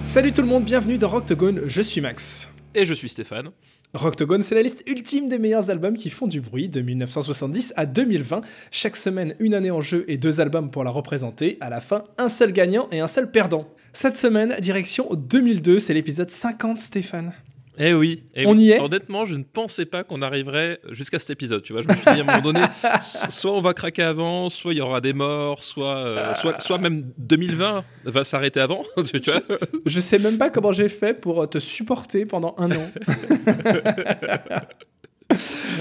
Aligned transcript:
Salut 0.00 0.32
tout 0.32 0.40
le 0.40 0.48
monde, 0.48 0.64
bienvenue 0.64 0.96
dans 0.96 1.10
Rocktogone, 1.10 1.64
je 1.66 1.82
suis 1.82 2.00
Max. 2.00 2.48
Et 2.74 2.86
je 2.86 2.94
suis 2.94 3.10
Stéphane. 3.10 3.50
Rocktogone, 3.96 4.42
c'est 4.42 4.54
la 4.54 4.62
liste 4.62 4.82
ultime 4.86 5.28
des 5.28 5.38
meilleurs 5.38 5.70
albums 5.70 5.94
qui 5.94 6.10
font 6.10 6.26
du 6.26 6.40
bruit 6.40 6.68
de 6.68 6.80
1970 6.80 7.72
à 7.76 7.86
2020. 7.86 8.42
Chaque 8.70 8.96
semaine, 8.96 9.34
une 9.38 9.54
année 9.54 9.70
en 9.70 9.80
jeu 9.80 10.04
et 10.08 10.18
deux 10.18 10.40
albums 10.40 10.70
pour 10.70 10.84
la 10.84 10.90
représenter. 10.90 11.56
À 11.60 11.70
la 11.70 11.80
fin, 11.80 12.04
un 12.18 12.28
seul 12.28 12.52
gagnant 12.52 12.88
et 12.92 13.00
un 13.00 13.06
seul 13.06 13.30
perdant. 13.30 13.66
Cette 13.92 14.16
semaine, 14.16 14.56
direction 14.60 15.08
2002, 15.14 15.78
c'est 15.78 15.94
l'épisode 15.94 16.30
50, 16.30 16.78
Stéphane. 16.80 17.32
Eh 17.78 17.92
oui, 17.92 18.22
eh 18.34 18.46
On 18.46 18.52
oui. 18.56 18.62
y 18.64 18.70
est 18.70 18.80
Honnêtement, 18.80 19.24
je 19.26 19.34
ne 19.34 19.42
pensais 19.44 19.84
pas 19.84 20.02
qu'on 20.02 20.22
arriverait 20.22 20.80
jusqu'à 20.92 21.18
cet 21.18 21.30
épisode. 21.30 21.62
Tu 21.62 21.72
vois, 21.74 21.82
je 21.82 21.88
me 21.88 21.92
suis 21.94 22.02
dit 22.04 22.08
à 22.08 22.22
un 22.22 22.24
moment 22.24 22.40
donné, 22.40 22.60
so- 23.02 23.18
soit 23.28 23.52
on 23.52 23.60
va 23.60 23.74
craquer 23.74 24.02
avant, 24.02 24.48
soit 24.48 24.72
il 24.72 24.78
y 24.78 24.80
aura 24.80 25.00
des 25.02 25.12
morts, 25.12 25.62
soit, 25.62 25.96
euh, 25.98 26.34
soit, 26.34 26.60
soit 26.60 26.78
même 26.78 27.10
2020 27.18 27.84
va 28.04 28.24
s'arrêter 28.24 28.60
avant. 28.60 28.82
tu 29.04 29.30
vois 29.30 29.42
Je 29.84 30.00
sais 30.00 30.18
même 30.18 30.38
pas 30.38 30.48
comment 30.50 30.72
j'ai 30.72 30.88
fait 30.88 31.12
pour 31.14 31.48
te 31.50 31.58
supporter 31.58 32.24
pendant 32.24 32.54
un 32.58 32.70
an. 32.72 32.90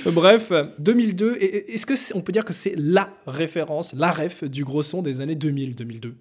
Bref, 0.12 0.52
2002, 0.80 1.36
et- 1.40 1.46
et- 1.46 1.74
est-ce 1.76 1.86
que 1.86 1.94
on 2.16 2.22
peut 2.22 2.32
dire 2.32 2.46
que 2.46 2.54
c'est 2.54 2.74
la 2.78 3.10
référence, 3.28 3.94
la 3.94 4.12
ref 4.12 4.44
du 4.44 4.64
gros 4.64 4.82
son 4.82 5.02
des 5.02 5.22
années 5.22 5.36
2000-2002 5.36 6.14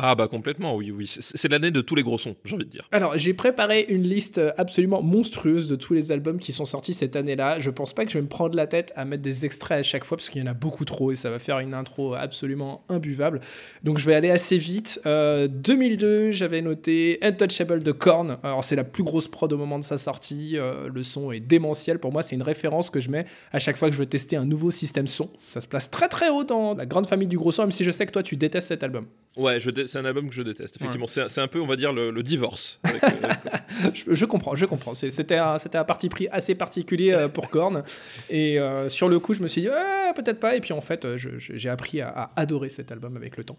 Ah 0.00 0.14
bah 0.14 0.28
complètement, 0.28 0.76
oui, 0.76 0.92
oui. 0.92 1.06
C'est 1.08 1.50
l'année 1.50 1.72
de 1.72 1.80
tous 1.80 1.96
les 1.96 2.02
gros 2.02 2.18
sons, 2.18 2.36
j'ai 2.44 2.54
envie 2.54 2.64
de 2.64 2.70
dire. 2.70 2.88
Alors, 2.92 3.18
j'ai 3.18 3.34
préparé 3.34 3.84
une 3.88 4.04
liste 4.04 4.40
absolument 4.56 5.02
monstrueuse 5.02 5.68
de 5.68 5.74
tous 5.74 5.92
les 5.92 6.12
albums 6.12 6.38
qui 6.38 6.52
sont 6.52 6.64
sortis 6.64 6.92
cette 6.94 7.16
année-là. 7.16 7.58
Je 7.58 7.70
pense 7.70 7.92
pas 7.92 8.04
que 8.04 8.12
je 8.12 8.18
vais 8.18 8.22
me 8.22 8.28
prendre 8.28 8.56
la 8.56 8.68
tête 8.68 8.92
à 8.94 9.04
mettre 9.04 9.22
des 9.22 9.44
extraits 9.44 9.80
à 9.80 9.82
chaque 9.82 10.04
fois 10.04 10.16
parce 10.16 10.28
qu'il 10.28 10.40
y 10.40 10.44
en 10.44 10.50
a 10.50 10.54
beaucoup 10.54 10.84
trop 10.84 11.10
et 11.10 11.16
ça 11.16 11.30
va 11.30 11.40
faire 11.40 11.58
une 11.58 11.74
intro 11.74 12.14
absolument 12.14 12.84
imbuvable. 12.88 13.40
Donc, 13.82 13.98
je 13.98 14.06
vais 14.06 14.14
aller 14.14 14.30
assez 14.30 14.56
vite. 14.56 15.00
Euh, 15.04 15.48
2002, 15.48 16.30
j'avais 16.30 16.62
noté 16.62 17.18
Untouchable 17.22 17.82
de 17.82 17.92
Korn. 17.92 18.38
Alors, 18.44 18.62
c'est 18.62 18.76
la 18.76 18.84
plus 18.84 19.02
grosse 19.02 19.26
prod 19.26 19.52
au 19.52 19.58
moment 19.58 19.80
de 19.80 19.84
sa 19.84 19.98
sortie. 19.98 20.56
Euh, 20.56 20.88
le 20.94 21.02
son 21.02 21.32
est 21.32 21.40
démentiel. 21.40 21.98
Pour 21.98 22.12
moi, 22.12 22.22
c'est 22.22 22.36
une 22.36 22.42
référence 22.42 22.90
que 22.90 23.00
je 23.00 23.10
mets 23.10 23.26
à 23.52 23.58
chaque 23.58 23.76
fois 23.76 23.88
que 23.88 23.94
je 23.94 24.00
veux 24.00 24.06
tester 24.06 24.36
un 24.36 24.44
nouveau 24.44 24.70
système 24.70 25.08
son. 25.08 25.30
Ça 25.50 25.60
se 25.60 25.68
place 25.68 25.90
très 25.90 26.08
très 26.08 26.28
haut 26.28 26.44
dans 26.44 26.74
la 26.74 26.86
grande 26.86 27.06
famille 27.06 27.28
du 27.28 27.36
gros 27.36 27.50
son, 27.50 27.62
même 27.62 27.72
si 27.72 27.84
je 27.84 27.90
sais 27.90 28.06
que 28.06 28.12
toi, 28.12 28.22
tu 28.22 28.36
détestes 28.36 28.68
cet 28.68 28.84
album. 28.84 29.06
Ouais, 29.38 29.60
je 29.60 29.70
dé- 29.70 29.86
c'est 29.86 29.98
un 29.98 30.04
album 30.04 30.28
que 30.28 30.34
je 30.34 30.42
déteste, 30.42 30.76
effectivement. 30.76 31.06
C'est 31.06 31.22
un- 31.22 31.28
C'est 31.28 31.40
un 31.40 31.46
peu, 31.46 31.60
on 31.60 31.66
va 31.66 31.76
dire, 31.76 31.92
le, 31.92 32.10
le 32.10 32.22
divorce. 32.24 32.80
avec, 32.82 33.02
euh, 33.04 33.08
avec- 33.22 33.94
Je, 33.94 34.14
je 34.14 34.24
comprends, 34.24 34.56
je 34.56 34.66
comprends. 34.66 34.94
C'est- 34.94 35.10
C'était 35.12 35.36
un, 35.36 35.58
c'était 35.58 35.78
un 35.78 35.84
parti 35.84 36.08
pris 36.08 36.26
assez 36.32 36.54
particulier 36.56 37.12
euh, 37.12 37.28
pour 37.28 37.48
Korn. 37.48 37.84
Et 38.30 38.58
euh, 38.58 38.88
sur 38.88 39.08
le 39.08 39.18
coup, 39.20 39.34
je 39.34 39.40
me 39.42 39.46
suis 39.48 39.60
dit, 39.62 39.68
Ouais, 39.68 40.12
peut-être 40.16 40.40
pas. 40.40 40.56
Et 40.56 40.60
puis 40.60 40.72
en 40.72 40.80
fait, 40.80 41.16
je- 41.16 41.38
je- 41.38 41.52
j'ai 41.56 41.68
appris 41.68 42.00
à, 42.00 42.08
à 42.08 42.30
adorer 42.36 42.68
cet 42.70 42.90
album 42.90 43.16
avec 43.16 43.36
le 43.36 43.44
temps. 43.44 43.56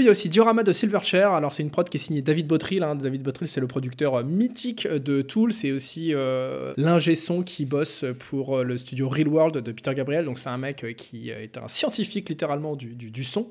En 0.00 0.02
2002, 0.02 0.02
il 0.02 0.06
y 0.06 0.08
a 0.08 0.12
aussi 0.12 0.28
Diorama 0.30 0.62
de 0.62 0.72
Silverchair. 0.72 1.32
Alors, 1.32 1.52
c'est 1.52 1.62
une 1.62 1.70
prod 1.70 1.86
qui 1.88 1.96
est 1.96 2.00
signée 2.00 2.22
David 2.22 2.46
Bottrill. 2.46 2.82
hein. 2.82 2.94
David 2.94 3.22
Bottrill, 3.22 3.48
c'est 3.48 3.60
le 3.60 3.66
producteur 3.66 4.14
euh, 4.14 4.22
mythique 4.24 4.88
de 4.88 5.20
Tool. 5.20 5.52
C'est 5.52 5.72
aussi 5.72 6.14
euh, 6.14 6.72
l'ingé 6.78 7.14
son 7.14 7.42
qui 7.42 7.66
bosse 7.66 8.04
pour 8.18 8.58
euh, 8.58 8.64
le 8.64 8.76
studio 8.78 9.08
Real 9.08 9.28
World 9.28 9.58
de 9.58 9.72
Peter 9.72 9.92
Gabriel. 9.94 10.24
Donc, 10.24 10.38
c'est 10.38 10.48
un 10.48 10.56
mec 10.58 10.84
euh, 10.84 10.92
qui 10.92 11.28
est 11.30 11.58
un 11.58 11.68
scientifique 11.68 12.28
littéralement 12.30 12.76
du, 12.76 12.94
du- 12.94 13.24
son, 13.24 13.48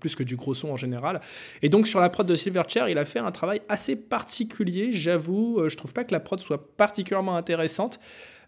plus 0.00 0.16
que 0.16 0.24
du 0.24 0.34
gros 0.36 0.54
son 0.54 0.70
en 0.70 0.76
général. 0.76 1.20
Et 1.62 1.68
donc, 1.68 1.86
sur 1.86 2.00
la 2.00 2.08
prod 2.08 2.26
de 2.26 2.34
Silverchair, 2.34 2.88
il 2.88 2.98
a 2.98 3.04
fait 3.04 3.20
un 3.20 3.30
travail 3.30 3.60
assez 3.68 3.94
particulier. 3.94 4.90
J'avoue, 4.92 5.62
je 5.68 5.76
trouve 5.76 5.92
pas 5.92 6.02
que 6.04 6.12
la 6.12 6.20
prod 6.20 6.40
soit 6.40 6.76
particulièrement 6.76 7.36
intéressante. 7.36 8.00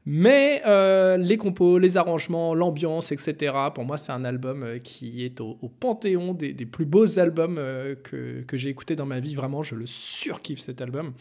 Mais 0.08 0.62
euh, 0.66 1.16
les 1.16 1.36
compos, 1.36 1.78
les 1.78 1.96
arrangements, 1.96 2.54
l'ambiance, 2.54 3.10
etc., 3.10 3.52
pour 3.74 3.84
moi, 3.84 3.98
c'est 3.98 4.12
un 4.12 4.24
album 4.24 4.62
euh, 4.62 4.78
qui 4.78 5.24
est 5.24 5.40
au, 5.40 5.56
panthéon 5.80 6.32
des, 6.32 6.54
plus 6.54 6.84
beaux 6.84 7.18
albums 7.18 7.56
euh, 7.58 7.96
que, 7.96 8.56
j'ai 8.56 8.68
écouté 8.68 8.94
dans 8.94 9.04
ma 9.04 9.18
vie. 9.18 9.34
Vraiment, 9.34 9.64
je 9.64 9.74
le 9.74 9.84
surkiffe 9.84 10.60
cet 10.60 10.80
album. 10.80 11.12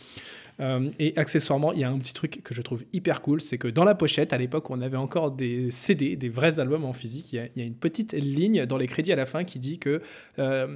Euh, 0.60 0.90
et 1.00 1.18
accessoirement, 1.18 1.74
il 1.74 1.80
y 1.80 1.84
a 1.84 1.90
un 1.90 1.98
petit 1.98 2.14
truc 2.14 2.42
que 2.44 2.54
je 2.54 2.62
trouve 2.62 2.84
hyper 2.94 3.22
cool, 3.22 3.42
c'est 3.42 3.58
que 3.58 3.68
dans 3.68 3.84
la 3.84 3.96
pochette, 3.96 4.34
à 4.34 4.38
l'époque, 4.38 4.70
on 4.70 4.82
avait 4.82 4.98
encore 4.98 5.32
des 5.32 5.70
CD, 5.72 6.16
des 6.16 6.30
vrais 6.30 6.60
albums 6.60 6.86
en 6.86 6.94
physique. 6.94 7.34
Il 7.34 7.36
y 7.38 7.40
a, 7.40 7.46
il 7.56 7.62
y 7.62 7.64
a 7.64 7.66
une 7.66 7.76
petite 7.76 8.14
ligne 8.14 8.66
dans 8.66 8.78
les 8.78 8.88
crédits 8.88 9.12
à 9.12 9.16
la 9.16 9.26
fin 9.26 9.44
qui 9.44 9.60
dit 9.60 9.80
que 9.80 10.02
euh, 10.40 10.68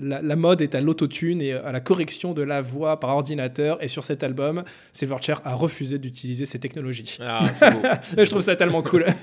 la, 0.00 0.22
la 0.22 0.36
mode 0.36 0.60
est 0.62 0.74
à 0.74 0.80
l'autotune 0.80 1.40
et 1.40 1.52
à 1.52 1.72
la 1.72 1.80
correction 1.80 2.32
de 2.32 2.42
la 2.42 2.62
voix 2.62 3.00
par 3.00 3.10
ordinateur. 3.10 3.82
Et 3.82 3.88
sur 3.88 4.04
cet 4.04 4.22
album, 4.22 4.64
Silverchair 4.92 5.40
a 5.44 5.54
refusé 5.54 5.98
d'utiliser 5.98 6.44
ces 6.44 6.58
technologies. 6.58 7.18
Ah, 7.20 7.42
c'est 7.52 7.70
beau. 7.70 7.82
Je 8.24 8.30
trouve 8.30 8.42
ça 8.42 8.56
tellement 8.56 8.82
cool. 8.82 9.06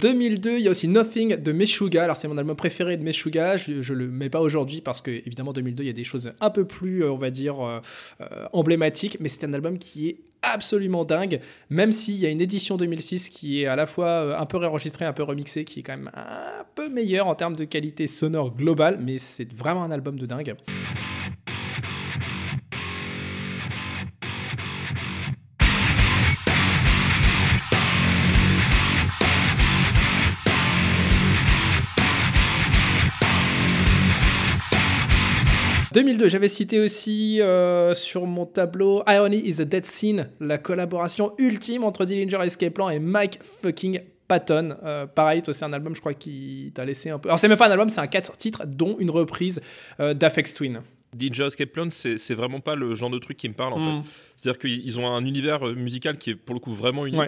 2002, 0.00 0.58
il 0.58 0.62
y 0.62 0.68
a 0.68 0.70
aussi 0.70 0.88
Nothing 0.88 1.36
de 1.36 1.52
Meshuga. 1.52 2.04
Alors, 2.04 2.16
c'est 2.16 2.26
mon 2.26 2.38
album 2.38 2.56
préféré 2.56 2.96
de 2.96 3.02
Meshuga. 3.02 3.56
Je, 3.56 3.82
je 3.82 3.92
le 3.92 4.08
mets 4.08 4.30
pas 4.30 4.40
aujourd'hui 4.40 4.80
parce 4.80 5.02
que, 5.02 5.10
évidemment, 5.10 5.52
2002, 5.52 5.82
il 5.82 5.86
y 5.86 5.90
a 5.90 5.94
des 5.94 6.04
choses 6.04 6.32
un 6.40 6.50
peu 6.50 6.64
plus, 6.64 7.04
euh, 7.04 7.12
on 7.12 7.16
va 7.16 7.30
dire, 7.30 7.60
euh, 7.60 7.80
euh, 8.22 8.46
emblématiques. 8.52 9.18
Mais 9.20 9.28
c'est 9.28 9.44
un 9.44 9.52
album 9.52 9.78
qui 9.78 10.08
est 10.08 10.16
absolument 10.42 11.04
dingue. 11.04 11.40
Même 11.68 11.92
s'il 11.92 12.16
y 12.16 12.24
a 12.24 12.30
une 12.30 12.40
édition 12.40 12.78
2006 12.78 13.28
qui 13.28 13.62
est 13.62 13.66
à 13.66 13.76
la 13.76 13.86
fois 13.86 14.40
un 14.40 14.46
peu 14.46 14.56
réenregistrée, 14.56 15.04
un 15.04 15.12
peu 15.12 15.22
remixée, 15.22 15.64
qui 15.64 15.80
est 15.80 15.82
quand 15.82 15.96
même 15.96 16.10
un 16.14 16.64
peu 16.74 16.88
meilleure 16.88 17.26
en 17.26 17.34
termes 17.34 17.56
de 17.56 17.64
qualité 17.64 18.06
sonore 18.06 18.56
globale. 18.56 18.98
Mais 19.02 19.18
c'est 19.18 19.52
vraiment 19.52 19.84
un 19.84 19.90
album 19.90 20.18
de 20.18 20.24
dingue. 20.24 20.54
«2002, 35.92 36.28
j'avais 36.28 36.48
cité 36.48 36.78
aussi 36.78 37.40
euh, 37.40 37.94
sur 37.94 38.26
mon 38.26 38.46
tableau 38.46 39.02
Irony 39.08 39.38
is 39.44 39.60
a 39.60 39.64
Dead 39.64 39.84
Scene, 39.84 40.30
la 40.38 40.56
collaboration 40.58 41.32
ultime 41.38 41.82
entre 41.84 42.04
Dillinger 42.04 42.38
Escape 42.44 42.74
Plan 42.74 42.90
et 42.90 43.00
Mike 43.00 43.40
fucking 43.42 43.98
Patton. 44.28 44.76
Euh, 44.84 45.06
pareil, 45.06 45.42
toi, 45.42 45.52
c'est 45.52 45.64
un 45.64 45.72
album, 45.72 45.96
je 45.96 46.00
crois, 46.00 46.14
qui 46.14 46.70
t'a 46.74 46.84
laissé 46.84 47.10
un 47.10 47.18
peu. 47.18 47.28
Alors, 47.28 47.40
c'est 47.40 47.48
même 47.48 47.58
pas 47.58 47.66
un 47.66 47.72
album, 47.72 47.88
c'est 47.88 48.00
un 48.00 48.06
4 48.06 48.36
titres, 48.36 48.62
dont 48.66 48.96
une 49.00 49.10
reprise 49.10 49.60
euh, 49.98 50.14
d'Afex 50.14 50.54
Twin. 50.54 50.82
DJ 51.18 51.40
Escape 51.40 51.70
Plan, 51.70 51.88
c'est 51.90 52.34
vraiment 52.34 52.60
pas 52.60 52.76
le 52.76 52.94
genre 52.94 53.10
de 53.10 53.18
truc 53.18 53.36
qui 53.36 53.48
me 53.48 53.54
parle 53.54 53.72
en 53.72 53.78
Mm. 53.80 54.02
fait. 54.02 54.08
C'est-à-dire 54.36 54.58
qu'ils 54.60 55.00
ont 55.00 55.08
un 55.08 55.24
univers 55.24 55.66
euh, 55.66 55.74
musical 55.74 56.16
qui 56.18 56.30
est 56.30 56.34
pour 56.36 56.54
le 56.54 56.60
coup 56.60 56.70
vraiment 56.72 57.04
unique. 57.04 57.18
Ouais. 57.18 57.26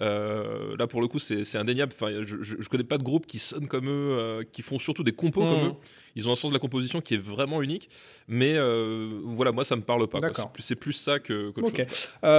Euh, 0.00 0.76
là, 0.78 0.86
pour 0.86 1.00
le 1.00 1.08
coup, 1.08 1.18
c'est 1.18 1.56
indéniable. 1.56 1.92
Enfin, 1.94 2.22
je, 2.22 2.36
je, 2.42 2.68
connais 2.68 2.84
pas 2.84 2.98
de 2.98 3.02
groupe 3.02 3.26
qui 3.26 3.38
sonne 3.38 3.66
comme 3.66 3.88
eux, 3.88 4.18
euh, 4.18 4.42
qui 4.50 4.62
font 4.62 4.78
surtout 4.78 5.02
des 5.02 5.12
compos 5.12 5.40
comme 5.40 5.62
mmh. 5.62 5.68
eux. 5.68 5.74
Ils 6.18 6.28
ont 6.28 6.32
un 6.32 6.36
sens 6.36 6.50
de 6.50 6.54
la 6.54 6.60
composition 6.60 7.02
qui 7.02 7.14
est 7.14 7.22
vraiment 7.22 7.60
unique. 7.60 7.90
Mais 8.26 8.54
euh, 8.56 9.20
voilà, 9.24 9.52
moi, 9.52 9.64
ça 9.64 9.76
me 9.76 9.82
parle 9.82 10.06
pas. 10.08 10.20
C'est 10.58 10.74
plus, 10.74 10.92
ça 10.92 11.18
que. 11.18 11.52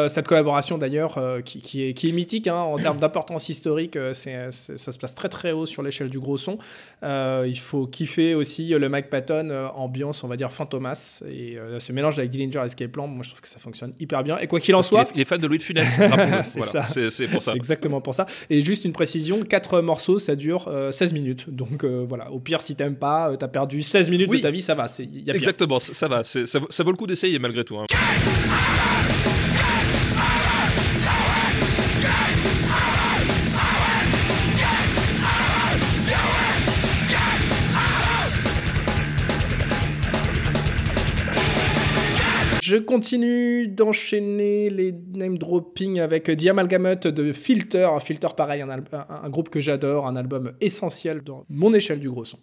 cette 0.08 0.28
collaboration, 0.28 0.78
d'ailleurs, 0.78 1.20
qui, 1.44 1.84
est, 1.84 1.94
qui 1.94 2.10
est 2.10 2.12
mythique 2.12 2.48
hein, 2.48 2.58
en 2.58 2.78
termes 2.78 2.98
d'importance 2.98 3.50
historique, 3.50 3.98
ça 4.14 4.52
se 4.52 4.98
passe 4.98 5.16
très 5.16 5.30
très 5.30 5.52
haut 5.52 5.66
sur 5.66 5.84
l'échelle 5.84 6.10
du 6.10 6.20
gros 6.20 6.38
son. 6.38 6.58
il 7.04 7.60
faut 7.60 7.86
kiffer 7.88 8.36
aussi 8.36 8.70
le 8.70 8.90
Mike 8.90 9.10
Patton, 9.10 9.70
ambiance, 9.76 10.24
on 10.24 10.28
va 10.28 10.36
dire, 10.36 10.52
fantomas. 10.52 11.24
Et 11.30 11.58
ce 11.78 11.92
mélange 11.92 12.18
avec 12.18 12.32
Dillinger 12.32 12.64
Escape 12.66 12.92
Plan, 12.92 13.08
moi, 13.08 13.24
je 13.24 13.30
trouve 13.30 13.42
que 13.42 13.48
ça 13.48 13.60
fonctionne 13.60 13.94
hyper 14.00 14.24
bien. 14.24 14.40
Et 14.40 14.48
quoi 14.48 14.60
qu'il 14.60 14.76
en 14.76 14.84
soit. 14.84 15.08
Il 15.14 15.22
est, 15.22 15.26
fan 15.26 15.40
de 15.40 15.48
Louis 15.48 15.60
de 15.60 15.64
Funès. 15.64 15.88
c'est 16.44 16.64
ça. 16.64 16.84
C'est 16.84 17.28
pour 17.28 17.44
ça. 17.48 17.52
C'est 17.52 17.58
exactement 17.58 18.02
pour 18.02 18.16
ça. 18.16 18.26
Et 18.50 18.62
juste 18.62 18.86
une 18.86 18.94
précision, 18.94 19.42
4 19.44 19.82
morceaux, 19.82 20.20
ça 20.20 20.36
dure 20.36 20.70
16 20.92 21.12
euh, 21.12 21.14
minutes. 21.14 21.50
Donc 21.50 21.84
euh, 21.84 22.06
voilà, 22.08 22.32
au 22.32 22.40
pire, 22.40 22.62
si 22.62 22.76
t'aimes 22.76 22.96
pas, 22.96 23.32
euh, 23.32 23.38
t'as 23.38 23.48
perdu 23.48 23.82
16 23.82 24.10
minutes 24.10 24.32
de 24.32 24.38
ta 24.38 24.52
vie, 24.52 24.62
ça 24.62 24.76
va. 24.76 24.86
Y 25.00 25.30
a 25.30 25.36
Exactement, 25.36 25.80
ça, 25.80 26.08
va. 26.08 26.24
Ça, 26.24 26.46
ça, 26.46 26.84
vaut 26.84 26.92
le 26.92 26.98
coup 26.98 27.08
d'essayer 27.08 27.40
malgré 27.40 27.64
tout. 27.64 27.78
Hein. 27.78 27.86
Je 42.70 42.76
continue 42.76 43.70
d'enchaîner 43.70 44.70
les 44.70 44.94
name 45.14 45.38
dropping 45.38 46.02
avec 46.02 46.26
The 46.26 46.48
Amalgamut 46.48 47.08
de 47.08 47.32
Filter. 47.32 47.88
Filter, 48.02 48.28
pareil, 48.36 48.62
un 48.62 49.30
groupe 49.30 49.48
que 49.48 49.62
j'adore, 49.62 50.06
un 50.06 50.18
album 50.18 50.52
essentiel 50.60 51.22
dans 51.22 51.46
mon 51.48 51.74
échelle 51.74 52.02
du 52.02 52.10
gros 52.10 52.26
son. 52.26 52.40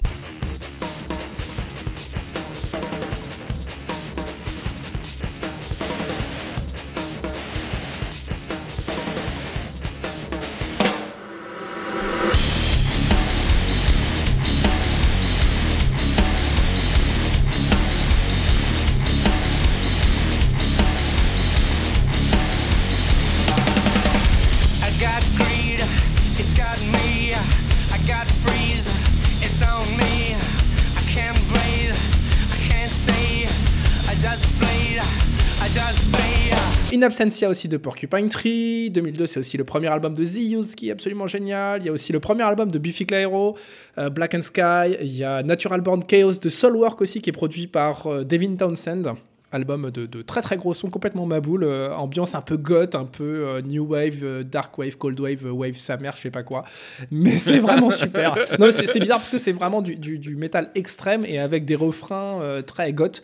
'Absentia' 37.04 37.48
aussi 37.48 37.68
de 37.68 37.76
Porcupine 37.76 38.28
Tree. 38.28 38.90
2002, 38.90 39.26
c'est 39.26 39.40
aussi 39.40 39.56
le 39.56 39.64
premier 39.64 39.88
album 39.88 40.14
de 40.14 40.24
The 40.24 40.74
qui 40.74 40.88
est 40.88 40.92
absolument 40.92 41.26
génial. 41.26 41.82
Il 41.82 41.86
y 41.86 41.88
a 41.88 41.92
aussi 41.92 42.12
le 42.12 42.20
premier 42.20 42.42
album 42.42 42.70
de 42.70 42.78
Biffy 42.78 43.06
Clyro, 43.06 43.56
euh, 43.98 44.10
Black 44.10 44.34
and 44.34 44.42
Sky. 44.42 44.96
Il 45.00 45.16
y 45.16 45.24
a 45.24 45.42
Natural 45.42 45.80
Born 45.80 46.04
Chaos 46.04 46.38
de 46.40 46.48
Soulwork 46.48 47.00
aussi, 47.00 47.20
qui 47.20 47.30
est 47.30 47.32
produit 47.34 47.66
par 47.66 48.06
euh, 48.06 48.24
Devin 48.24 48.56
Townsend 48.56 49.16
album 49.54 49.90
de, 49.90 50.22
très 50.22 50.42
très 50.42 50.56
gros 50.56 50.74
son, 50.74 50.90
complètement 50.90 51.26
maboule, 51.26 51.64
euh, 51.64 51.94
ambiance 51.94 52.34
un 52.34 52.42
peu 52.42 52.56
goth, 52.56 52.94
un 52.94 53.04
peu 53.04 53.46
euh, 53.46 53.62
new 53.62 53.84
wave, 53.86 54.20
euh, 54.22 54.42
dark 54.42 54.76
wave, 54.78 54.96
cold 54.96 55.18
wave, 55.18 55.46
wave 55.46 55.76
sa 55.76 55.96
mère, 55.96 56.16
je 56.16 56.22
sais 56.22 56.30
pas 56.30 56.42
quoi. 56.42 56.64
Mais 57.10 57.38
c'est 57.38 57.58
vraiment 57.58 57.90
super. 57.90 58.34
Non, 58.58 58.70
c'est 58.70 58.98
bizarre 58.98 59.18
parce 59.18 59.30
que 59.30 59.38
c'est 59.38 59.52
vraiment 59.52 59.80
du, 59.80 59.96
du, 59.96 60.36
métal 60.36 60.70
extrême 60.74 61.24
et 61.24 61.38
avec 61.38 61.64
des 61.64 61.76
refrains 61.76 62.62
très 62.66 62.92
goth, 62.92 63.22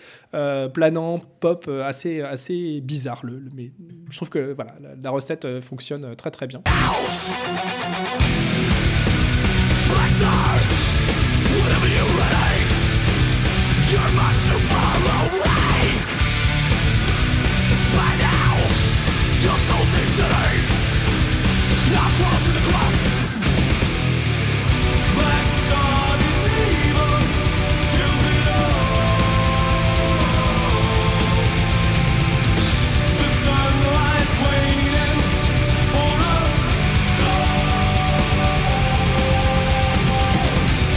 planant, 0.72 1.18
pop, 1.40 1.68
assez, 1.84 2.20
assez 2.20 2.80
bizarre. 2.80 3.20
Le, 3.24 3.42
mais 3.54 3.72
je 4.08 4.16
trouve 4.16 4.30
que 4.30 4.52
voilà, 4.52 4.72
la, 5.02 5.10
recette 5.10 5.60
fonctionne 5.60 6.14
très 6.14 6.30
très 6.30 6.46
bien. 6.46 6.62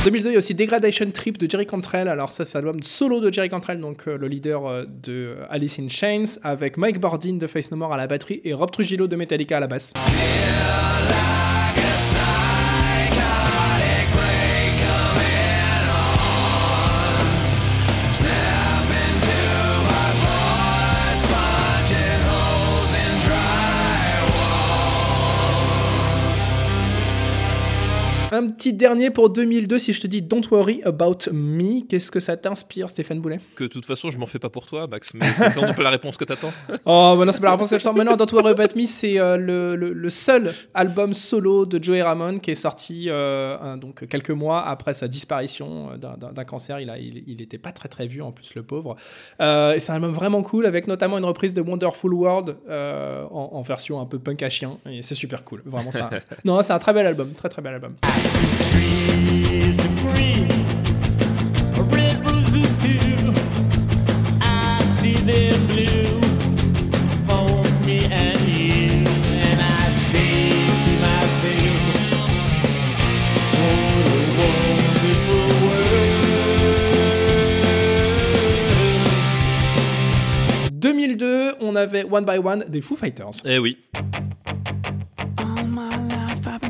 2002, 0.03 0.29
il 0.29 0.33
y 0.33 0.35
a 0.35 0.37
aussi 0.39 0.53
Degradation 0.53 1.09
Trip 1.11 1.37
de 1.37 1.49
Jerry 1.49 1.65
Cantrell. 1.65 2.09
Alors 2.09 2.33
ça, 2.33 2.43
c'est 2.43 2.57
l'album 2.57 2.83
solo 2.83 3.21
de 3.21 3.31
Jerry 3.31 3.47
Cantrell, 3.47 3.79
donc 3.79 4.05
euh, 4.07 4.17
le 4.17 4.27
leader 4.27 4.65
euh, 4.65 4.83
de 4.85 5.37
Alice 5.49 5.79
in 5.79 5.87
Chains, 5.87 6.39
avec 6.43 6.75
Mike 6.75 6.99
Bordin 6.99 7.35
de 7.35 7.47
Face 7.47 7.71
No 7.71 7.77
More 7.77 7.93
à 7.93 7.97
la 7.97 8.05
batterie 8.05 8.41
et 8.43 8.53
Rob 8.53 8.69
Trujillo 8.69 9.07
de 9.07 9.15
Metallica 9.15 9.55
à 9.55 9.59
la 9.61 9.67
basse. 9.67 9.93
Un 28.33 28.47
petit 28.47 28.73
dernier 28.73 29.11
pour 29.11 29.29
2002, 29.29 29.77
si 29.77 29.93
je 29.93 30.01
te 30.01 30.07
dis 30.07 30.23
Don't 30.23 30.41
worry 30.49 30.81
about 30.85 31.31
me, 31.31 31.85
qu'est-ce 31.85 32.09
que 32.09 32.19
ça 32.19 32.35
t'inspire, 32.35 32.89
Stéphane 32.89 33.19
Boulet? 33.19 33.37
Que 33.55 33.65
de 33.65 33.69
toute 33.69 33.85
façon, 33.85 34.09
je 34.09 34.17
m'en 34.17 34.25
fais 34.25 34.39
pas 34.39 34.49
pour 34.49 34.65
toi, 34.65 34.87
Max, 34.87 35.13
mais 35.13 35.23
c'est 35.23 35.63
un 35.63 35.71
peu 35.71 35.83
la 35.83 35.91
réponse 35.91 36.17
que 36.17 36.25
t'attends. 36.25 36.51
oh, 36.85 37.15
bah 37.15 37.25
non, 37.25 37.31
c'est 37.31 37.39
pas 37.39 37.45
la 37.45 37.51
réponse 37.51 37.69
que 37.69 37.77
j'attends. 37.77 37.93
Mais 37.93 38.03
non, 38.03 38.15
Don't 38.15 38.31
worry 38.31 38.49
about 38.49 38.75
me, 38.75 38.87
c'est 38.87 39.19
euh, 39.19 39.37
le, 39.37 39.75
le, 39.75 40.09
seul 40.09 40.51
album 40.73 41.13
solo 41.13 41.67
de 41.67 41.83
Joey 41.83 42.01
Ramone 42.01 42.39
qui 42.39 42.49
est 42.49 42.55
sorti 42.55 43.05
euh, 43.07 43.77
donc 43.77 44.07
quelques 44.07 44.31
mois 44.31 44.65
après 44.67 44.95
sa 44.95 45.07
disparition 45.07 45.91
euh, 45.91 45.97
d'un 45.97 46.43
cancer. 46.43 46.79
Il, 46.79 46.89
a, 46.89 46.97
il, 46.97 47.39
était 47.39 47.59
pas 47.59 47.71
très 47.71 47.87
très 47.87 48.07
vu 48.07 48.23
en 48.23 48.31
plus, 48.31 48.55
le 48.55 48.63
pauvre. 48.63 48.95
et 49.39 49.79
c'est 49.79 49.91
un 49.91 49.95
album 49.95 50.11
vraiment 50.11 50.41
cool 50.41 50.65
avec 50.65 50.87
notamment 50.87 51.19
une 51.19 51.25
reprise 51.25 51.53
de 51.53 51.61
Wonderful 51.61 52.11
World 52.11 52.55
en, 52.67 53.61
version 53.61 54.01
un 54.01 54.07
peu 54.07 54.17
punk 54.17 54.41
à 54.41 54.49
chien. 54.49 54.79
Et 54.89 55.03
c'est 55.03 55.13
super 55.13 55.43
cool, 55.43 55.61
vraiment 55.67 55.91
ça. 55.91 56.09
non, 56.45 56.63
c'est 56.63 56.73
un 56.73 56.79
très 56.79 56.93
bel 56.93 57.05
album, 57.05 57.33
très 57.33 57.49
très 57.49 57.61
bel 57.61 57.75
album. 57.75 57.95
«2002, 80.83 81.55
on 81.61 81.75
avait 81.75 82.03
One 82.03 82.25
by 82.25 82.37
One 82.37 82.65
des 82.67 82.81
Foo 82.81 82.95
Fighters. 82.95 83.41
Eh 83.45 83.57
oui. 83.57 83.77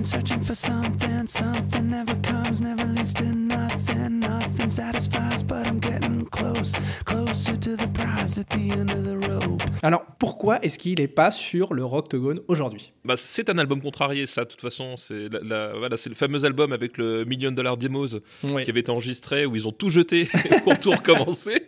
Searching 0.05 0.41
for 0.41 0.55
something, 0.55 1.27
something 1.27 1.89
never 1.89 2.15
comes, 2.22 2.62
never 2.62 2.86
leads 2.86 3.13
to 3.13 3.24
nothing, 3.24 4.19
nothing 4.19 4.69
satisfies, 4.69 5.43
but 5.43 5.65
I'm 5.65 5.79
getting 5.79 6.25
close, 6.29 6.75
closer 7.05 7.55
to 7.55 7.75
the 7.75 7.88
prize 7.93 8.38
at 8.38 8.50
the 8.50 8.72
end 8.72 8.91
of 8.91 9.03
the 9.05 9.17
rope. 9.27 9.62
Alors, 9.81 10.03
pourquoi 10.19 10.63
est-ce 10.63 10.77
qu'il 10.77 11.00
n'est 11.00 11.07
pas 11.07 11.31
sur 11.31 11.74
le 11.74 11.83
Rocktogone 11.83 12.41
aujourd'hui? 12.48 12.93
Bah, 13.03 13.15
C'est 13.17 13.50
un 13.50 13.57
album 13.57 13.81
contrarié, 13.81 14.25
ça, 14.27 14.43
de 14.45 14.50
toute 14.50 14.62
façon. 14.62 14.95
C'est 14.98 15.29
voilà, 15.29 15.98
c'est 15.98 16.10
le 16.10 16.15
fameux 16.15 16.45
album 16.45 16.72
avec 16.74 16.98
le 16.98 17.25
Million 17.25 17.51
Dollar 17.51 17.77
Demos 17.77 18.19
qui 18.41 18.69
avait 18.69 18.79
été 18.79 18.91
enregistré, 18.91 19.45
où 19.45 19.55
ils 19.55 19.67
ont 19.67 19.72
tout 19.72 19.89
jeté 19.89 20.27
pour 20.63 20.79
tout 20.79 20.91
recommencer. 20.91 21.67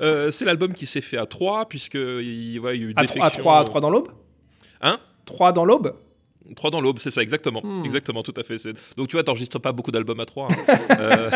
Euh, 0.00 0.30
c'est 0.30 0.44
l'album 0.44 0.74
qui 0.74 0.86
s'est 0.86 1.00
fait 1.00 1.18
à 1.18 1.26
3, 1.26 1.68
puisqu'il 1.68 2.00
il 2.00 2.54
y 2.60 2.66
a 2.66 2.74
eu 2.74 2.94
des 2.94 3.02
À 3.20 3.30
3, 3.30 3.58
à 3.58 3.64
3 3.64 3.80
dans 3.80 3.90
l'aube? 3.90 4.08
Hein? 4.80 4.98
3 5.26 5.52
dans 5.52 5.64
l'aube? 5.64 5.94
3 6.56 6.70
dans 6.70 6.80
l'aube, 6.80 6.98
c'est 6.98 7.10
ça, 7.10 7.22
exactement. 7.22 7.60
Hmm. 7.62 7.84
Exactement, 7.84 8.22
tout 8.22 8.34
à 8.36 8.42
fait. 8.42 8.56
Donc 8.96 9.08
tu 9.08 9.16
vois, 9.16 9.24
t'enregistres 9.24 9.60
pas 9.60 9.72
beaucoup 9.72 9.90
d'albums 9.90 10.20
à 10.20 10.26
3. 10.26 10.48
Hein. 10.50 10.74
Euh, 11.00 11.30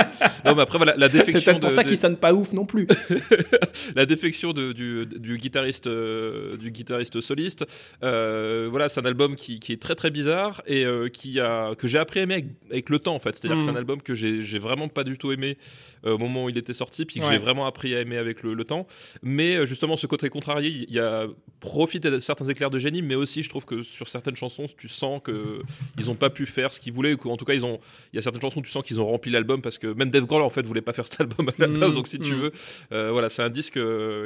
non, 0.45 0.54
mais 0.54 0.62
après, 0.62 0.78
voilà, 0.78 0.95
la 0.97 1.09
défection. 1.09 1.52
C'est 1.54 1.61
pour 1.61 1.71
ça 1.71 1.85
qu'il 1.85 1.97
sonne 1.97 2.16
pas 2.16 2.33
ouf 2.33 2.52
non 2.52 2.66
plus. 2.66 2.87
la 3.97 4.07
défection 4.07 4.52
de, 4.52 4.73
du, 4.73 5.07
du, 5.07 5.38
guitariste, 5.38 5.87
euh, 5.87 6.57
du 6.57 6.71
guitariste 6.71 7.21
soliste. 7.21 7.64
Euh, 8.02 8.68
voilà, 8.71 8.88
c'est 8.88 9.00
un 9.00 9.04
album 9.04 9.37
qui, 9.37 9.61
qui, 9.61 9.73
est 9.73 9.83
très 9.83 9.95
très 9.95 10.11
bizarre 10.11 10.62
et 10.66 10.85
euh, 10.85 11.09
qui 11.09 11.40
a, 11.40 11.75
que 11.75 11.88
j'ai 11.88 11.99
appris 11.99 12.21
à 12.21 12.23
aimer 12.25 12.47
avec, 12.71 12.88
le 12.88 12.99
temps 12.99 13.14
en 13.14 13.18
fait. 13.18 13.37
C'est-à-dire 13.37 13.59
que 13.59 13.64
c'est 13.64 13.71
un 13.71 13.75
mm. 13.75 13.76
album 13.76 14.02
que 14.02 14.14
j'ai 14.14 14.59
vraiment 14.59 14.88
pas 14.88 15.04
du 15.04 15.18
tout 15.18 15.33
aimé 15.33 15.59
au 16.04 16.16
moment 16.16 16.45
où 16.45 16.49
il 16.49 16.57
était 16.57 16.73
sorti, 16.73 17.04
puis 17.04 17.21
que 17.21 17.26
j'ai 17.28 17.38
vraiment 17.38 17.66
appris 17.66 17.95
à 17.95 18.00
aimer 18.00 18.18
avec 18.18 18.42
le, 18.42 18.54
le, 18.54 18.64
temps. 18.64 18.87
Mais 19.23 19.66
justement, 19.66 19.97
ce 19.97 20.07
côté 20.07 20.28
contrarié, 20.28 20.87
il 20.88 20.95
y 20.95 21.00
a 21.00 21.26
profité 21.61 22.11
de 22.11 22.21
certains 22.21 22.49
éclairs 22.49 22.71
de 22.71 22.78
génie, 22.78 23.02
mais 23.02 23.14
aussi 23.14 23.42
je 23.42 23.49
trouve 23.49 23.64
que 23.64 23.83
sur 23.83 24.09
certaines 24.09 24.37
chansons, 24.37 24.66
tu 24.76 24.88
sens 24.88 25.21
que 25.23 25.61
ils 25.99 26.11
ont 26.11 26.14
pas 26.14 26.30
pu 26.30 26.47
faire 26.47 26.73
ce 26.73 26.80
qu'ils 26.80 26.92
voulaient, 26.92 27.14
ou 27.14 27.30
en 27.30 27.37
tout 27.37 27.45
cas, 27.45 27.54
ils 27.54 27.64
ont, 27.64 27.80
il 28.12 28.16
y 28.16 28.18
a 28.18 28.23
certaines 28.23 28.42
chansons, 28.42 28.62
tu 28.62 28.71
sens 28.71 28.85
qu'ils 28.85 29.00
ont 29.00 29.07
rempli 29.07 29.30
l'album 29.30 29.61
parce 29.61 29.78
que 29.78 29.88
même 29.88 30.11
Dave 30.11 30.26
Grohl 30.29 30.43
en 30.43 30.51
fait 30.51 30.65
voulait 30.65 30.83
pas 30.83 30.93
faire 30.93 31.07
cet 31.07 31.21
album 31.21 31.49
à 31.49 31.53
la 31.59 31.69
place. 31.69 31.91
Mm. 31.91 31.95
donc 31.95 32.07
si 32.07 32.19
tu 32.19 32.35
mm. 32.35 32.41
veux, 32.41 33.11
voilà, 33.11 33.29
c'est 33.29 33.43
un 33.43 33.51
disque 33.51 33.79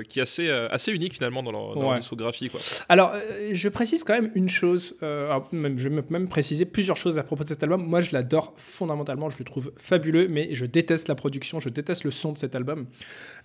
qui 0.09 0.19
est 0.19 0.23
assez, 0.23 0.51
assez 0.51 0.93
unique 0.93 1.15
finalement 1.15 1.43
dans 1.43 1.53
leur, 1.53 1.97
discographie. 1.99 2.49
Quoi. 2.49 2.61
Alors, 2.89 3.13
euh, 3.15 3.51
je 3.53 3.69
précise 3.69 4.05
quand 4.05 4.15
même 4.15 4.31
une 4.35 4.49
chose, 4.49 4.97
euh, 5.03 5.39
même, 5.53 5.79
je 5.79 5.89
vais 5.89 6.03
même 6.11 6.29
préciser 6.29 6.65
plusieurs 6.65 6.97
choses 6.97 7.19
à 7.19 7.23
propos 7.23 7.45
de 7.45 7.49
cet 7.49 7.63
album. 7.63 7.85
Moi, 7.87 8.01
je 8.01 8.13
l'adore 8.13 8.55
fondamentalement, 8.57 9.31
je 9.31 9.39
le 9.39 9.45
trouve 9.45 9.73
fabuleux, 9.77 10.29
mais 10.29 10.49
je 10.53 10.67
déteste 10.67 11.09
la 11.09 11.15
production, 11.15 11.61
je 11.61 11.69
déteste 11.69 12.05
le 12.05 12.11
son 12.11 12.33
de 12.33 12.39
cet 12.39 12.55
album. 12.55 12.87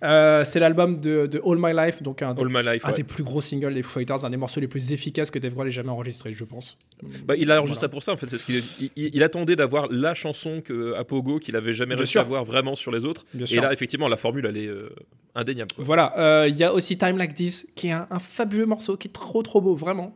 Euh, 0.02 0.44
c'est 0.44 0.60
l'album 0.60 0.96
de, 0.96 1.26
de, 1.26 1.40
All 1.44 1.58
My 1.58 1.74
Life, 1.74 2.02
donc 2.02 2.22
un, 2.22 2.34
All 2.36 2.48
My 2.48 2.62
Life, 2.62 2.84
un 2.84 2.92
des 2.92 3.04
plus 3.04 3.24
gros 3.24 3.40
singles 3.40 3.74
des 3.74 3.82
Foo 3.82 3.98
Fighters, 3.98 4.24
un 4.24 4.30
des 4.30 4.36
morceaux 4.36 4.60
les 4.60 4.68
plus 4.68 4.92
efficaces 4.92 5.30
que 5.30 5.38
Dave 5.38 5.52
Grohl 5.52 5.68
ait 5.68 5.72
jamais 5.72 5.90
enregistré, 5.90 6.32
je 6.32 6.44
pense. 6.44 6.78
Bah, 7.24 7.34
il 7.36 7.50
a 7.50 7.60
enregistré 7.60 7.88
pour 7.88 8.02
ça, 8.02 8.12
en 8.12 8.16
fait. 8.16 8.28
C'est 8.28 8.38
ce 8.38 8.44
qu'il 8.44 8.90
il, 8.96 9.22
attendait 9.22 9.56
d'avoir 9.56 9.88
la 9.90 10.14
chanson 10.14 10.60
que, 10.60 10.94
à 10.94 11.04
Pogo 11.04 11.38
qu'il 11.38 11.56
avait 11.56 11.72
jamais 11.72 11.94
réussi 11.94 12.18
à 12.18 12.22
avoir 12.22 12.44
vraiment 12.48 12.74
sur 12.74 12.90
les 12.90 13.04
autres. 13.04 13.24
et 13.50 13.56
là, 13.56 13.72
effectivement, 13.72 14.08
la 14.08 14.16
formule, 14.16 14.46
elle 14.46 14.56
est 14.56 14.70
indéniable. 15.34 15.70
Voilà. 15.76 16.46
Il 16.48 16.56
y 16.56 16.64
a 16.64 16.72
aussi 16.72 16.98
Time 16.98 17.16
Like 17.18 17.34
This, 17.34 17.68
qui 17.76 17.88
est 17.88 17.92
un, 17.92 18.06
un 18.10 18.18
fabuleux 18.18 18.66
morceau, 18.66 18.96
qui 18.96 19.08
est 19.08 19.12
trop 19.12 19.42
trop 19.42 19.60
beau, 19.60 19.74
vraiment. 19.76 20.14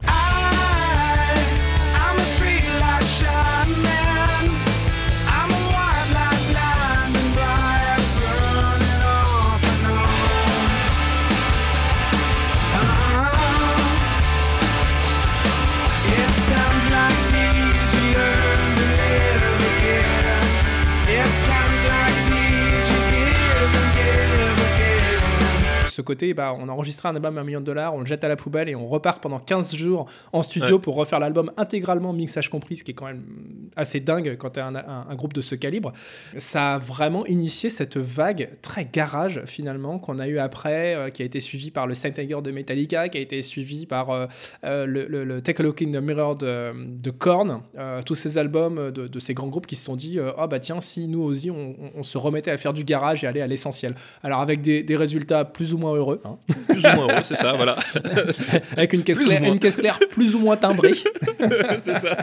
Ce 26.03 26.05
côté, 26.05 26.35
bah, 26.35 26.57
on 26.59 26.69
enregistre 26.69 27.07
un 27.07 27.15
album 27.15 27.39
à 27.39 27.43
un 27.43 27.45
million 27.45 27.61
de 27.61 27.65
dollars, 27.65 27.95
on 27.95 28.01
le 28.01 28.07
jette 28.07 28.25
à 28.25 28.29
la 28.29 28.35
poubelle 28.35 28.69
et 28.69 28.75
on 28.75 28.89
repart 28.89 29.23
pendant 29.23 29.39
15 29.39 29.77
jours 29.77 30.07
en 30.33 30.43
studio 30.43 30.81
pour 30.81 30.97
refaire 30.97 31.21
l'album 31.21 31.53
intégralement, 31.57 32.13
mixage 32.13 32.51
compris, 32.51 32.77
ce 32.77 32.83
qui 32.83 32.91
est 32.91 32.95
quand 32.95 33.07
même 33.07 33.23
assez 33.77 34.01
dingue 34.01 34.37
quand 34.37 34.51
tu 34.51 34.61
as 34.61 34.67
un, 34.67 35.15
groupe 35.15 35.33
de 35.33 35.41
ce 35.41 35.55
calibre. 35.55 35.93
Ça 36.39 36.75
a 36.75 36.79
vraiment 36.79 37.25
initié 37.27 37.71
cette 37.71 37.97
vague 37.97 38.51
très 38.63 38.85
garage 38.85 39.43
finalement 39.47 40.01
qu'on 40.01 40.19
a 40.19 40.27
eu 40.27 40.39
après, 40.39 40.97
euh, 40.97 41.11
qui 41.11 41.23
a 41.23 41.25
été 41.25 41.39
suivie 41.39 41.71
par 41.71 41.87
le 41.87 41.95
Saint 41.95 42.11
Tiger 42.11 42.39
de 42.43 42.51
Metallica, 42.51 43.09
qui 43.09 43.19
a 43.19 43.21
été 43.21 43.41
suivi 43.43 43.87
par 43.87 44.11
euh, 44.11 44.27
euh, 44.65 44.87
le, 44.87 45.41
Take 45.41 45.63
a 45.63 45.65
Look 45.65 45.83
in 45.83 45.93
the 45.93 46.03
Mirror 46.03 46.37
de, 46.37 46.73
de 46.75 47.11
Korn, 47.11 47.63
tous 48.05 48.17
ces 48.17 48.39
albums 48.39 48.91
de, 48.91 49.19
ces 49.21 49.35
grands 49.35 49.47
groupes 49.47 49.67
qui 49.67 49.77
se 49.77 49.85
sont 49.85 49.97
dit 49.97 50.19
oh 50.21 50.47
bah 50.49 50.59
tiens, 50.59 50.81
si 50.81 51.07
nous 51.07 51.23
aussi 51.23 51.51
on, 51.51 52.03
se 52.03 52.19
remettait 52.19 52.51
à 52.51 52.59
faire 52.59 52.73
du 52.73 52.83
garage 52.83 53.23
et 53.23 53.29
aller 53.29 53.41
à 53.41 53.47
l'essentiel. 53.47 53.95
Alors 54.25 54.41
avec 54.41 54.61
des, 54.61 54.83
des 54.83 54.97
résultats 54.97 55.45
plus 55.45 55.75
ou 55.75 55.79
moins 55.79 55.92
heureux. 55.97 56.21
Hein. 56.25 56.37
Plus 56.69 56.85
ou 56.85 56.89
moins 56.95 57.09
heureux, 57.09 57.23
c'est 57.25 57.37
ça, 57.37 57.53
voilà. 57.55 57.77
Avec 58.77 58.93
une 58.93 59.03
caisse, 59.03 59.21
claire, 59.21 59.43
une 59.45 59.59
caisse 59.59 59.77
claire 59.77 59.99
plus 60.11 60.35
ou 60.35 60.41
moins 60.41 60.57
timbrée. 60.57 60.93
c'est 61.79 61.99
ça. 61.99 62.17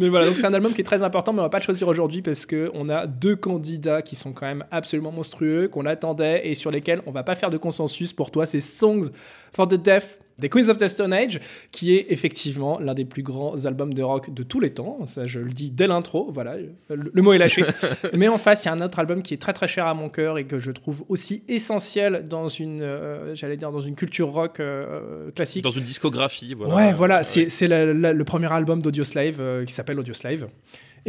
Mais 0.00 0.08
voilà, 0.08 0.26
donc 0.26 0.36
c'est 0.36 0.46
un 0.46 0.54
album 0.54 0.72
qui 0.72 0.80
est 0.80 0.84
très 0.84 1.02
important, 1.02 1.32
mais 1.32 1.40
on 1.40 1.44
va 1.44 1.48
pas 1.48 1.58
le 1.58 1.64
choisir 1.64 1.88
aujourd'hui 1.88 2.22
parce 2.22 2.46
qu'on 2.46 2.88
a 2.88 3.06
deux 3.06 3.34
candidats 3.34 4.00
qui 4.00 4.14
sont 4.14 4.32
quand 4.32 4.46
même 4.46 4.64
absolument 4.70 5.10
monstrueux, 5.10 5.66
qu'on 5.68 5.86
attendait 5.86 6.46
et 6.46 6.54
sur 6.54 6.70
lesquels 6.70 7.02
on 7.06 7.10
va 7.10 7.24
pas 7.24 7.34
faire 7.34 7.50
de 7.50 7.58
consensus. 7.58 8.12
Pour 8.12 8.30
toi, 8.30 8.46
c'est 8.46 8.60
Songs 8.60 9.10
for 9.52 9.66
the 9.66 9.74
Deaf 9.74 10.18
des 10.38 10.48
Queens 10.48 10.68
of 10.68 10.78
the 10.78 10.88
Stone 10.88 11.12
Age, 11.12 11.40
qui 11.72 11.94
est 11.94 12.06
effectivement 12.10 12.78
l'un 12.78 12.94
des 12.94 13.04
plus 13.04 13.22
grands 13.22 13.64
albums 13.66 13.92
de 13.92 14.02
rock 14.02 14.32
de 14.32 14.42
tous 14.42 14.60
les 14.60 14.72
temps. 14.72 14.98
Ça, 15.06 15.26
je 15.26 15.40
le 15.40 15.50
dis 15.50 15.70
dès 15.70 15.86
l'intro, 15.86 16.30
voilà, 16.30 16.56
le, 16.88 17.22
mot 17.22 17.32
est 17.32 17.38
lâché. 17.38 17.64
Mais 18.14 18.28
en 18.28 18.38
face, 18.38 18.64
il 18.64 18.66
y 18.66 18.70
a 18.70 18.74
un 18.74 18.80
autre 18.80 18.98
album 18.98 19.22
qui 19.22 19.34
est 19.34 19.38
très 19.38 19.52
très 19.52 19.68
cher 19.68 19.86
à 19.86 19.94
mon 19.94 20.08
cœur 20.08 20.38
et 20.38 20.46
que 20.46 20.58
je 20.58 20.70
trouve 20.70 21.04
aussi 21.08 21.42
essentiel 21.48 22.26
dans 22.28 22.48
une, 22.48 22.82
euh, 22.82 23.34
j'allais 23.34 23.56
dire, 23.56 23.72
dans 23.72 23.80
une 23.80 23.94
culture 23.94 24.28
rock 24.28 24.60
euh, 24.60 25.30
classique. 25.32 25.64
Dans 25.64 25.70
une 25.70 25.84
discographie, 25.84 26.54
voilà. 26.54 26.74
Ouais, 26.74 26.92
voilà, 26.92 27.22
c'est 27.22 27.46
le 27.68 28.22
premier 28.22 28.52
album 28.52 28.80
d'Audioslave 28.82 29.40
euh, 29.40 29.64
qui 29.64 29.72
s'appelle 29.72 29.98
Audioslave. 29.98 30.48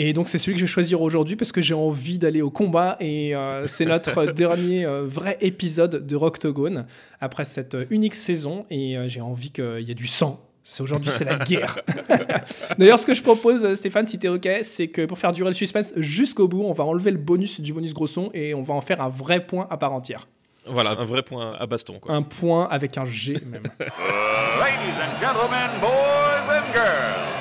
Et 0.01 0.13
donc 0.13 0.29
c'est 0.29 0.37
celui 0.37 0.53
que 0.53 0.59
je 0.59 0.63
vais 0.63 0.71
choisir 0.71 1.01
aujourd'hui 1.01 1.35
parce 1.35 1.51
que 1.51 1.59
j'ai 1.59 1.73
envie 1.73 2.17
d'aller 2.17 2.41
au 2.41 2.49
combat 2.49 2.95
et 3.01 3.35
euh, 3.35 3.67
c'est 3.67 3.83
notre 3.83 4.25
dernier 4.31 4.85
euh, 4.85 5.03
vrai 5.05 5.37
épisode 5.41 6.07
de 6.07 6.15
Rocktogone 6.15 6.85
après 7.19 7.43
cette 7.43 7.75
euh, 7.75 7.85
unique 7.89 8.15
saison 8.15 8.65
et 8.69 8.95
j'ai 9.07 9.19
envie 9.19 9.51
qu'il 9.51 9.81
y 9.81 9.91
ait 9.91 9.95
du 9.95 10.07
sang. 10.07 10.39
Aujourd'hui, 10.79 11.11
c'est 11.11 11.25
la 11.25 11.35
guerre. 11.45 11.79
D'ailleurs, 12.77 12.99
ce 12.99 13.05
que 13.05 13.13
je 13.13 13.21
propose, 13.21 13.73
Stéphane, 13.73 14.07
si 14.07 14.17
t'es 14.17 14.29
OK, 14.29 14.47
c'est 14.61 14.87
que 14.87 15.05
pour 15.05 15.19
faire 15.19 15.33
durer 15.33 15.49
le 15.49 15.53
suspense 15.53 15.91
jusqu'au 15.97 16.47
bout, 16.47 16.63
on 16.63 16.71
va 16.71 16.85
enlever 16.85 17.11
le 17.11 17.17
bonus 17.17 17.59
du 17.59 17.73
bonus 17.73 17.93
gros 17.93 18.07
son 18.07 18.29
et 18.33 18.53
on 18.53 18.61
va 18.61 18.75
en 18.75 18.81
faire 18.81 19.01
un 19.01 19.09
vrai 19.09 19.45
point 19.45 19.67
à 19.69 19.75
part 19.75 19.91
entière. 19.91 20.29
Voilà, 20.65 20.91
un 20.91 21.05
vrai 21.05 21.23
point 21.23 21.57
à 21.59 21.65
baston. 21.65 21.99
Quoi. 21.99 22.15
Un 22.15 22.21
point 22.21 22.69
avec 22.71 22.97
un 22.97 23.03
G 23.03 23.33
même. 23.51 23.63
Ladies 23.79 24.95
and 25.01 25.19
gentlemen, 25.19 25.69
boys 25.81 26.49
and 26.49 26.73
girls. 26.73 27.39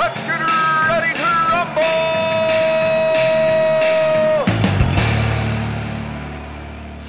Let's 0.00 0.22
get! 0.22 0.39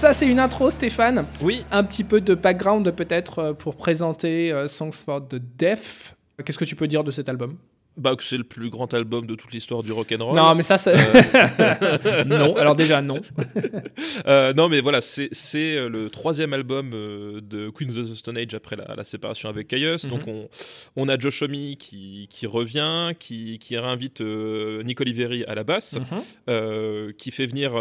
Ça, 0.02 0.14
c'est 0.14 0.28
une 0.28 0.40
intro, 0.40 0.70
Stéphane. 0.72 1.28
Oui. 1.44 1.64
Un 1.70 1.84
petit 1.84 2.04
peu 2.04 2.22
de 2.22 2.34
background, 2.34 2.90
peut-être, 2.92 3.40
euh, 3.40 3.54
pour 3.54 3.76
présenter 3.76 4.52
euh, 4.52 4.66
Songs 4.66 4.94
for 4.94 5.28
the 5.28 5.36
Deaf. 5.36 6.16
Qu'est-ce 6.44 6.58
que 6.58 6.66
tu 6.66 6.76
peux 6.76 6.88
dire 6.88 7.04
de 7.04 7.12
cet 7.12 7.30
album? 7.30 7.56
Bah, 7.98 8.16
que 8.16 8.24
c'est 8.24 8.38
le 8.38 8.46
plus 8.46 8.70
grand 8.70 8.94
album 8.94 9.26
de 9.26 9.36
toute 9.36 9.52
l'histoire 9.52 9.84
du 9.84 9.92
rock 9.92 10.14
and 10.18 10.26
roll. 10.26 10.36
Non, 10.36 10.56
mais 10.56 10.64
ça, 10.64 10.78
ça... 10.78 10.92
Euh. 10.92 12.24
non. 12.26 12.56
Alors 12.56 12.76
déjà 12.76 13.02
non. 13.02 13.20
euh, 14.28 14.54
non, 14.54 14.70
mais 14.70 14.80
voilà, 14.80 15.02
c'est 15.02 15.30
euh, 15.56 15.90
le 15.90 16.10
troisième 16.10 16.54
album 16.54 16.92
de 16.92 17.70
Queens 17.70 17.98
of 17.98 18.10
the 18.10 18.16
Stone 18.16 18.38
Age 18.38 18.54
après 18.54 18.78
la, 18.78 18.96
la 18.96 19.04
séparation 19.04 19.50
avec 19.50 19.68
Caius. 19.68 20.06
Donc 20.06 20.26
mhm. 20.26 20.34
on, 20.34 20.50
on 20.96 21.10
a 21.10 21.20
Josh 21.20 21.42
Homme 21.42 21.76
qui, 21.78 22.30
qui 22.30 22.48
revient, 22.48 23.12
qui, 23.20 23.60
qui 23.60 23.78
réinvite 23.78 24.22
euh, 24.22 24.84
Nick 24.84 25.02
Oliveri 25.02 25.44
à 25.44 25.56
la 25.56 25.66
basse, 25.66 25.98
mhm. 25.98 27.14
qui 27.14 27.32
fait 27.32 27.46
venir 27.46 27.74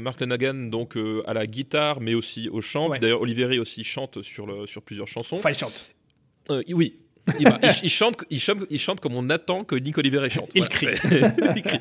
Mark 0.00 0.20
Lanagan 0.20 0.68
donc 0.68 0.98
à 1.26 1.32
la 1.32 1.46
guitare, 1.46 2.00
mais 2.00 2.14
aussi 2.14 2.48
au 2.48 2.60
chant. 2.60 2.88
D'ailleurs, 2.88 3.20
Oliveri 3.20 3.60
aussi 3.60 3.84
chante 3.84 4.22
sur 4.22 4.46
le, 4.46 4.66
sur 4.66 4.82
plusieurs 4.82 5.06
chansons. 5.06 5.36
Enfin, 5.36 5.50
il 5.50 5.58
chante. 5.58 5.86
oui, 6.68 7.03
il, 7.38 7.58
il, 7.82 7.90
chante, 7.90 8.24
il, 8.30 8.40
chante, 8.40 8.66
il 8.70 8.78
chante 8.78 9.00
comme 9.00 9.16
on 9.16 9.30
attend 9.30 9.64
que 9.64 9.76
Nick 9.76 9.98
Oliver 9.98 10.28
chante. 10.30 10.50
Il 10.54 10.68
crie. 10.68 10.88
il 11.56 11.62
crie. 11.62 11.80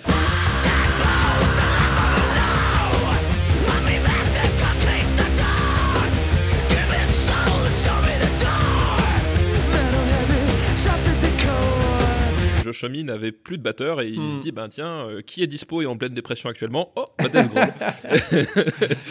Shomi 12.84 13.06
n'avait 13.06 13.32
plus 13.32 13.58
de 13.58 13.63
batteur 13.63 14.02
et 14.02 14.10
il 14.10 14.16
se 14.16 14.36
hmm. 14.36 14.40
dit 14.40 14.52
ben 14.52 14.68
tiens 14.68 15.08
euh, 15.08 15.22
qui 15.22 15.42
est 15.42 15.48
dispo 15.48 15.82
et 15.82 15.86
en 15.86 15.96
pleine 15.96 16.13
dépression 16.13 16.50
actuellement? 16.50 16.92
Oh 16.98 17.06
Dave 17.32 17.50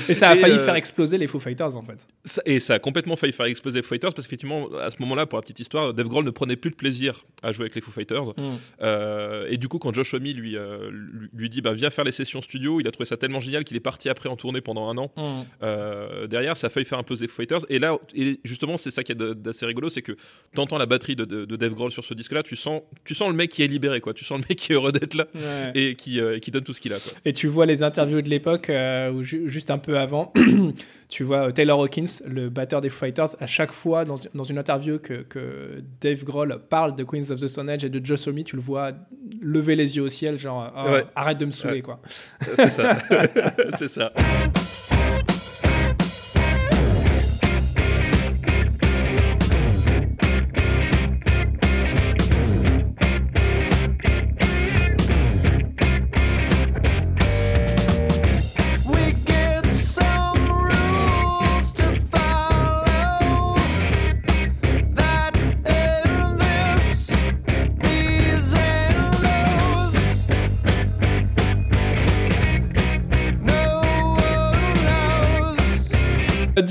et 0.09 0.14
ça 0.14 0.29
a 0.29 0.37
failli 0.37 0.57
euh, 0.57 0.64
faire 0.64 0.75
exploser 0.75 1.17
les 1.17 1.26
Foo 1.26 1.38
Fighters 1.38 1.75
en 1.75 1.83
fait 1.83 2.07
et 2.45 2.61
ça 2.61 2.75
a 2.75 2.79
complètement 2.79 3.17
failli 3.17 3.33
faire 3.33 3.47
exploser 3.47 3.79
les 3.79 3.83
Foo 3.83 3.95
Fighters 3.95 4.12
parce 4.12 4.26
qu'effectivement 4.26 4.69
à 4.79 4.91
ce 4.91 4.97
moment-là 5.00 5.25
pour 5.25 5.38
la 5.38 5.43
petite 5.43 5.61
histoire 5.61 5.95
Dave 5.95 6.09
Grohl 6.09 6.25
ne 6.26 6.31
prenait 6.31 6.57
plus 6.57 6.71
de 6.71 6.75
plaisir 6.75 7.25
à 7.43 7.52
jouer 7.52 7.62
avec 7.62 7.75
les 7.75 7.81
Foo 7.81 7.91
Fighters 7.93 8.29
hmm. 8.37 8.59
euh, 8.83 9.47
et 9.49 9.57
du 9.57 9.69
coup 9.69 9.79
quand 9.79 9.95
Josh 9.95 10.12
Homme 10.12 10.25
lui, 10.25 10.57
lui 11.33 11.49
dit 11.49 11.62
ben 11.62 11.73
viens 11.73 11.88
faire 11.88 12.05
les 12.05 12.12
sessions 12.12 12.43
studio 12.43 12.79
il 12.79 12.87
a 12.87 12.91
trouvé 12.91 13.07
ça 13.07 13.17
tellement 13.17 13.41
génial 13.41 13.64
qu'il 13.64 13.76
est 13.79 13.81
parti 13.81 14.11
après 14.11 14.29
en 14.29 14.37
tournée 14.37 14.61
pendant 14.61 14.91
un 14.91 14.99
an 14.99 15.11
hmm. 15.17 16.26
derrière 16.26 16.59
ça 16.59 16.67
a 16.67 16.71
failli 16.71 16.85
faire 16.85 16.99
imploser 16.99 17.23
les 17.23 17.29
Foo 17.29 17.37
Fighters 17.37 17.64
et 17.71 17.79
là 17.79 17.97
et 18.14 18.38
justement 18.45 18.76
c'est 18.76 18.91
ça 18.91 19.02
qui 19.02 19.12
est 19.12 19.14
d'assez 19.14 19.64
rigolo 19.64 19.88
c'est 19.88 20.02
que 20.02 20.12
t'entends 20.55 20.79
la 20.79 20.87
batterie 20.87 21.17
de, 21.17 21.25
de, 21.25 21.57
Dave 21.57 21.73
Grohl 21.73 21.91
sur 21.91 22.05
ce 22.05 22.12
disque 22.12 22.33
là 22.33 22.43
tu 22.43 22.57
sens 22.57 22.83
tu 23.05 23.14
sens 23.14 23.29
le 23.29 23.35
mec 23.35 23.50
qui 23.50 23.62
est 23.62 23.69
libéré, 23.69 24.00
quoi. 24.00 24.14
Tu 24.14 24.25
sens 24.25 24.40
le 24.40 24.45
mec 24.49 24.59
qui 24.59 24.73
est 24.73 24.75
heureux 24.75 24.92
d'être 24.92 25.14
là 25.14 25.26
et 25.75 25.95
qui, 25.95 26.21
qui 26.40 26.50
donne 26.50 26.64
tout 26.64 26.73
ce 26.73 26.81
qu'il 26.81 26.92
a. 26.92 26.97
Et 27.25 27.33
tu 27.33 27.47
vois 27.47 27.66
les 27.66 27.83
interviews 27.83 28.23
de 28.23 28.31
l'époque, 28.31 28.71
où 29.12 29.23
juste 29.23 29.71
un 29.71 29.78
peu 29.78 29.99
avant, 29.99 30.33
tu 31.09 31.25
vois 31.25 31.52
Taylor 31.52 31.78
Hawkins, 31.78 32.23
le 32.26 32.49
batteur 32.49 32.81
des 32.81 32.88
Foo 32.88 33.02
Fighters, 33.02 33.37
à 33.40 33.47
chaque 33.47 33.73
fois 33.73 34.04
dans, 34.04 34.14
dans 34.35 34.45
une 34.45 34.59
interview 34.59 34.99
que, 34.99 35.23
que, 35.23 35.83
Dave 36.00 36.25
Grohl 36.25 36.61
parle 36.69 36.95
de 36.95 37.04
Queens 37.04 37.31
of 37.31 37.40
the 37.40 37.47
Stone 37.47 37.69
Age 37.69 37.85
et 37.85 37.88
de 37.88 38.04
Joe 38.04 38.23
tu 38.45 38.57
le 38.57 38.62
vois 38.62 38.92
lever 39.40 39.76
les 39.76 39.97
yeux 39.97 40.02
au 40.02 40.09
ciel, 40.09 40.38
genre 40.38 40.73
oh, 40.76 40.97
arrête 41.14 41.38
de 41.38 41.47
me 41.47 41.50
saouler, 41.50 41.83
quoi. 41.83 42.00
C'est 42.57 42.66
ça. 42.66 42.99
C'est 43.78 43.88
ça. 43.88 44.12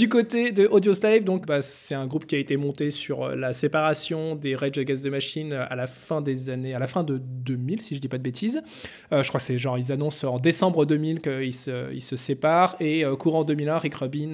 Du 0.02 0.10
côté 0.10 0.52
de 0.52 0.66
Audio 0.66 0.94
Slave, 0.94 1.24
donc 1.26 1.46
bah, 1.46 1.62
c'est 1.62 1.94
un 1.94 2.08
groupe 2.08 2.26
qui 2.26 2.34
a 2.34 2.40
été 2.40 2.58
monté 2.58 2.90
sur 2.90 3.22
euh, 3.22 3.36
la 3.36 3.54
séparation 3.54 4.34
des 4.34 4.56
Rage 4.56 4.80
Against 4.80 5.04
the 5.04 5.10
Machine 5.10 5.54
euh, 5.54 5.64
à 5.70 5.76
la 5.76 5.86
fin 5.86 6.22
des 6.22 6.50
années, 6.50 6.74
à 6.74 6.80
la 6.80 6.88
fin 6.88 7.04
de 7.04 7.20
2000 7.20 7.84
si 7.84 7.94
je 7.94 8.02
dis 8.02 8.08
pas 8.08 8.18
de 8.18 8.24
bêtises. 8.24 8.64
Euh, 9.12 9.22
je 9.22 9.28
crois 9.28 9.40
que 9.40 9.46
c'est 9.46 9.60
genre 9.60 9.78
ils 9.78 9.92
annoncent 9.92 10.28
en 10.28 10.40
décembre 10.40 10.88
2000 10.88 11.22
qu'ils 11.22 11.54
se, 11.54 11.96
se 12.00 12.16
séparent 12.16 12.78
et 12.80 13.04
courant 13.20 13.44
2001 13.44 13.78
Rick 13.78 13.94
Rubin 13.94 14.34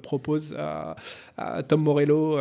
propose 0.00 0.56
à, 0.58 0.96
Tom 1.68 1.82
Morello 1.82 2.38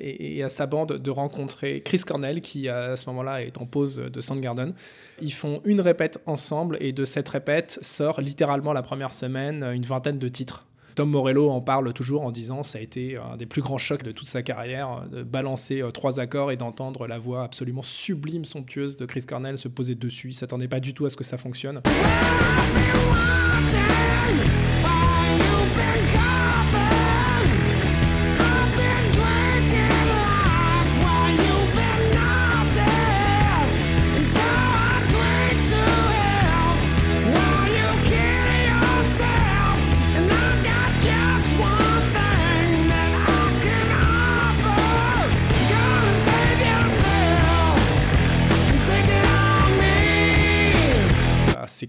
et, 0.00 0.42
à 0.42 0.48
sa 0.48 0.64
bande 0.64 0.94
de 0.94 1.10
rencontrer 1.10 1.82
Chris 1.82 2.00
Cornell 2.06 2.40
qui 2.40 2.70
à 2.70 2.96
ce 2.96 3.06
moment-là 3.10 3.42
est 3.42 3.58
en 3.58 3.66
pause 3.66 3.96
de 3.96 4.20
Soundgarden. 4.22 4.72
Ils 5.20 5.34
font 5.34 5.60
une 5.66 5.82
répète 5.82 6.22
ensemble 6.24 6.78
et 6.80 6.92
de 6.92 7.04
cette 7.04 7.28
répète 7.28 7.78
sort 7.82 8.22
littéralement 8.22 8.72
la 8.72 8.80
première 8.80 9.12
semaine 9.12 9.62
une 9.62 9.84
vingtaine 9.84 10.18
de 10.18 10.28
titres. 10.28 10.67
Tom 10.98 11.10
Morello 11.10 11.48
en 11.50 11.60
parle 11.60 11.92
toujours 11.92 12.22
en 12.22 12.32
disant 12.32 12.64
ça 12.64 12.78
a 12.78 12.80
été 12.80 13.16
un 13.18 13.36
des 13.36 13.46
plus 13.46 13.62
grands 13.62 13.78
chocs 13.78 14.02
de 14.02 14.10
toute 14.10 14.26
sa 14.26 14.42
carrière, 14.42 15.06
de 15.08 15.22
balancer 15.22 15.80
euh, 15.80 15.92
trois 15.92 16.18
accords 16.18 16.50
et 16.50 16.56
d'entendre 16.56 17.06
la 17.06 17.20
voix 17.20 17.44
absolument 17.44 17.82
sublime, 17.82 18.44
somptueuse 18.44 18.96
de 18.96 19.06
Chris 19.06 19.24
Cornell 19.24 19.58
se 19.58 19.68
poser 19.68 19.94
dessus. 19.94 20.30
Il 20.30 20.34
s'attendait 20.34 20.66
pas 20.66 20.80
du 20.80 20.94
tout 20.94 21.06
à 21.06 21.10
ce 21.10 21.16
que 21.16 21.22
ça 21.22 21.36
fonctionne. 21.36 21.82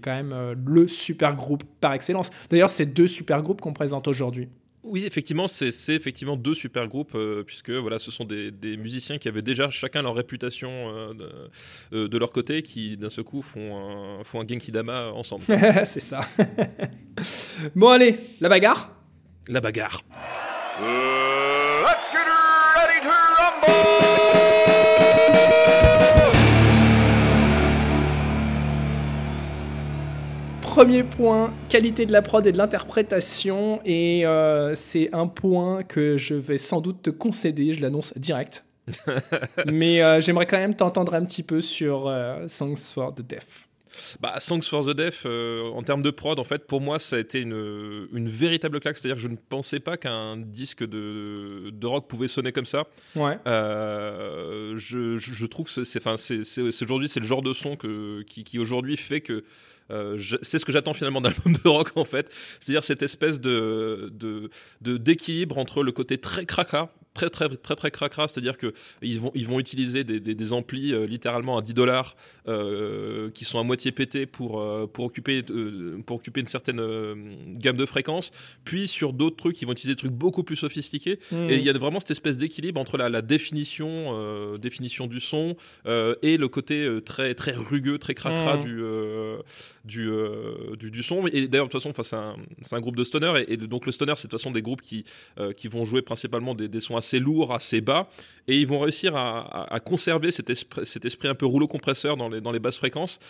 Quand 0.00 0.14
même 0.14 0.32
euh, 0.32 0.54
le 0.66 0.88
super 0.88 1.34
groupe 1.34 1.64
par 1.80 1.92
excellence. 1.92 2.30
D'ailleurs, 2.48 2.70
c'est 2.70 2.86
deux 2.86 3.06
super 3.06 3.42
groupes 3.42 3.60
qu'on 3.60 3.72
présente 3.72 4.08
aujourd'hui. 4.08 4.48
Oui, 4.82 5.04
effectivement, 5.04 5.46
c'est 5.46 5.68
effectivement 5.90 6.36
deux 6.36 6.54
super 6.54 6.88
groupes, 6.88 7.14
euh, 7.14 7.42
puisque 7.44 7.70
voilà, 7.70 7.98
ce 7.98 8.10
sont 8.10 8.24
des, 8.24 8.50
musiciens 8.78 9.18
qui 9.18 9.28
avaient 9.28 9.42
déjà 9.42 9.68
chacun 9.68 10.00
leur 10.00 10.14
réputation 10.14 10.70
euh, 11.92 12.08
de, 12.08 12.18
leur 12.18 12.32
côté, 12.32 12.62
qui 12.62 12.96
d'un 12.96 13.10
seul 13.10 13.24
coup 13.24 13.42
font 13.42 13.76
un, 13.76 14.24
font 14.24 14.40
un 14.40 14.46
Genki 14.46 14.72
Dama 14.72 15.12
ensemble. 15.12 15.44
c'est 15.84 16.00
ça. 16.00 16.20
bon, 17.76 17.90
allez, 17.90 18.18
la 18.40 18.48
bagarre 18.48 18.90
La 19.48 19.60
bagarre. 19.60 20.02
let's 20.80 22.10
get 22.10 22.26
ready 22.76 23.00
to 23.02 23.08
rumble 23.10 24.19
Premier 30.70 31.02
point, 31.02 31.52
qualité 31.68 32.06
de 32.06 32.12
la 32.12 32.22
prod 32.22 32.46
et 32.46 32.52
de 32.52 32.56
l'interprétation. 32.56 33.80
Et 33.84 34.24
euh, 34.24 34.76
c'est 34.76 35.12
un 35.12 35.26
point 35.26 35.82
que 35.82 36.16
je 36.16 36.34
vais 36.34 36.58
sans 36.58 36.80
doute 36.80 37.02
te 37.02 37.10
concéder, 37.10 37.72
je 37.72 37.82
l'annonce 37.82 38.16
direct. 38.16 38.64
Mais 39.66 40.00
euh, 40.00 40.20
j'aimerais 40.20 40.46
quand 40.46 40.58
même 40.58 40.76
t'entendre 40.76 41.14
un 41.14 41.24
petit 41.24 41.42
peu 41.42 41.60
sur 41.60 42.06
euh, 42.06 42.46
Songs 42.46 42.76
for 42.76 43.12
the 43.12 43.20
Deaf. 43.20 43.66
Bah, 44.20 44.38
Songs 44.38 44.62
for 44.62 44.86
the 44.86 44.94
Deaf, 44.94 45.26
en 45.26 45.82
termes 45.82 46.02
de 46.02 46.10
prod, 46.10 46.38
en 46.38 46.44
fait, 46.44 46.64
pour 46.68 46.80
moi, 46.80 47.00
ça 47.00 47.16
a 47.16 47.18
été 47.18 47.40
une, 47.40 48.06
une 48.12 48.28
véritable 48.28 48.78
claque. 48.78 48.96
C'est-à-dire 48.96 49.16
que 49.16 49.22
je 49.22 49.28
ne 49.28 49.36
pensais 49.36 49.80
pas 49.80 49.96
qu'un 49.96 50.36
disque 50.36 50.84
de, 50.84 51.70
de, 51.72 51.86
rock 51.88 52.06
pouvait 52.06 52.28
sonner 52.28 52.52
comme 52.52 52.64
ça. 52.64 52.84
Ouais. 53.16 53.36
je, 53.44 55.16
je, 55.16 55.46
trouve 55.46 55.66
que 55.66 55.82
c'est, 55.82 56.44
c'est, 56.44 56.82
aujourd'hui, 56.84 57.08
c'est 57.08 57.20
le 57.20 57.26
genre 57.26 57.42
de 57.42 57.52
son 57.52 57.74
que, 57.74 58.22
qui, 58.22 58.44
qui 58.44 58.60
aujourd'hui 58.60 58.96
fait 58.96 59.20
que 59.20 59.42
euh, 59.90 60.18
c'est 60.42 60.58
ce 60.58 60.64
que 60.64 60.72
j'attends 60.72 60.94
finalement 60.94 61.20
d'un 61.20 61.30
album 61.30 61.52
de 61.52 61.68
rock 61.68 61.92
en 61.96 62.04
fait. 62.04 62.30
C'est-à-dire 62.60 62.84
cette 62.84 63.02
espèce 63.02 63.40
de 63.40 64.12
d'équilibre 64.80 65.58
entre 65.58 65.82
le 65.82 65.92
côté 65.92 66.18
très 66.18 66.46
cracra 66.46 66.92
très 67.14 67.30
très 67.30 67.48
très 67.48 67.76
très 67.76 67.90
cracra, 67.90 68.28
c'est-à-dire 68.28 68.56
que 68.58 68.72
ils 69.02 69.20
vont 69.20 69.32
ils 69.34 69.46
vont 69.46 69.58
utiliser 69.58 70.04
des, 70.04 70.20
des, 70.20 70.52
amplis 70.52 70.92
euh, 70.92 71.06
littéralement 71.06 71.58
à 71.58 71.62
10 71.62 71.74
dollars 71.74 72.16
euh, 72.48 73.30
qui 73.30 73.44
sont 73.44 73.58
à 73.58 73.62
moitié 73.62 73.92
pétés 73.92 74.26
pour 74.26 74.62
pour 74.92 75.04
occuper 75.04 75.42
pour 76.06 76.16
occuper 76.16 76.40
une 76.40 76.46
certaine 76.46 76.80
gamme 77.58 77.76
de 77.76 77.86
fréquences, 77.86 78.30
puis 78.64 78.88
sur 78.88 79.12
d'autres 79.12 79.36
trucs 79.36 79.60
ils 79.60 79.66
vont 79.66 79.72
utiliser 79.72 79.94
des 79.94 79.98
trucs 79.98 80.12
beaucoup 80.12 80.44
plus 80.44 80.56
sophistiqués 80.56 81.18
mmh. 81.32 81.50
et 81.50 81.56
il 81.56 81.64
y 81.64 81.70
a 81.70 81.72
vraiment 81.72 82.00
cette 82.00 82.12
espèce 82.12 82.36
d'équilibre 82.36 82.80
entre 82.80 82.96
la, 82.96 83.08
la 83.08 83.22
définition 83.22 84.56
définition 84.58 85.06
du 85.06 85.20
son 85.20 85.56
et 85.86 86.36
le 86.36 86.48
côté 86.48 86.88
très 87.04 87.34
très 87.34 87.52
rugueux, 87.52 87.98
très 87.98 88.14
cracra 88.14 88.56
mmh. 88.56 88.64
du 88.64 88.82
euh, 89.96 90.76
du, 90.76 90.90
du, 90.90 91.02
son. 91.02 91.26
Et 91.26 91.48
d'ailleurs, 91.48 91.66
de 91.66 91.72
toute 91.72 91.82
façon, 91.82 91.92
c'est 92.60 92.74
un, 92.76 92.80
groupe 92.80 92.96
de 92.96 93.04
stoner. 93.04 93.44
Et, 93.48 93.56
donc, 93.56 93.86
le 93.86 93.92
stoner, 93.92 94.14
c'est 94.16 94.26
de 94.26 94.30
toute 94.30 94.40
façon 94.40 94.50
des 94.50 94.62
groupes 94.62 94.82
qui, 94.82 95.04
euh, 95.38 95.52
qui 95.52 95.68
vont 95.68 95.84
jouer 95.84 96.02
principalement 96.02 96.54
des, 96.54 96.80
sons 96.80 96.96
assez 97.00 97.18
lourds, 97.18 97.52
assez 97.52 97.80
bas. 97.80 98.08
Et 98.48 98.56
ils 98.56 98.66
vont 98.66 98.80
réussir 98.80 99.14
à, 99.16 99.78
conserver 99.84 100.32
cet 100.32 100.50
esprit, 100.50 101.28
un 101.28 101.36
peu 101.36 101.46
rouleau 101.46 101.68
compresseur 101.68 102.16
dans 102.16 102.28
les, 102.28 102.58
basses 102.58 102.78
fréquences, 102.78 103.20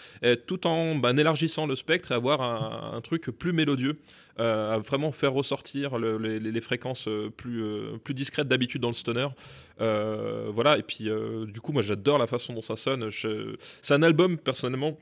tout 0.46 0.66
en 0.66 0.94
bah, 0.94 1.10
élargissant 1.10 1.66
le 1.66 1.76
spectre 1.76 2.12
et 2.12 2.14
avoir 2.14 2.40
un, 2.40 3.00
truc 3.02 3.26
plus 3.26 3.52
mélodieux. 3.52 3.98
Euh, 4.38 4.76
à 4.76 4.78
vraiment 4.78 5.12
faire 5.12 5.34
ressortir 5.34 5.98
les, 5.98 6.60
fréquences 6.62 7.06
plus, 7.36 7.62
plus 8.02 8.14
discrètes 8.14 8.48
d'habitude 8.48 8.80
dans 8.80 8.88
le 8.88 8.94
stoner. 8.94 9.28
voilà, 9.78 10.78
et 10.78 10.82
puis 10.82 11.10
du 11.48 11.60
coup, 11.60 11.72
moi 11.72 11.82
j'adore 11.82 12.16
la 12.16 12.26
façon 12.26 12.54
dont 12.54 12.62
ça 12.62 12.76
sonne. 12.76 13.10
C'est 13.10 13.94
un 13.94 14.02
album, 14.02 14.38
personnellement, 14.38 14.96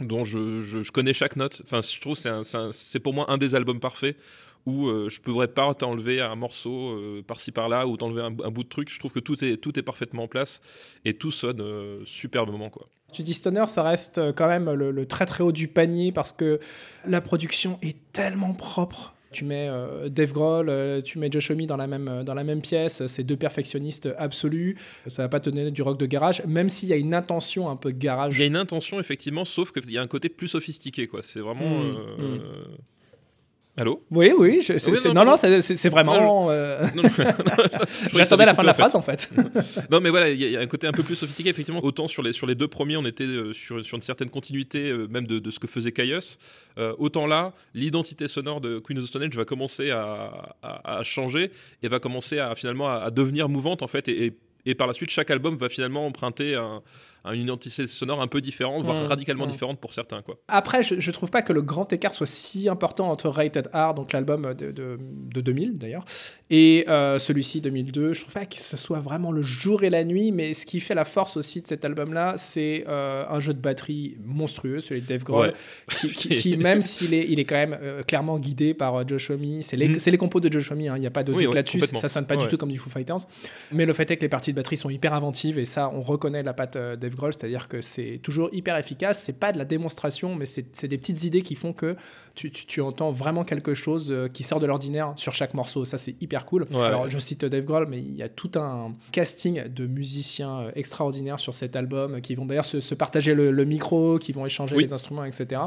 dont 0.00 0.24
je, 0.24 0.60
je, 0.60 0.90
connais 0.90 1.12
chaque 1.12 1.36
note. 1.36 1.60
Enfin, 1.64 1.80
je 1.82 2.00
trouve 2.00 2.16
c'est 2.16 2.30
c'est 2.72 3.00
pour 3.00 3.12
moi 3.12 3.26
un 3.28 3.36
des 3.36 3.54
albums 3.54 3.80
parfaits 3.80 4.16
où 4.66 4.86
euh, 4.86 5.08
je 5.08 5.18
ne 5.18 5.24
pourrais 5.24 5.48
pas 5.48 5.74
t'enlever 5.74 6.20
un 6.20 6.36
morceau 6.36 6.90
euh, 6.90 7.22
par-ci 7.26 7.50
par-là 7.50 7.86
ou 7.86 7.96
t'enlever 7.96 8.22
un, 8.22 8.50
bout 8.50 8.62
de 8.62 8.68
truc. 8.68 8.92
Je 8.92 8.98
trouve 8.98 9.12
que 9.12 9.20
tout 9.20 9.44
est, 9.44 9.56
tout 9.56 9.78
est 9.78 9.82
parfaitement 9.82 10.24
en 10.24 10.28
place 10.28 10.60
et 11.04 11.14
tout 11.14 11.30
sonne 11.30 11.60
euh, 11.60 12.00
superbement. 12.04 12.70
Quoi. 12.70 12.88
Tu 13.12 13.22
dis 13.22 13.34
Stoner, 13.34 13.64
ça 13.66 13.82
reste 13.82 14.20
quand 14.34 14.46
même 14.46 14.70
le, 14.70 15.06
très 15.06 15.26
très 15.26 15.42
haut 15.42 15.52
du 15.52 15.68
panier 15.68 16.12
parce 16.12 16.32
que 16.32 16.60
la 17.06 17.20
production 17.20 17.78
est 17.82 17.96
tellement 18.12 18.54
propre. 18.54 19.14
Tu 19.32 19.46
mets 19.46 19.66
Dave 20.10 20.32
Grohl, 20.32 21.02
tu 21.04 21.18
mets 21.18 21.30
Josh 21.30 21.50
Homme 21.50 21.64
dans 21.64 21.78
la 21.78 21.86
même, 21.86 22.22
dans 22.22 22.34
la 22.34 22.44
même 22.44 22.60
pièce, 22.60 23.06
c'est 23.06 23.24
deux 23.24 23.36
perfectionnistes 23.36 24.10
absolus. 24.18 24.76
Ça 25.06 25.22
va 25.22 25.30
pas 25.30 25.40
tenir 25.40 25.72
du 25.72 25.80
rock 25.80 25.98
de 25.98 26.04
garage, 26.04 26.44
même 26.44 26.68
s'il 26.68 26.90
y 26.90 26.92
a 26.92 26.96
une 26.96 27.14
intention 27.14 27.70
un 27.70 27.76
peu 27.76 27.94
de 27.94 27.98
garage. 27.98 28.36
Il 28.36 28.40
y 28.40 28.44
a 28.44 28.46
une 28.46 28.56
intention, 28.56 29.00
effectivement, 29.00 29.46
sauf 29.46 29.72
qu'il 29.72 29.90
y 29.90 29.96
a 29.96 30.02
un 30.02 30.06
côté 30.06 30.28
plus 30.28 30.48
sophistiqué. 30.48 31.06
quoi. 31.06 31.22
C'est 31.22 31.40
vraiment. 31.40 31.82
Mmh, 31.82 31.96
mmh. 32.18 32.40
Allô? 33.74 34.04
Oui, 34.10 34.32
oui, 34.36 34.60
non, 35.14 35.24
non, 35.24 35.36
c'est 35.38 35.88
vraiment. 35.88 36.48
Euh, 36.50 36.84
J'attendais 38.12 38.44
la 38.44 38.52
fin 38.52 38.60
de 38.60 38.66
la 38.66 38.74
phrase 38.74 38.94
en 38.94 39.00
fait. 39.00 39.32
non, 39.90 40.00
mais 40.00 40.10
voilà, 40.10 40.28
il 40.28 40.38
y, 40.38 40.56
a 40.56 40.60
un 40.60 40.66
côté 40.66 40.86
un 40.86 40.92
peu 40.92 41.02
plus 41.02 41.16
sophistiqué, 41.16 41.48
effectivement. 41.48 41.80
Autant 41.82 42.06
sur 42.06 42.22
les, 42.22 42.34
sur 42.34 42.46
les 42.46 42.54
deux 42.54 42.68
premiers, 42.68 42.98
on 42.98 43.06
était 43.06 43.24
euh, 43.24 43.54
sur, 43.54 43.82
sur 43.82 43.96
une 43.96 44.02
certaine 44.02 44.28
continuité, 44.28 44.90
euh, 44.90 45.06
même 45.08 45.26
de, 45.26 45.38
de, 45.38 45.50
ce 45.50 45.58
que 45.58 45.66
faisait 45.66 45.92
Caius. 45.92 46.38
autant 46.98 47.26
là, 47.26 47.54
l'identité 47.72 48.28
sonore 48.28 48.60
de 48.60 48.78
Queen 48.78 48.98
of 48.98 49.04
the 49.04 49.08
Stone 49.08 49.22
Age 49.22 49.36
va 49.36 49.46
commencer 49.46 49.90
à, 49.90 50.54
à, 50.62 51.02
changer 51.02 51.50
et 51.82 51.88
va 51.88 51.98
commencer 51.98 52.38
à 52.38 52.54
finalement 52.54 52.90
à, 52.90 53.10
devenir 53.10 53.48
mouvante 53.48 53.82
en 53.82 53.88
fait. 53.88 54.06
Et, 54.08 54.34
et, 54.66 54.74
par 54.74 54.86
la 54.86 54.92
suite, 54.92 55.08
chaque 55.08 55.30
album 55.30 55.56
va 55.56 55.70
finalement 55.70 56.06
emprunter 56.06 56.56
un, 56.56 56.82
une 57.30 57.42
identité 57.42 57.86
sonore 57.86 58.20
un 58.20 58.26
peu 58.26 58.40
différente, 58.40 58.82
voire 58.84 59.06
radicalement 59.06 59.46
différente 59.46 59.80
pour 59.80 59.94
certains. 59.94 60.22
Quoi. 60.22 60.38
Après, 60.48 60.82
je, 60.82 60.98
je 60.98 61.10
trouve 61.10 61.30
pas 61.30 61.42
que 61.42 61.52
le 61.52 61.62
grand 61.62 61.92
écart 61.92 62.14
soit 62.14 62.26
si 62.26 62.68
important 62.68 63.10
entre 63.10 63.28
Rated 63.28 63.68
R, 63.72 63.94
donc 63.94 64.12
l'album 64.12 64.54
de, 64.54 64.70
de, 64.70 65.40
2000 65.40 65.78
d'ailleurs, 65.78 66.04
et 66.50 66.84
euh, 66.88 67.18
celui-ci 67.18 67.60
2002. 67.60 68.12
Je 68.12 68.20
trouve 68.20 68.34
pas 68.34 68.46
que 68.46 68.58
ce 68.58 68.76
soit 68.76 69.00
vraiment 69.00 69.32
le 69.32 69.42
jour 69.42 69.84
et 69.84 69.90
la 69.90 70.04
nuit, 70.04 70.32
mais 70.32 70.54
ce 70.54 70.66
qui 70.66 70.80
fait 70.80 70.94
la 70.94 71.04
force 71.04 71.36
aussi 71.36 71.62
de 71.62 71.66
cet 71.66 71.84
album-là, 71.84 72.34
c'est 72.36 72.84
euh, 72.88 73.24
un 73.28 73.40
jeu 73.40 73.54
de 73.54 73.60
batterie 73.60 74.16
monstrueux, 74.24 74.80
celui 74.80 75.02
de 75.02 75.06
Dave 75.06 75.24
Grohl, 75.24 75.52
qui, 75.88 76.56
même 76.56 76.82
s'il 76.82 77.14
est, 77.14 77.26
il 77.28 77.38
est 77.38 77.44
quand 77.44 77.56
même 77.56 77.78
euh, 77.80 78.02
clairement 78.02 78.38
guidé 78.38 78.74
par 78.74 79.06
Josh 79.06 79.30
Homme, 79.30 79.62
c'est 79.62 79.76
les, 79.76 79.88
mm. 79.88 79.98
les, 80.06 80.18
compos 80.18 80.40
de 80.40 80.52
Josh 80.52 80.70
Homme, 80.70 80.80
hein, 80.80 80.94
il 80.96 81.00
n'y 81.00 81.06
a 81.06 81.10
pas 81.10 81.24
de 81.24 81.32
doute 81.32 81.54
là-dessus, 81.54 81.80
ça 81.80 82.08
sonne 82.08 82.26
pas 82.26 82.36
du 82.36 82.48
tout 82.48 82.56
comme 82.56 82.72
du 82.72 82.78
Foo 82.78 82.90
Fighters, 82.90 83.26
mais 83.72 83.86
le 83.86 83.92
fait 83.92 84.10
est 84.10 84.16
que 84.16 84.22
les 84.22 84.28
parties 84.28 84.52
de 84.52 84.56
batterie 84.56 84.76
sont 84.76 84.90
hyper 84.90 85.14
inventives 85.14 85.58
et 85.58 85.64
ça, 85.64 85.90
on 85.94 86.00
reconnaît 86.00 86.42
la 86.42 86.54
patte 86.54 86.76
Dave 86.76 87.11
Grohl, 87.16 87.32
c'est-à-dire 87.32 87.68
que 87.68 87.80
c'est 87.80 88.20
toujours 88.22 88.48
hyper 88.52 88.76
efficace, 88.76 89.22
c'est 89.22 89.32
pas 89.32 89.52
de 89.52 89.58
la 89.58 89.64
démonstration, 89.64 90.34
mais 90.34 90.46
c'est 90.46 90.86
des 90.86 90.98
petites 90.98 91.24
idées 91.24 91.42
qui 91.42 91.54
font 91.54 91.72
que 91.72 91.96
tu, 92.34 92.50
tu, 92.50 92.80
entends 92.80 93.10
vraiment 93.10 93.44
quelque 93.44 93.74
chose 93.74 94.10
euh, 94.10 94.28
qui 94.28 94.42
sort 94.42 94.58
de 94.58 94.66
l'ordinaire 94.66 95.12
sur 95.16 95.34
chaque 95.34 95.54
morceau. 95.54 95.84
Ça, 95.84 95.98
c'est 95.98 96.20
hyper 96.22 96.46
cool. 96.46 96.66
Alors, 96.74 97.08
je 97.08 97.18
cite 97.18 97.44
Dave 97.44 97.64
Grohl, 97.64 97.86
mais 97.88 97.98
il 97.98 98.14
y 98.14 98.22
a 98.22 98.28
tout 98.28 98.52
un 98.56 98.94
casting 99.12 99.68
de 99.68 99.86
musiciens 99.86 100.60
euh, 100.60 100.70
extraordinaires 100.74 101.38
sur 101.38 101.52
cet 101.52 101.76
album 101.76 102.20
qui 102.20 102.34
vont 102.34 102.46
d'ailleurs 102.46 102.64
se, 102.64 102.94
partager 102.94 103.34
le, 103.34 103.64
micro, 103.64 104.18
qui 104.18 104.32
vont 104.32 104.46
échanger 104.46 104.76
les 104.76 104.92
instruments, 104.92 105.24
etc. 105.24 105.60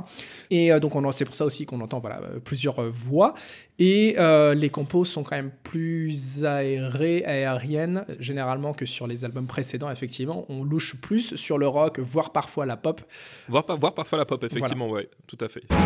Et 0.50 0.72
euh, 0.72 0.80
donc, 0.80 0.94
c'est 1.14 1.26
pour 1.26 1.36
ça 1.36 1.46
aussi 1.46 1.66
qu'on 1.66 1.82
entend 1.82 2.00
voilà, 2.00 2.22
plusieurs 2.44 2.82
voix. 2.90 3.36
Et 3.78 4.16
les 4.56 4.70
compos 4.70 5.06
sont 5.06 5.24
quand 5.24 5.36
même 5.36 5.52
plus 5.64 6.46
aérées, 6.46 7.26
aériennes, 7.26 8.06
généralement, 8.20 8.74
que 8.74 8.86
sur 8.86 9.06
les 9.08 9.26
albums 9.26 9.48
précédents, 9.48 9.92
effectivement. 9.92 10.46
On 10.50 10.64
louche 10.64 10.96
plus 10.96 11.35
sur 11.36 11.58
le 11.58 11.68
rock, 11.68 12.00
voire 12.00 12.32
parfois 12.32 12.66
la 12.66 12.78
pop. 12.78 13.02
Voire, 13.48 13.66
voire 13.80 13.94
parfois 13.94 14.18
la 14.18 14.26
pop, 14.26 14.44
effectivement, 14.44 14.90
ouais, 14.90 15.10
tout 15.28 15.38
à 15.42 15.48
fait. 15.48 15.64
I'm 15.70 15.78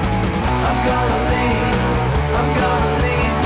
gonna 0.85 1.29
leave, 1.29 1.79
I'm 2.35 2.53
gonna 2.55 2.97
leave 3.03 3.38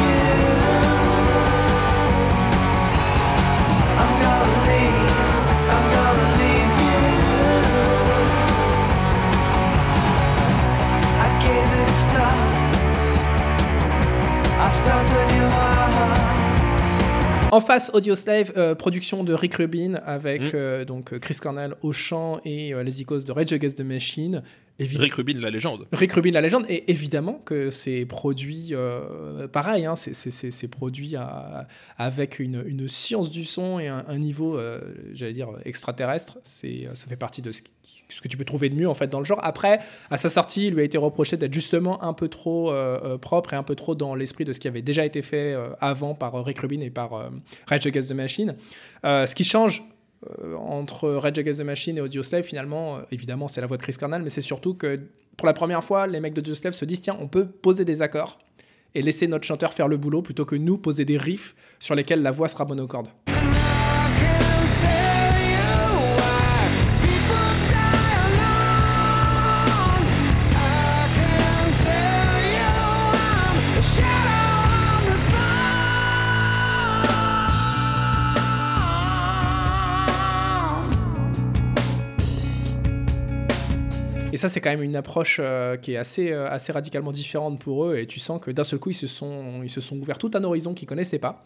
En 17.54 17.62
face, 17.62 17.92
Audio 17.94 18.16
Slave, 18.16 18.52
euh, 18.58 18.74
production 18.74 19.24
de 19.24 19.32
Rick 19.32 19.54
Rubin 19.54 20.02
avec 20.08 20.42
mm. 20.42 20.52
euh, 20.56 20.86
donc 20.86 21.20
Chris 21.20 21.38
Cornell 21.39 21.76
au 21.84 21.92
chant 21.92 22.39
et 22.46 22.74
euh, 22.74 22.82
les 22.82 23.02
icônes 23.02 23.22
de 23.22 23.32
Rage 23.32 23.54
Against 23.54 23.78
the 23.78 23.82
Machine. 23.82 24.42
Rick 24.80 25.14
Rubin, 25.14 25.40
la 25.40 25.50
légende. 25.50 25.88
Rick 25.92 26.14
Rubin, 26.14 26.32
la 26.32 26.42
légende. 26.42 26.66
Et 26.68 26.92
évidemment 26.92 27.42
que 27.46 27.70
c'est 27.70 28.06
produit 28.06 28.74
pareil, 29.52 29.86
hein, 29.86 29.96
c'est 29.96 30.68
produit 30.68 31.16
avec 31.98 32.40
une, 32.40 32.64
une, 32.66 32.88
science 32.88 33.30
du 33.30 33.46
son 33.46 33.80
et 33.80 33.88
un, 33.88 34.18
niveau, 34.18 34.60
j'allais 35.14 35.34
dire, 35.34 35.50
extraterrestre. 35.66 36.40
Ça 36.44 37.08
fait 37.08 37.16
partie 37.16 37.42
de 37.42 37.52
ce, 37.52 37.62
ce, 38.10 38.22
que 38.22 38.28
tu 38.28 38.38
peux 38.38 38.46
trouver 38.46 38.70
de 38.70 38.76
mieux 38.76 38.90
en 38.90 38.94
fait 38.94 39.08
dans 39.08 39.20
le 39.20 39.26
genre. 39.26 39.40
Après, 39.44 39.80
à 40.10 40.18
sa 40.18 40.30
sortie, 40.30 40.68
il 40.68 40.74
lui 40.74 40.82
a 40.82 40.86
été 40.86 40.98
reproché 40.98 41.38
d'être 41.38 41.54
justement 41.54 42.04
un 42.04 42.14
peu 42.14 42.28
trop 42.28 42.74
propre 43.22 43.54
et 43.54 43.56
un 43.56 43.64
peu 43.64 43.76
trop 43.76 43.96
dans 43.96 44.16
l'esprit 44.16 44.44
de 44.44 44.54
ce 44.54 44.60
qui 44.60 44.68
avait 44.68 44.82
déjà 44.82 45.06
été 45.06 45.22
fait 45.22 45.56
avant 45.80 46.16
par 46.16 46.44
Rick 46.44 46.60
Rubin 46.60 46.80
et 46.82 46.90
par 46.90 47.32
Rage 47.68 47.86
Against 47.86 48.10
the 48.10 48.14
Machine. 48.14 48.56
Euh, 49.06 49.26
ce 49.26 49.36
qui 49.36 49.44
change 49.44 49.82
euh, 49.82 49.93
entre 50.58 51.10
Rage 51.10 51.40
Against 51.40 51.60
the 51.60 51.64
Machine 51.64 51.98
et 51.98 52.02
Audioslave, 52.02 52.44
finalement, 52.44 52.98
euh, 52.98 53.02
évidemment, 53.12 53.48
c'est 53.48 53.62
la 53.62 53.68
voix 53.68 53.78
de 53.78 53.82
Chris 53.82 53.96
Cornell, 54.00 54.22
mais 54.22 54.30
c'est 54.30 54.42
surtout 54.42 54.74
que 54.74 54.98
pour 55.38 55.48
la 55.48 55.54
première 55.54 55.84
fois, 55.84 56.08
les 56.08 56.20
mecs 56.20 56.34
d'Audioslave 56.34 56.74
se 56.74 56.86
disent 56.86 57.02
tiens, 57.02 57.18
on 57.20 57.28
peut 57.28 57.48
poser 57.48 57.86
des 57.86 58.02
accords 58.02 58.40
et 58.96 59.02
laisser 59.02 59.28
notre 59.28 59.46
chanteur 59.46 59.74
faire 59.74 59.88
le 59.88 59.98
boulot 59.98 60.22
plutôt 60.22 60.46
que 60.46 60.56
nous 60.56 60.78
poser 60.78 61.06
des 61.06 61.18
riffs 61.18 61.56
sur 61.80 61.96
lesquels 61.96 62.22
la 62.22 62.32
voix 62.32 62.48
sera 62.48 62.66
monocorde. 62.66 63.08
Ça, 84.44 84.50
c'est 84.50 84.60
quand 84.60 84.72
même 84.72 84.84
une 84.84 84.98
approche 84.98 85.38
euh, 85.40 85.78
qui 85.78 85.94
est 85.94 85.98
assez, 85.98 86.30
euh, 86.30 86.50
assez 86.50 86.74
radicalement 86.74 87.14
différente 87.14 87.60
pour 87.60 87.86
eux. 87.86 87.96
Et 87.98 88.06
tu 88.06 88.20
sens 88.20 88.42
que 88.42 88.52
d'un 88.52 88.66
seul 88.66 88.78
coup, 88.78 88.90
ils 88.90 88.96
se 88.96 89.08
sont, 89.08 89.64
ils 89.64 89.70
se 89.70 89.80
sont 89.80 89.98
ouverts 89.98 90.18
tout 90.18 90.32
un 90.34 90.44
horizon 90.44 90.74
qu'ils 90.74 90.88
connaissaient 90.88 91.18
pas. 91.18 91.46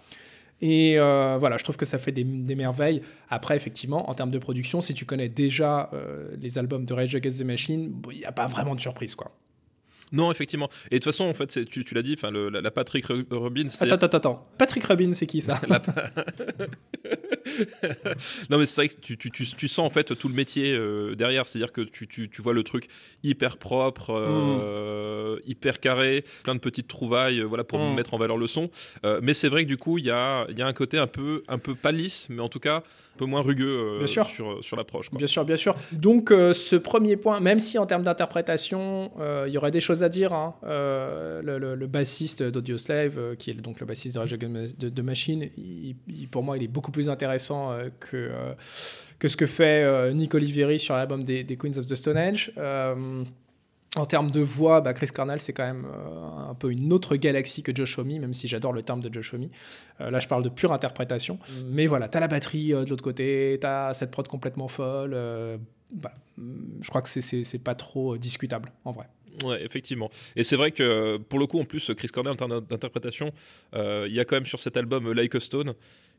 Et 0.62 0.98
euh, 0.98 1.38
voilà, 1.40 1.58
je 1.58 1.64
trouve 1.64 1.78
que 1.78 1.86
ça 1.86 2.00
fait 2.00 2.12
des, 2.12 2.24
merveilles. 2.24 3.04
Après, 3.30 3.56
effectivement, 3.56 4.10
en 4.10 4.16
termes 4.16 4.32
de 4.32 4.40
production, 4.40 4.82
si 4.82 4.96
tu 4.96 5.06
connais 5.06 5.30
déjà 5.30 5.92
les 6.42 6.58
albums 6.58 6.86
de 6.86 6.94
Rage 6.96 7.16
Against 7.16 7.40
the 7.40 7.46
Machine, 7.46 8.02
il 8.12 8.18
n'y 8.18 8.26
a 8.26 8.32
pas 8.32 8.48
vraiment 8.48 8.74
de 8.74 8.82
surprise, 8.82 9.14
quoi. 9.14 9.32
Non, 10.12 10.32
effectivement. 10.32 10.70
Et 10.90 10.96
de 10.96 11.04
toute 11.04 11.12
façon, 11.12 11.26
en 11.26 11.34
fait, 11.34 11.66
tu, 11.66 11.86
tu 11.86 11.94
l'as 11.94 12.02
dit, 12.02 12.16
enfin, 12.18 12.32
la, 12.32 12.62
la, 12.62 12.72
Patrick 12.72 13.06
Robin. 13.30 13.68
Attends, 13.80 13.96
attends, 13.96 14.18
attends. 14.18 14.48
Patrick 14.58 14.84
Robin, 14.86 15.14
c'est 15.14 15.28
qui 15.28 15.42
ça? 15.42 15.60
Non, 18.50 18.58
mais 18.58 18.66
c'est 18.66 18.82
vrai 18.82 18.90
que 18.90 19.00
tu, 19.00 19.18
tu, 19.18 19.32
tu, 19.32 19.68
sens 19.68 19.86
en 19.86 19.90
fait 19.90 20.16
tout 20.16 20.28
le 20.28 20.34
métier 20.34 20.72
euh, 20.72 21.16
derrière. 21.16 21.48
C'est-à-dire 21.48 21.72
que 21.72 21.82
tu, 21.82 22.08
tu, 22.08 22.42
vois 22.42 22.54
le 22.54 22.64
truc 22.64 22.88
hyper 23.24 23.58
propre, 23.58 24.12
euh, 24.12 25.38
mm. 25.38 25.42
hyper 25.46 25.80
carré, 25.80 26.24
plein 26.44 26.56
de 26.56 26.60
petites 26.60 26.88
trouvailles, 26.88 27.42
voilà, 27.42 27.64
pour 27.64 27.80
mm. 27.80 27.96
mettre 27.96 28.14
en 28.14 28.18
valeur 28.18 28.38
le 28.38 28.48
son. 28.48 28.70
Euh, 29.06 29.20
mais 29.22 29.34
c'est 29.34 29.50
vrai 29.50 29.64
que 29.64 29.70
du 29.70 29.78
coup, 29.78 29.98
il 29.98 30.06
y 30.06 30.12
a, 30.12 30.48
y 30.56 30.62
a 30.62 30.68
un 30.68 30.74
côté 30.74 30.98
un 30.98 31.08
peu, 31.08 31.44
un 31.48 31.58
peu 31.58 31.76
pas 31.76 31.92
lisse, 31.92 32.28
mais 32.30 32.42
en 32.42 32.50
tout 32.50 32.60
cas 32.60 32.84
peu 33.18 33.26
moins 33.26 33.42
rugueux 33.42 34.06
sur, 34.06 34.28
sur 34.62 34.76
l'approche. 34.76 35.12
Bien 35.12 35.28
sûr, 35.28 35.44
bien 35.44 35.58
sûr. 35.58 35.76
Donc, 35.92 36.30
ce 36.30 36.76
premier 36.76 37.18
point, 37.18 37.40
même 37.40 37.60
si 37.60 37.78
en 37.78 37.86
termes 37.86 38.04
d'interprétation, 38.04 39.12
il 39.46 39.52
y 39.52 39.58
aurait 39.58 39.72
des 39.72 39.82
choses 39.82 40.04
à 40.04 40.10
dire. 40.10 40.34
Hein. 40.34 40.56
Euh, 40.64 41.76
le, 41.76 41.88
bassiste 41.88 42.44
d'Audioslave, 42.44 43.18
euh, 43.18 43.36
qui 43.36 43.52
est 43.52 43.54
donc 43.54 43.80
le 43.80 43.86
bassiste 43.86 44.16
de 44.16 44.20
Rage 44.20 44.32
de, 44.32 45.02
Machine, 45.02 45.50
pour 46.32 46.44
moi, 46.44 46.58
il 46.58 46.64
est 46.64 46.68
beaucoup 46.68 46.92
plus 46.92 47.10
intéressant 47.10 47.72
euh, 47.72 47.90
que, 48.00 48.32
que 49.20 49.28
ce 49.28 49.38
que 49.38 49.46
fait 49.46 50.14
Nick 50.14 50.34
Oliveri 50.34 50.80
sur 50.80 50.96
l'album 50.96 51.24
des, 51.24 51.46
Queens 51.46 51.78
of 51.78 51.86
the 51.86 51.96
Stone 51.96 52.18
Age. 52.18 52.52
En 53.98 54.06
termes 54.06 54.32
de 54.32 54.40
voix, 54.40 54.82
bah, 54.82 54.94
Chris 54.94 55.08
Cornell, 55.08 55.40
c'est 55.40 55.54
quand 55.54 55.66
même 55.66 55.86
un 56.50 56.54
peu 56.54 56.72
une 56.72 56.94
autre 56.94 57.16
galaxie 57.16 57.64
que 57.64 57.76
Josh 57.76 57.98
Homme, 57.98 58.20
même 58.20 58.34
si 58.34 58.48
j'adore 58.48 58.74
le 58.74 58.84
terme 58.84 59.02
de 59.02 59.12
Josh 59.14 59.34
Homme. 59.34 59.50
là, 60.00 60.20
je 60.20 60.28
parle 60.28 60.44
de 60.44 60.50
pure 60.50 60.72
interprétation. 60.72 61.36
Mm. 61.36 61.52
Mais 61.70 61.88
voilà, 61.88 62.08
t'as 62.08 62.20
la 62.20 62.28
batterie 62.28 62.70
de 62.70 62.90
l'autre 62.90 63.04
côté, 63.04 63.58
t'as 63.60 63.94
cette 63.94 64.12
prod 64.12 64.28
complètement 64.28 64.68
folle. 64.68 65.18
Bah, 65.92 66.14
je 66.38 66.88
crois 66.90 67.02
que 67.02 67.10
c'est 67.10 67.64
pas 67.64 67.76
trop 67.76 68.18
discutable, 68.18 68.72
en 68.86 68.92
vrai. 68.92 69.08
Ouais, 69.44 69.64
effectivement. 69.64 70.10
Et 70.36 70.44
c'est 70.44 70.56
vrai 70.56 70.72
que 70.72 71.18
pour 71.18 71.40
le 71.40 71.48
coup, 71.48 71.60
en 71.60 71.66
plus, 71.66 71.92
Chris 71.96 72.08
Cornell, 72.08 72.34
en 72.34 72.36
termes 72.36 72.62
d'interprétation, 72.62 73.32
euh, 73.76 74.06
il 74.08 74.16
y 74.16 74.20
a 74.20 74.26
quand 74.26 74.36
même 74.36 74.46
sur 74.46 74.60
cet 74.60 74.78
album 74.78 75.12
Like 75.12 75.36
a 75.36 75.40
Stone, 75.40 75.74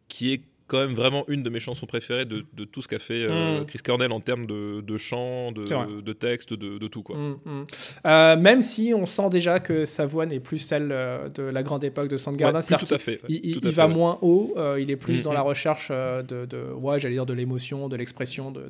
qui 0.09 0.35
est 0.35 0.43
quand 0.68 0.78
même 0.78 0.94
vraiment 0.94 1.24
une 1.28 1.42
de 1.42 1.50
mes 1.50 1.61
chansons 1.61 1.87
préférées 1.87 2.26
de, 2.26 2.44
de 2.52 2.64
tout 2.64 2.83
ce 2.83 2.88
qu'a 2.88 2.98
fait 2.98 3.24
euh, 3.24 3.62
mm. 3.62 3.66
Chris 3.66 3.78
Cornell 3.78 4.12
en 4.12 4.20
termes 4.20 4.46
de, 4.46 4.83
de 4.83 4.98
chant, 4.98 5.50
de, 5.50 6.00
de 6.00 6.12
texte, 6.12 6.52
de, 6.52 6.87
tout. 6.88 7.02
Quoi. 7.02 7.16
Mm, 7.16 7.37
mm. 7.44 7.66
Euh, 8.07 8.37
même 8.37 8.62
si 8.62 8.92
on 8.94 9.07
sent 9.07 9.31
déjà 9.31 9.61
que 9.61 9.85
sa 9.85 10.07
voix 10.07 10.26
n'est 10.26 10.40
plus 10.40 10.59
celle 10.59 10.90
euh, 10.92 11.28
de 11.31 11.42
la 11.42 11.62
grande 11.62 11.85
époque 11.85 12.09
de 12.09 12.16
Soundgarden. 12.16 12.61
Ouais, 12.61 12.78
tout 12.78 12.94
à 12.94 12.98
fait. 12.98 13.20
Il, 13.28 13.59
va 13.70 13.88
moins 13.88 14.18
haut, 14.22 14.54
il 14.78 14.90
est 14.90 14.96
plus 14.96 15.22
dans 15.22 15.33
la 15.33 15.40
recherche 15.40 15.88
de, 15.90 16.72
ouais, 16.74 17.00
j'allais 17.00 17.14
dire 17.14 17.26
de 17.26 17.35
l'émotion, 17.35 17.88
de 17.88 17.96
l'expression, 17.96 18.52
de, 18.52 18.68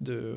de, 0.00 0.34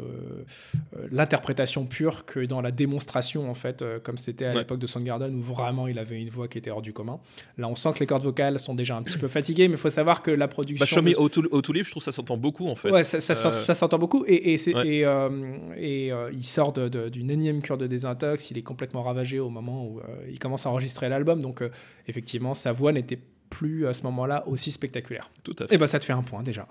l'interprétation 1.12 1.86
pure 1.86 2.26
que 2.26 2.40
dans 2.46 2.62
la 2.62 2.72
démonstration, 2.72 3.50
en 3.50 3.56
fait, 3.56 3.84
comme 4.04 4.18
c'était 4.18 4.46
à 4.46 4.54
l'époque 4.54 4.80
de 4.80 4.88
Soundgarden 4.88 5.34
où 5.34 5.42
vraiment 5.42 5.88
il 5.88 5.98
avait 5.98 6.22
une 6.22 6.30
voix 6.30 6.48
qui 6.48 6.60
était 6.60 6.70
hors 6.70 6.84
du 6.84 6.94
commun. 6.94 7.20
Là, 7.58 7.68
on 7.68 7.76
sent 7.76 7.94
que 7.94 8.00
les 8.00 8.06
cordes 8.06 8.24
vocales 8.24 8.60
sont 8.60 8.76
déjà 8.76 8.96
un 8.96 9.02
petit 9.02 9.18
peu 9.18 9.28
fatiguées, 9.28 9.68
mais 9.68 9.76
il 9.76 9.80
faut 9.80 9.90
savoir 9.90 10.22
que 10.22 10.32
la 10.32 10.48
production. 10.48 10.86
Bah, 10.86 10.91
Show 10.96 11.02
Me 11.02 11.14
How 11.18 11.30
to, 11.62 11.74
Live, 11.74 11.86
je 11.86 11.92
trouve 11.92 12.04
ça 12.04 12.12
s'entend 12.12 12.38
beaucoup 12.38 12.68
en 12.68 12.76
fait. 12.76 12.92
Ouais, 12.92 13.04
ça, 13.04 13.20
ça, 13.20 13.48
euh, 13.48 13.52
s'entend 13.52 13.98
beaucoup 13.98 14.24
et, 14.28 14.54
et, 14.54 14.70
et, 14.70 15.06
euh, 15.06 15.30
et 15.78 16.12
euh, 16.12 16.32
il 16.34 16.44
sort 16.44 16.74
d'une 16.74 17.30
énième 17.30 17.62
cure 17.62 17.78
de 17.78 17.88
désintox, 17.88 18.52
il 18.52 18.58
est 18.58 18.64
complètement 18.64 19.04
ravagé 19.04 19.40
au 19.40 19.50
moment 19.50 19.86
où 19.86 20.02
il 20.30 20.40
commence 20.40 20.66
à 20.66 20.70
enregistrer 20.70 21.10
l'album, 21.10 21.42
donc 21.42 21.64
effectivement 22.08 22.54
sa 22.54 22.72
voix 22.72 22.92
n'était 22.92 23.20
plus 23.50 23.88
à 23.88 23.94
ce 23.94 24.04
moment-là 24.04 24.48
aussi 24.48 24.72
spectaculaire. 24.72 25.30
Tout 25.44 25.56
à 25.60 25.68
fait. 25.68 25.76
Et 25.76 25.78
bah 25.78 25.88
ça 25.88 26.00
te 26.00 26.06
fait 26.06 26.14
un 26.14 26.24
point 26.24 26.44
déjà. 26.44 26.68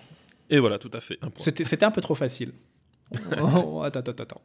Et 0.49 0.59
voilà, 0.59 0.79
tout 0.79 0.91
à 0.93 1.01
fait. 1.01 1.19
C'était 1.39 1.85
un 1.85 1.91
peu 1.91 2.01
trop 2.01 2.15
facile. 2.15 2.53
oh, 3.41 3.83
attends, 3.83 4.01
attends, 4.01 4.23
attends. 4.23 4.43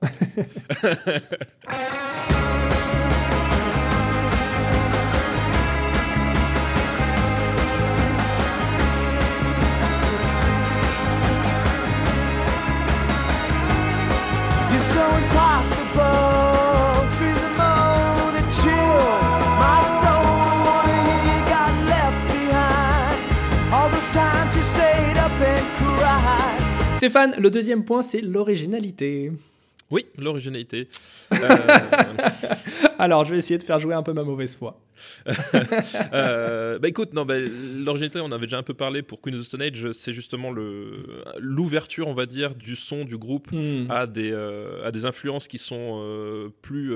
Stéphane, 26.94 27.36
le 27.38 27.52
deuxième 27.52 27.84
point, 27.84 28.02
c'est 28.02 28.22
l'originalité. 28.22 29.32
Oui, 29.92 30.06
l'originalité. 30.18 30.88
Euh, 31.34 32.85
Alors, 33.00 33.26
je 33.26 33.32
vais 33.32 33.38
essayer 33.38 33.58
de 33.58 33.64
faire 33.64 33.80
jouer 33.80 33.94
un 33.96 34.04
peu 34.04 34.14
ma 34.14 34.24
mauvaise 34.24 34.56
foi. 34.56 34.80
Euh, 36.14 36.80
bah 36.80 36.88
écoute, 36.88 37.14
non, 37.14 37.26
bah, 37.26 37.36
l'originalité, 37.38 38.20
on 38.24 38.32
avait 38.32 38.46
déjà 38.46 38.58
un 38.58 38.64
peu 38.64 38.74
parlé 38.74 39.02
pour 39.02 39.22
Queen 39.22 39.36
of 39.36 39.42
the 39.42 39.44
Stone 39.46 39.62
Age, 39.62 39.92
c'est 39.92 40.14
justement 40.14 40.52
le 40.52 40.94
l'ouverture, 41.38 42.08
on 42.08 42.14
va 42.14 42.26
dire, 42.26 42.56
du 42.56 42.76
son 42.76 43.04
du 43.06 43.18
groupe 43.18 43.52
Hmm. 43.52 43.90
à 43.92 44.08
des 44.08 44.32
euh, 44.32 44.86
à 44.88 44.92
des 44.92 45.06
influences 45.06 45.48
qui 45.48 45.58
sont 45.58 46.00
euh, 46.02 46.50
plus 46.62 46.94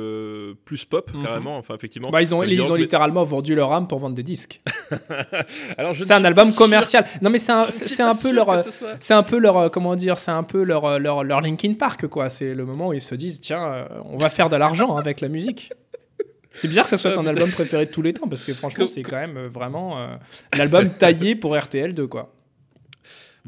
plus 0.66 0.86
pop 0.86 1.12
carrément. 1.24 1.58
Enfin, 1.58 1.76
effectivement. 1.76 2.10
Bah, 2.10 2.22
ils 2.22 2.34
ont, 2.34 2.44
ils 2.44 2.62
ont 2.72 2.76
mais- 2.76 2.80
littéralement 2.82 3.24
vendu 3.24 3.54
leur 3.56 3.74
âme 3.74 3.88
pour 3.88 4.00
vendre 4.00 4.16
des 4.16 4.24
disques. 4.24 4.62
Alors, 5.78 5.94
je 5.94 6.04
C'est 6.04 6.14
un 6.14 6.24
album 6.24 6.48
sûr- 6.50 6.58
commercial. 6.58 7.06
Non, 7.22 7.30
mais 7.30 7.38
c'est 7.38 7.52
un, 7.52 7.64
c'est 7.66 8.02
un 8.04 8.16
peu 8.16 8.32
leur. 8.32 8.60
ce 8.64 8.70
C'est 9.00 9.14
un 9.14 9.24
peu 9.24 9.38
leur, 9.38 9.70
comment 9.72 9.96
dire, 9.96 10.18
c'est 10.18 10.32
un 10.32 10.44
peu 10.44 10.64
leur, 10.64 11.00
leur, 11.00 11.24
leur 11.24 11.42
Linkin 11.42 11.74
Park, 11.74 12.08
quoi. 12.08 12.30
C'est 12.30 12.54
le 12.54 12.66
moment 12.66 12.88
où 12.88 12.94
ils 12.94 13.02
se 13.02 13.16
disent, 13.16 13.42
tiens, 13.42 13.88
on 14.06 14.18
va 14.18 14.30
faire 14.30 14.50
de 14.50 14.56
l'argent 14.56 14.96
avec 14.96 15.22
la 15.22 15.28
musique. 15.28 15.72
C'est 16.54 16.68
bizarre 16.68 16.84
que 16.86 16.90
ça 16.90 16.98
soit 16.98 17.12
Ah, 17.12 17.16
ton 17.16 17.26
album 17.26 17.50
préféré 17.52 17.86
de 17.86 17.92
tous 17.92 18.02
les 18.02 18.14
temps, 18.14 18.28
parce 18.28 18.44
que 18.44 18.54
franchement, 18.54 18.88
c'est 18.88 19.02
quand 19.02 19.16
même 19.18 19.38
euh, 19.38 19.48
vraiment 19.48 20.00
euh, 20.00 20.16
l'album 20.58 20.90
taillé 20.90 21.36
pour 21.36 21.56
RTL2, 21.56 22.08
quoi. 22.08 22.34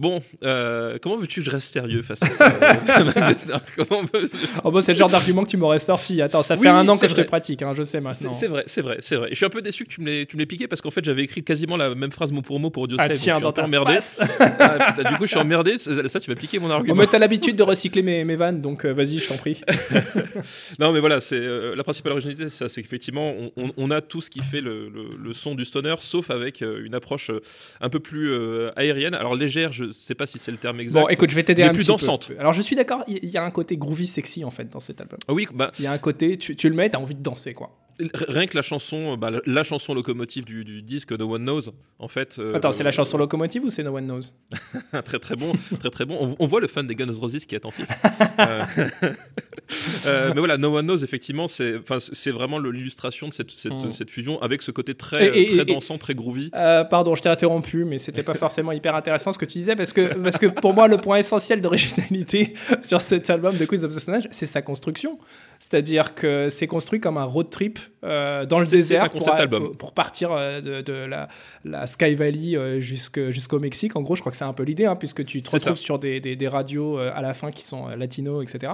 Bon, 0.01 0.21
euh, 0.43 0.97
comment 1.01 1.15
veux-tu 1.17 1.41
que 1.41 1.45
je 1.45 1.51
reste 1.51 1.67
sérieux 1.71 2.01
face 2.01 2.23
à 2.23 2.25
ça 2.25 2.47
euh, 2.47 3.33
Comment 3.77 4.01
veux- 4.13 4.29
Oh, 4.63 4.71
bah, 4.71 4.81
c'est 4.81 4.93
le 4.93 4.97
genre 4.97 5.09
d'argument 5.09 5.43
que 5.43 5.49
tu 5.49 5.57
m'aurais 5.57 5.77
sorti. 5.79 6.21
Attends, 6.23 6.41
ça 6.41 6.55
fait 6.55 6.63
Oui, 6.63 6.67
un 6.67 6.87
an 6.89 6.97
que 6.97 7.07
je 7.07 7.13
te 7.13 7.21
pratique, 7.21 7.61
hein, 7.61 7.73
je 7.77 7.83
sais 7.83 8.01
maintenant. 8.01 8.33
c'est 8.33 8.47
vrai, 8.47 8.63
c'est 8.65 8.81
vrai, 8.81 8.97
c'est 9.01 9.15
vrai. 9.15 9.27
Et 9.27 9.31
je 9.31 9.35
suis 9.35 9.45
un 9.45 9.49
peu 9.49 9.61
déçu 9.61 9.85
que 9.85 9.89
tu 9.89 10.01
me 10.01 10.07
l'aies, 10.09 10.25
piqué 10.47 10.67
parce 10.67 10.81
qu'en 10.81 10.89
fait 10.89 11.05
j'avais 11.05 11.21
écrit 11.21 11.43
quasiment 11.43 11.77
la 11.77 11.93
même 11.93 12.11
phrase 12.11 12.31
mot 12.31 12.41
pour 12.41 12.59
mot 12.59 12.71
pour 12.71 12.83
Audio 12.83 12.97
Ah, 12.99 13.09
tiens, 13.09 13.39
dans 13.39 13.51
ta 13.51 13.63
emmerdé. 13.63 13.99
Ah, 14.39 14.91
putain, 14.93 15.11
du 15.11 15.15
coup 15.17 15.25
je 15.25 15.31
suis 15.31 15.39
emmerdé. 15.39 15.77
Ça, 15.77 16.07
ça, 16.09 16.19
tu 16.19 16.29
m'as 16.31 16.35
piqué 16.35 16.57
mon 16.57 16.69
Oh, 16.69 16.71
argument. 16.73 16.95
mais 16.95 17.05
t'as 17.05 17.19
l'habitude 17.19 17.55
de 17.55 17.63
recycler 17.63 18.01
mes, 18.01 18.23
mes 18.25 18.35
vannes, 18.35 18.59
donc 18.59 18.85
euh, 18.85 18.93
vas-y, 18.93 19.19
je 19.19 19.27
t'en 19.27 19.37
prie. 19.37 19.61
Non, 20.79 20.91
mais 20.93 20.99
voilà, 20.99 21.21
c'est 21.21 21.35
euh, 21.39 21.75
la 21.75 21.83
principale 21.83 22.13
originalité, 22.13 22.45
c'est 22.49 22.57
ça, 22.57 22.69
c'est 22.69 22.81
qu'effectivement, 22.81 23.33
on, 23.37 23.51
on- 23.57 23.71
on 23.77 23.91
a 23.91 24.01
tout 24.01 24.21
ce 24.21 24.29
qui 24.29 24.39
fait 24.41 24.61
le, 24.61 24.89
le- 24.89 25.09
le 25.21 25.33
son 25.33 25.53
du 25.55 25.65
stoner, 25.65 25.95
sauf 25.99 26.31
avec 26.31 26.61
une 26.61 26.95
approche 26.95 27.29
un 27.81 27.89
peu 27.89 27.99
plus 27.99 28.33
aérienne. 28.75 29.13
Alors 29.13 29.35
légère, 29.35 29.71
je 29.71 29.90
sais 29.91 30.15
pas 30.15 30.25
si 30.25 30.39
c'est 30.39 30.51
le 30.51 30.57
terme 30.57 30.79
exact. 30.79 30.99
Bon, 31.01 31.07
écoute, 31.07 31.29
je 31.29 31.35
vais 31.35 31.43
t'aider 31.43 31.63
un 31.63 31.69
plus 31.69 31.79
petit 31.79 31.87
dansante. 31.87 32.27
peu. 32.29 32.39
Alors, 32.39 32.53
je 32.53 32.61
suis 32.61 32.75
d'accord, 32.75 33.03
il 33.07 33.23
y, 33.23 33.27
y 33.31 33.37
a 33.37 33.43
un 33.43 33.51
côté 33.51 33.77
groovy 33.77 34.07
sexy, 34.07 34.43
en 34.43 34.49
fait, 34.51 34.69
dans 34.69 34.79
cet 34.79 35.01
album. 35.01 35.19
Ah 35.27 35.33
oui, 35.33 35.47
bah, 35.53 35.71
Il 35.79 35.83
y 35.85 35.87
a 35.87 35.91
un 35.91 35.97
côté, 35.97 36.37
tu, 36.37 36.55
tu 36.55 36.69
le 36.69 36.75
mets, 36.75 36.89
t'as 36.89 36.99
envie 36.99 37.15
de 37.15 37.21
danser, 37.23 37.53
quoi. 37.53 37.77
Rien 38.13 38.47
que 38.47 38.55
la 38.55 38.61
chanson, 38.61 39.13
euh, 39.13 39.15
bah, 39.17 39.31
la, 39.31 39.41
la 39.45 39.63
chanson 39.63 39.93
locomotive 39.93 40.45
du, 40.45 40.63
du 40.63 40.81
disque 40.81 41.11
No 41.11 41.33
One 41.35 41.43
Knows, 41.43 41.71
en 41.99 42.07
fait. 42.07 42.37
euh, 42.39 42.55
Attends, 42.55 42.71
c'est 42.71 42.83
la 42.83 42.91
chanson 42.91 43.17
locomotive 43.17 43.63
ou 43.63 43.69
c'est 43.69 43.83
No 43.83 43.95
One 43.95 44.05
Knows? 44.05 44.21
Très 45.05 45.19
très 45.19 45.35
bon, 45.35 45.53
très 45.79 45.89
très 45.89 46.05
bon. 46.05 46.17
On, 46.19 46.35
on 46.39 46.47
voit 46.47 46.59
le 46.61 46.67
fan 46.67 46.85
des 46.87 46.95
Guns 46.95 47.11
Roses 47.19 47.45
qui 47.45 47.55
est 47.55 47.57
attentif. 47.57 47.85
Euh, 48.39 48.63
euh, 50.05 50.31
mais 50.33 50.39
voilà, 50.39 50.57
No 50.57 50.75
One 50.77 50.85
Knows, 50.85 51.03
effectivement, 51.03 51.47
c'est, 51.47 51.75
vraiment 52.31 52.59
l'illustration 52.59 53.27
de 53.27 53.33
cette, 53.33 53.51
cette, 53.51 53.71
Mm. 53.71 53.93
cette 53.93 54.09
fusion 54.09 54.41
avec 54.41 54.61
ce 54.61 54.71
côté 54.71 54.95
très, 54.95 55.27
Et- 55.27 55.41
et- 55.41 55.45
très 55.57 55.61
et- 55.61 55.65
dansant, 55.65 55.97
très 55.97 56.13
groovy. 56.15 56.49
Pardon, 56.89 57.15
je 57.15 57.21
t'ai 57.21 57.29
interrompu, 57.29 57.85
mais 57.85 57.97
c'était 57.97 58.23
pas 58.23 58.33
forcément 58.33 58.71
hyper 58.71 58.95
intéressant 58.95 59.31
ce 59.31 59.37
que 59.39 59.45
tu 59.45 59.59
disais 59.59 59.75
parce 59.75 59.93
que, 59.93 60.17
parce 60.17 60.37
que 60.37 60.47
pour 60.47 60.73
moi, 60.73 60.87
le 60.87 60.97
point 60.97 61.17
essentiel 61.17 61.61
d'originalité 61.61 62.53
sur 62.81 62.99
cet 63.01 63.29
album 63.29 63.55
de 63.57 63.65
Quiz 63.65 63.85
of 63.85 63.93
the 63.95 63.99
Stone 63.99 64.15
Age, 64.15 64.27
c'est 64.31 64.45
sa 64.45 64.61
construction. 64.61 65.19
C'est-à-dire 65.59 66.15
que 66.15 66.49
c'est 66.49 66.67
construit 66.67 66.99
comme 66.99 67.17
un 67.17 67.23
road 67.23 67.49
trip 67.49 67.79
euh, 68.03 68.45
dans 68.45 68.59
le 68.59 68.65
désert 68.65 69.09
pour, 69.09 69.29
album. 69.33 69.63
pour- 69.69 69.77
pour 69.77 69.93
partir 69.93 70.31
euh, 70.31 70.59
de, 70.61 70.81
de 70.81 70.93
la, 70.93 71.27
la 71.65 71.87
Sky 71.87 72.15
Valley 72.15 72.55
euh, 72.55 72.79
jusqu'au 72.79 73.59
Mexique. 73.59 73.95
En 73.95 74.01
gros, 74.01 74.15
je 74.15 74.21
crois 74.21 74.31
que 74.31 74.37
c'est 74.37 74.43
un 74.45 74.53
peu 74.53 74.63
l'idée, 74.63 74.85
hein, 74.85 74.95
puisque 74.95 75.23
tu 75.25 75.41
te 75.41 75.49
retrouves 75.51 75.75
ça. 75.77 75.81
sur 75.81 75.99
des, 75.99 76.19
des- 76.19 76.35
des 76.35 76.47
radios 76.47 76.97
à 76.97 77.21
la 77.21 77.33
fin 77.33 77.51
qui 77.51 77.63
sont 77.63 77.89
euh, 77.89 77.95
latino, 77.95 78.41
etc. 78.41 78.73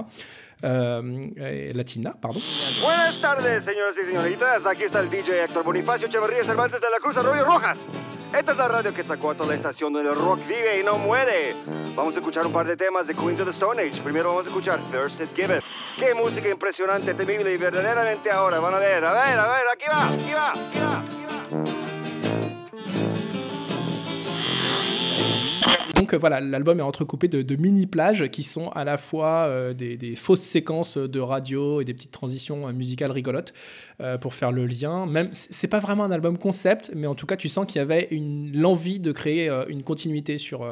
Et 0.60 1.72
latina, 1.74 2.14
pardon. 2.20 2.42
Buenas 2.82 3.20
tardes, 3.20 3.64
señoras 3.64 3.96
y 3.96 4.04
señoritas. 4.04 4.66
Aquí 4.66 4.82
está 4.82 5.00
el 5.00 5.08
DJ 5.08 5.44
Héctor 5.44 5.62
Bonifacio 5.62 6.08
Echeverría 6.08 6.44
Cervantes 6.44 6.80
de 6.80 6.90
la 6.90 6.98
Cruz 6.98 7.16
Arroyo 7.16 7.44
Rojas. 7.44 7.86
Esta 8.36 8.52
es 8.52 8.58
la 8.58 8.68
radio 8.68 8.92
Quetzalcoatl, 8.92 9.46
la 9.46 9.54
estación 9.54 9.92
donde 9.92 10.10
el 10.10 10.16
rock 10.16 10.40
vive 10.46 10.80
y 10.80 10.82
no 10.82 10.98
muere. 10.98 11.56
Vamos 11.94 12.14
a 12.16 12.18
escuchar 12.18 12.44
un 12.44 12.52
par 12.52 12.66
de 12.66 12.76
temas 12.76 13.06
de 13.06 13.14
Queens 13.14 13.40
of 13.40 13.46
the 13.46 13.52
Stone 13.52 13.80
Age. 13.80 14.02
Primero 14.02 14.30
vamos 14.30 14.46
a 14.46 14.48
escuchar 14.48 14.80
First 14.90 15.20
It 15.20 15.30
Give 15.34 15.56
It. 15.56 15.62
Qué 15.96 16.12
música 16.12 16.48
impresionante, 16.48 17.14
temible 17.14 17.52
y 17.52 17.56
verdaderamente 17.56 18.30
ahora. 18.30 18.58
Van 18.58 18.74
a 18.74 18.78
ver, 18.78 19.04
a 19.04 19.12
ver, 19.12 19.38
a 19.38 19.48
ver, 19.48 19.64
aquí 19.72 19.86
va, 19.88 20.08
aquí 20.08 20.32
va, 20.34 20.50
aquí 20.50 20.78
va, 20.80 20.98
aquí 20.98 21.24
va. 21.24 21.37
Donc 25.98 26.14
euh, 26.14 26.16
voilà, 26.18 26.40
l'album 26.40 26.78
est 26.78 26.82
entrecoupé 26.82 27.28
de, 27.28 27.42
de 27.42 27.56
mini-plages 27.56 28.28
qui 28.30 28.42
sont 28.42 28.68
à 28.70 28.84
la 28.84 28.98
fois 28.98 29.46
euh, 29.48 29.74
des, 29.74 29.96
des 29.96 30.14
fausses 30.14 30.40
séquences 30.40 30.96
de 30.96 31.20
radio 31.20 31.80
et 31.80 31.84
des 31.84 31.94
petites 31.94 32.12
transitions 32.12 32.68
euh, 32.68 32.72
musicales 32.72 33.10
rigolotes 33.10 33.52
pour 34.20 34.32
faire 34.34 34.52
le 34.52 34.64
lien. 34.64 35.06
Même 35.06 35.28
c'est 35.32 35.66
pas 35.66 35.80
vraiment 35.80 36.04
un 36.04 36.12
album 36.12 36.38
concept, 36.38 36.92
mais 36.94 37.08
en 37.08 37.16
tout 37.16 37.26
cas 37.26 37.36
tu 37.36 37.48
sens 37.48 37.66
qu'il 37.66 37.78
y 37.78 37.82
avait 37.82 38.06
une- 38.12 38.52
l'envie 38.56 39.00
de 39.00 39.10
créer 39.10 39.50
une 39.68 39.82
continuité 39.82 40.38
sur, 40.38 40.64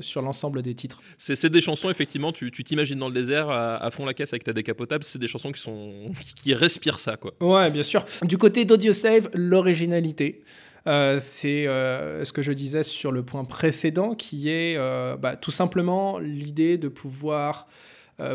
sur 0.00 0.22
l'ensemble 0.22 0.62
des 0.62 0.74
titres. 0.74 1.02
C'est, 1.18 1.34
c'est 1.36 1.50
des 1.50 1.60
chansons, 1.60 1.90
effectivement, 1.90 2.32
tu, 2.32 2.50
tu 2.50 2.64
t'imagines 2.64 2.98
dans 2.98 3.08
le 3.08 3.14
désert 3.14 3.50
à, 3.50 3.76
à 3.76 3.90
fond 3.90 4.06
la 4.06 4.14
caisse 4.14 4.32
avec 4.32 4.44
ta 4.44 4.54
décapotable. 4.54 5.04
C'est 5.04 5.18
des 5.18 5.28
chansons 5.28 5.52
qui 5.52 5.60
sont 5.60 5.92
qui 6.42 6.54
respirent 6.54 6.98
ça, 7.00 7.16
quoi. 7.18 7.34
Ouais, 7.42 7.70
bien 7.70 7.82
sûr. 7.82 8.04
Du 8.22 8.38
côté 8.38 8.64
d'Audio 8.64 8.94
Save, 8.94 9.28
l'originalité. 9.34 10.40
Euh, 10.86 11.18
c'est 11.20 11.66
euh, 11.66 12.24
ce 12.24 12.32
que 12.32 12.42
je 12.42 12.52
disais 12.52 12.82
sur 12.82 13.12
le 13.12 13.22
point 13.22 13.44
précédent, 13.44 14.14
qui 14.14 14.48
est 14.48 14.76
euh, 14.76 15.16
bah, 15.16 15.36
tout 15.36 15.50
simplement 15.50 16.18
l'idée 16.18 16.78
de 16.78 16.88
pouvoir, 16.88 17.66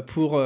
pour 0.06 0.42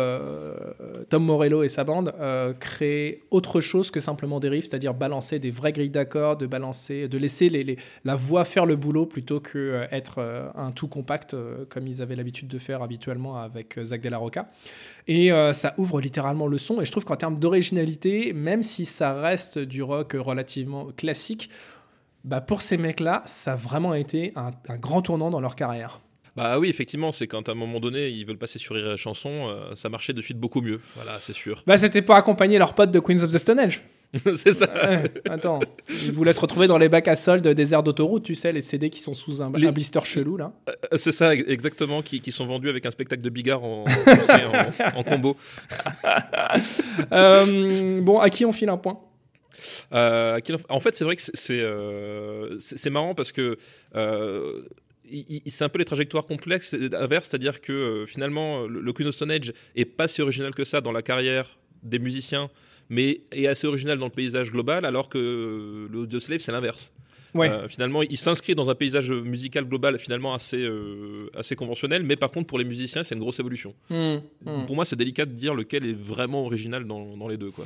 Tom 1.09 1.23
Morello 1.23 1.63
et 1.63 1.69
sa 1.69 1.83
bande, 1.83 2.13
créer 2.59 3.23
autre 3.31 3.59
chose 3.59 3.89
que 3.89 3.99
simplement 3.99 4.39
des 4.39 4.49
riffs, 4.49 4.67
c'est-à-dire 4.69 4.93
balancer 4.93 5.39
des 5.39 5.49
vraies 5.49 5.71
grilles 5.71 5.89
d'accords, 5.89 6.37
de 6.37 6.45
balancer, 6.45 7.07
de 7.07 7.17
laisser 7.17 7.77
la 8.05 8.15
voix 8.15 8.45
faire 8.45 8.67
le 8.67 8.75
boulot 8.75 9.07
plutôt 9.07 9.39
que 9.39 9.87
être 9.89 10.51
un 10.53 10.71
tout 10.71 10.87
compact 10.87 11.35
comme 11.69 11.87
ils 11.87 12.03
avaient 12.03 12.15
l'habitude 12.15 12.49
de 12.49 12.59
faire 12.59 12.83
habituellement 12.83 13.35
avec 13.37 13.79
Zach 13.83 14.01
De 14.01 14.09
La 14.09 14.19
Rocca. 14.19 14.51
Et 15.07 15.31
ça 15.53 15.73
ouvre 15.77 16.01
littéralement 16.01 16.45
le 16.45 16.59
son. 16.59 16.79
Et 16.79 16.85
je 16.85 16.91
trouve 16.91 17.05
qu'en 17.05 17.15
termes 17.15 17.39
d'originalité, 17.39 18.33
même 18.33 18.61
si 18.61 18.85
ça 18.85 19.13
reste 19.19 19.57
du 19.57 19.81
rock 19.81 20.15
relativement 20.19 20.89
classique, 20.95 21.49
bah 22.23 22.41
pour 22.41 22.61
ces 22.61 22.77
mecs-là, 22.77 23.23
ça 23.25 23.53
a 23.53 23.55
vraiment 23.55 23.93
été 23.93 24.31
un, 24.35 24.51
un 24.67 24.77
grand 24.77 25.01
tournant 25.01 25.29
dans 25.29 25.39
leur 25.41 25.55
carrière. 25.55 25.99
Bah 26.35 26.59
oui, 26.59 26.69
effectivement, 26.69 27.11
c'est 27.11 27.27
quand 27.27 27.49
à 27.49 27.51
un 27.51 27.55
moment 27.55 27.81
donné, 27.81 28.07
ils 28.07 28.25
veulent 28.25 28.37
passer 28.37 28.57
sur 28.57 28.75
Rire 28.75 28.93
et 28.93 28.97
Chanson, 28.97 29.47
euh, 29.49 29.75
ça 29.75 29.89
marchait 29.89 30.13
de 30.13 30.21
suite 30.21 30.37
beaucoup 30.39 30.61
mieux. 30.61 30.79
Voilà, 30.95 31.17
c'est 31.19 31.33
sûr. 31.33 31.61
Bah 31.67 31.75
c'était 31.75 32.01
pour 32.01 32.15
accompagner 32.15 32.57
leurs 32.57 32.73
potes 32.73 32.91
de 32.91 32.99
Queens 33.01 33.21
of 33.23 33.33
the 33.33 33.37
Stone 33.37 33.59
Age. 33.59 33.83
c'est 34.35 34.53
ça. 34.53 34.67
Attends, 35.29 35.59
ils 35.89 36.11
vous 36.11 36.23
laissent 36.25 36.37
retrouver 36.37 36.67
dans 36.67 36.77
les 36.77 36.89
bacs 36.89 37.07
à 37.07 37.15
soldes 37.15 37.47
des 37.47 37.73
aires 37.73 37.83
d'autoroute, 37.83 38.23
tu 38.23 38.35
sais, 38.35 38.51
les 38.51 38.59
CD 38.61 38.89
qui 38.89 38.99
sont 38.99 39.13
sous 39.13 39.41
un, 39.41 39.51
Les- 39.55 39.67
un 39.67 39.71
blister 39.71 40.01
chelou 40.03 40.35
là. 40.37 40.51
Euh, 40.69 40.73
C'est 40.97 41.13
ça, 41.13 41.33
ex- 41.33 41.47
exactement, 41.49 42.01
qui, 42.01 42.19
qui 42.21 42.31
sont 42.33 42.45
vendus 42.45 42.69
avec 42.69 42.85
un 42.85 42.91
spectacle 42.91 43.21
de 43.21 43.29
Bigard 43.29 43.63
en, 43.63 43.83
en, 43.85 44.95
en 44.99 45.03
combo. 45.03 45.35
Euh, 47.11 48.01
bon, 48.01 48.19
à 48.19 48.29
qui 48.29 48.45
on 48.45 48.51
file 48.51 48.69
un 48.69 48.77
point? 48.77 48.99
Euh, 49.93 50.39
en- 50.69 50.79
fait, 50.79 50.95
c'est 50.95 51.03
vrai 51.03 51.15
que 51.15 51.21
c'est- 51.21 51.61
euh, 51.61 52.57
marrant 52.91 53.15
parce 53.15 53.31
que 53.31 53.57
euh, 53.95 54.61
c'est 55.47 55.63
un 55.63 55.69
peu 55.69 55.79
les 55.79 55.85
trajectoires 55.85 56.25
complexes 56.25 56.75
inverses, 56.93 57.27
c'est-à-dire 57.29 57.61
que 57.61 58.05
finalement, 58.07 58.65
le, 58.65 58.79
le 58.81 58.93
Queen 58.93 59.07
of 59.07 59.15
Stone 59.15 59.31
Age 59.31 59.53
est 59.75 59.85
pas 59.85 60.07
si 60.07 60.21
original 60.21 60.53
que 60.53 60.63
ça 60.63 60.81
dans 60.81 60.91
la 60.91 61.01
carrière 61.01 61.57
des 61.83 61.99
musiciens, 61.99 62.49
mais 62.89 63.21
est 63.31 63.47
assez 63.47 63.67
original 63.67 63.97
dans 63.97 64.05
le 64.05 64.11
paysage 64.11 64.51
global, 64.51 64.85
alors 64.85 65.09
que 65.09 65.87
le 65.91 66.07
The 66.07 66.19
Slave, 66.19 66.39
c'est 66.39 66.51
l'inverse. 66.51 66.93
Ouais. 67.33 67.49
Euh, 67.49 67.67
finalement, 67.69 68.01
il 68.03 68.17
s'inscrit 68.17 68.55
dans 68.55 68.69
un 68.69 68.75
paysage 68.75 69.09
musical 69.09 69.63
global 69.65 69.97
finalement 69.97 70.33
assez, 70.33 70.57
euh, 70.61 71.29
assez 71.33 71.55
conventionnel, 71.55 72.03
mais 72.03 72.17
par 72.17 72.29
contre, 72.29 72.47
pour 72.47 72.59
les 72.59 72.65
musiciens, 72.65 73.03
c'est 73.05 73.15
une 73.15 73.21
grosse 73.21 73.39
évolution. 73.39 73.73
Hmm, 73.89 74.17
hmm. 74.45 74.65
Pour 74.65 74.75
moi, 74.75 74.83
c'est 74.83 74.97
délicat 74.97 75.25
de 75.25 75.31
dire 75.31 75.55
lequel 75.55 75.85
est 75.85 75.93
vraiment 75.97 76.45
original 76.45 76.83
dans, 76.85 77.15
dans 77.15 77.27
les 77.29 77.37
deux. 77.37 77.51
Quoi. 77.51 77.65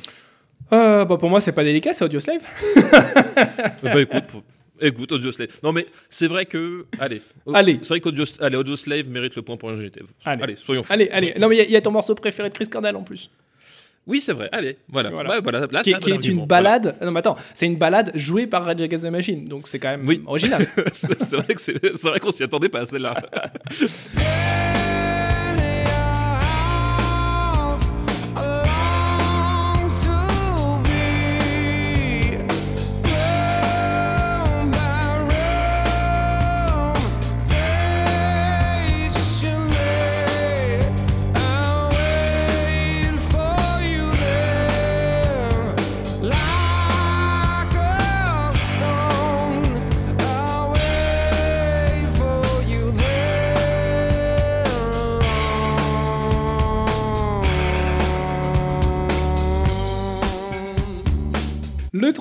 Euh, 0.74 1.06
bah, 1.06 1.18
pour 1.18 1.30
moi, 1.30 1.40
c'est 1.42 1.52
pas 1.52 1.64
délicat, 1.64 1.94
c'est 1.94 2.04
Audio 2.06 2.20
Slave. 2.20 2.42
bah 3.84 4.02
écoute, 4.02 4.24
écoute, 4.82 5.12
Audio 5.12 5.32
Slave. 5.32 5.50
Non 5.64 5.72
mais 5.72 5.86
c'est 6.10 6.28
vrai 6.28 6.46
que, 6.46 6.86
allez, 7.00 7.22
Allez. 7.54 7.80
c'est 7.82 7.90
vrai 7.90 8.00
qu'Audio 8.02 8.26
allez, 8.40 8.58
Audio 8.58 8.76
Slave 8.76 9.08
mérite 9.10 9.36
le 9.36 9.42
point 9.44 9.58
pour 9.58 9.70
l'ingéniosité. 9.70 10.02
Allez. 10.26 10.44
Allez, 10.44 10.56
soyons 10.56 10.84
fous. 10.84 10.92
Allez, 10.92 11.10
allez. 11.12 11.34
Non, 11.40 11.48
mais 11.50 11.56
il 11.56 11.60
y 11.60 11.62
a- 11.62 11.66
il 11.66 11.72
y, 11.72 11.76
a 11.76 11.82
ton 11.82 11.92
morceau 11.92 12.16
préféré 12.16 12.50
de 12.50 12.54
Chris 12.56 12.68
Cornell 12.68 12.96
en 12.96 13.04
plus. 13.04 13.30
Oui, 14.08 14.22
c'est 14.22 14.34
vrai. 14.34 14.50
Allez, 14.52 14.78
voilà. 14.88 15.10
Voilà. 15.10 15.30
Ouais, 15.32 15.40
voilà. 15.42 15.68
Là, 15.72 15.82
qui, 15.82 15.94
un 15.94 16.00
est 16.00 16.28
une 16.28 16.46
balade. 16.46 16.96
Non, 17.02 17.12
mais 17.12 17.20
attends, 17.20 17.36
c'est 17.56 17.66
une 17.66 17.78
balade 17.78 18.12
jouée 18.14 18.46
par 18.46 18.64
Rage 18.66 18.82
Against 18.82 19.04
the 19.04 19.10
Machine, 19.10 19.46
donc 19.46 19.68
c'est 19.68 19.80
quand 19.80 19.90
même 19.90 20.08
Oui. 20.08 20.22
original. 20.28 20.62
Vrai 20.76 21.56
c'est 21.58 22.02
vrai 22.04 22.20
qu'on 22.20 22.32
s'y 22.32 22.44
attendait 22.44 22.70
pas 22.70 22.82
à 22.82 22.86
celle-là. 22.86 23.16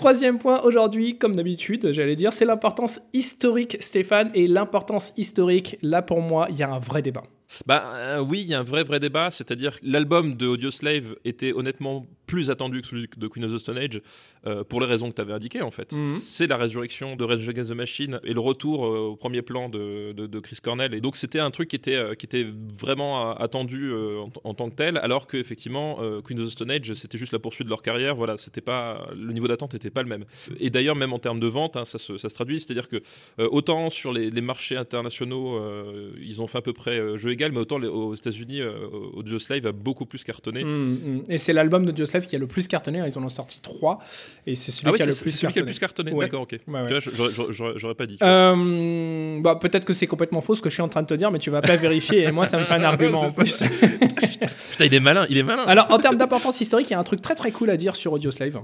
troisième 0.04 0.38
point 0.38 0.60
aujourd'hui, 0.60 1.16
comme 1.16 1.34
d'habitude, 1.34 1.90
j'allais 1.92 2.14
dire, 2.14 2.34
c'est 2.34 2.44
l'importance 2.44 3.00
historique, 3.14 3.78
Stéphane. 3.80 4.30
Et 4.34 4.46
l'importance 4.46 5.14
historique, 5.16 5.78
là 5.80 6.02
pour 6.02 6.20
moi, 6.20 6.46
il 6.50 6.56
y 6.56 6.62
a 6.62 6.70
un 6.70 6.78
vrai 6.78 7.00
débat. 7.00 7.22
Bah 7.66 7.92
euh, 7.94 8.18
oui, 8.20 8.40
il 8.42 8.46
y 8.48 8.54
a 8.54 8.60
un 8.60 8.64
vrai 8.64 8.84
vrai 8.84 9.00
débat, 9.00 9.30
c'est-à-dire 9.30 9.78
que 9.80 9.86
l'album 9.86 10.34
de 10.36 10.46
Audioslave 10.46 11.16
était 11.24 11.52
honnêtement 11.52 12.06
plus 12.26 12.48
attendu 12.50 12.80
que 12.80 12.88
celui 12.88 13.06
de 13.16 13.26
Queen 13.28 13.44
of 13.44 13.52
the 13.52 13.58
Stone 13.58 13.76
Age 13.78 14.00
euh, 14.46 14.64
pour 14.64 14.80
les 14.80 14.86
raisons 14.86 15.10
que 15.10 15.14
tu 15.14 15.20
avais 15.20 15.34
indiquées 15.34 15.60
en 15.62 15.70
fait. 15.70 15.92
Mhm. 15.92 16.18
C'est 16.22 16.46
la 16.46 16.56
résurrection 16.56 17.16
de 17.16 17.24
Rage 17.24 17.46
Against 17.48 17.70
the 17.70 17.74
Machine 17.74 18.18
et 18.24 18.32
le 18.32 18.40
retour 18.40 18.86
euh, 18.86 18.98
au 19.10 19.16
premier 19.16 19.42
plan 19.42 19.68
de, 19.68 20.12
de- 20.12 20.26
de 20.26 20.38
Chris 20.40 20.56
Cornell 20.62 20.94
et 20.94 21.00
donc 21.00 21.16
c'était 21.16 21.38
un 21.40 21.50
truc 21.50 21.68
qui 21.68 21.76
était 21.76 22.16
qui 22.18 22.24
était 22.26 22.46
vraiment 22.78 23.34
attendu 23.36 23.92
en, 23.94 24.30
en 24.42 24.54
tant 24.54 24.70
que 24.70 24.74
tel 24.74 24.96
alors 24.98 25.26
que 25.26 25.36
effectivement 25.36 25.98
Queen 26.24 26.40
of 26.40 26.48
the 26.48 26.50
Stone 26.52 26.70
Age 26.70 26.92
c'était 26.94 27.18
juste 27.18 27.32
la 27.32 27.38
poursuite 27.38 27.66
de 27.66 27.70
leur 27.70 27.82
carrière, 27.82 28.14
voilà, 28.16 28.38
c'était 28.38 28.60
pas 28.62 29.06
le 29.14 29.32
niveau 29.32 29.46
d'attente 29.48 29.74
n'était 29.74 29.90
pas 29.90 30.02
le 30.02 30.08
même. 30.08 30.24
Et 30.58 30.70
d'ailleurs 30.70 30.96
même 30.96 31.12
en 31.12 31.18
termes 31.18 31.40
de 31.40 31.46
vente, 31.46 31.76
hein, 31.76 31.84
ça, 31.84 31.98
se, 31.98 32.16
ça 32.16 32.28
se 32.28 32.34
traduit, 32.34 32.58
c'est-à-dire 32.60 32.88
que 32.88 33.02
autant 33.38 33.90
sur 33.90 34.12
les, 34.12 34.30
les 34.30 34.40
marchés 34.40 34.76
internationaux, 34.76 35.60
ils 36.20 36.40
ont 36.40 36.46
fait 36.46 36.58
à 36.58 36.62
peu 36.62 36.72
près 36.72 37.18
jeu 37.18 37.30
égal, 37.30 37.43
mais 37.52 37.58
autant 37.60 37.78
les- 37.78 37.88
aux 37.88 38.14
États-Unis, 38.14 38.60
euh, 38.60 38.72
Audioslave 39.14 39.66
a 39.66 39.72
beaucoup 39.72 40.06
plus 40.06 40.22
cartonné. 40.24 40.64
Mm, 40.64 40.68
mm. 40.68 41.22
Et 41.28 41.38
c'est 41.38 41.52
l'album 41.52 41.84
de 41.86 41.92
Dioslave 41.92 42.26
qui 42.26 42.36
a 42.36 42.38
le 42.38 42.46
plus 42.46 42.68
cartonné. 42.68 43.02
Ils 43.06 43.18
en 43.18 43.22
ont 43.24 43.28
sorti 43.28 43.60
trois. 43.60 43.98
Et 44.46 44.54
c'est 44.56 44.70
celui 44.70 44.88
Ah 44.88 44.92
ouais, 44.92 44.96
qui 44.96 45.02
a 45.02 45.06
le 45.06 45.12
plus 45.14 45.30
c'est 45.30 45.38
celui 45.38 45.52
qui 45.52 45.58
a 45.58 45.62
le 45.62 45.66
plus 45.66 45.78
cartonné. 45.78 46.12
Ouais. 46.12 46.24
D'accord, 46.26 46.42
ok. 46.42 46.58
Ouais, 46.66 47.00
j'aurais- 47.76 47.94
pas 47.94 48.06
dit. 48.06 48.18
Euh, 48.22 49.40
bah, 49.40 49.56
peut-être 49.56 49.84
que 49.84 49.92
c'est 49.92 50.06
complètement 50.06 50.40
faux 50.40 50.54
ce 50.54 50.62
que 50.62 50.68
je 50.70 50.74
suis 50.74 50.82
en 50.82 50.88
train 50.88 51.02
de 51.02 51.06
te 51.06 51.14
dire, 51.14 51.30
mais 51.30 51.38
tu 51.38 51.50
vas 51.50 51.62
pas 51.62 51.76
vérifier 51.76 52.24
et 52.24 52.32
moi 52.32 52.46
ça 52.46 52.58
me 52.58 52.64
fait 52.64 52.74
un 52.74 52.82
argument 52.84 53.20
en 53.22 53.32
plus. 53.32 53.62
Putain, 54.70 54.84
il 54.86 54.94
est 54.94 55.00
malin, 55.00 55.26
il 55.30 55.38
est 55.38 55.42
malin. 55.42 55.62
Alors 55.64 55.90
en 55.90 55.98
termes 55.98 56.16
d'importance 56.16 56.60
historique, 56.60 56.88
il 56.90 56.92
y 56.92 56.96
a 56.96 56.98
un 56.98 57.04
truc 57.04 57.20
très 57.22 57.34
très 57.34 57.50
cool 57.52 57.70
à 57.70 57.76
dire 57.76 57.94
sur 57.96 58.12
Audioslave. 58.12 58.60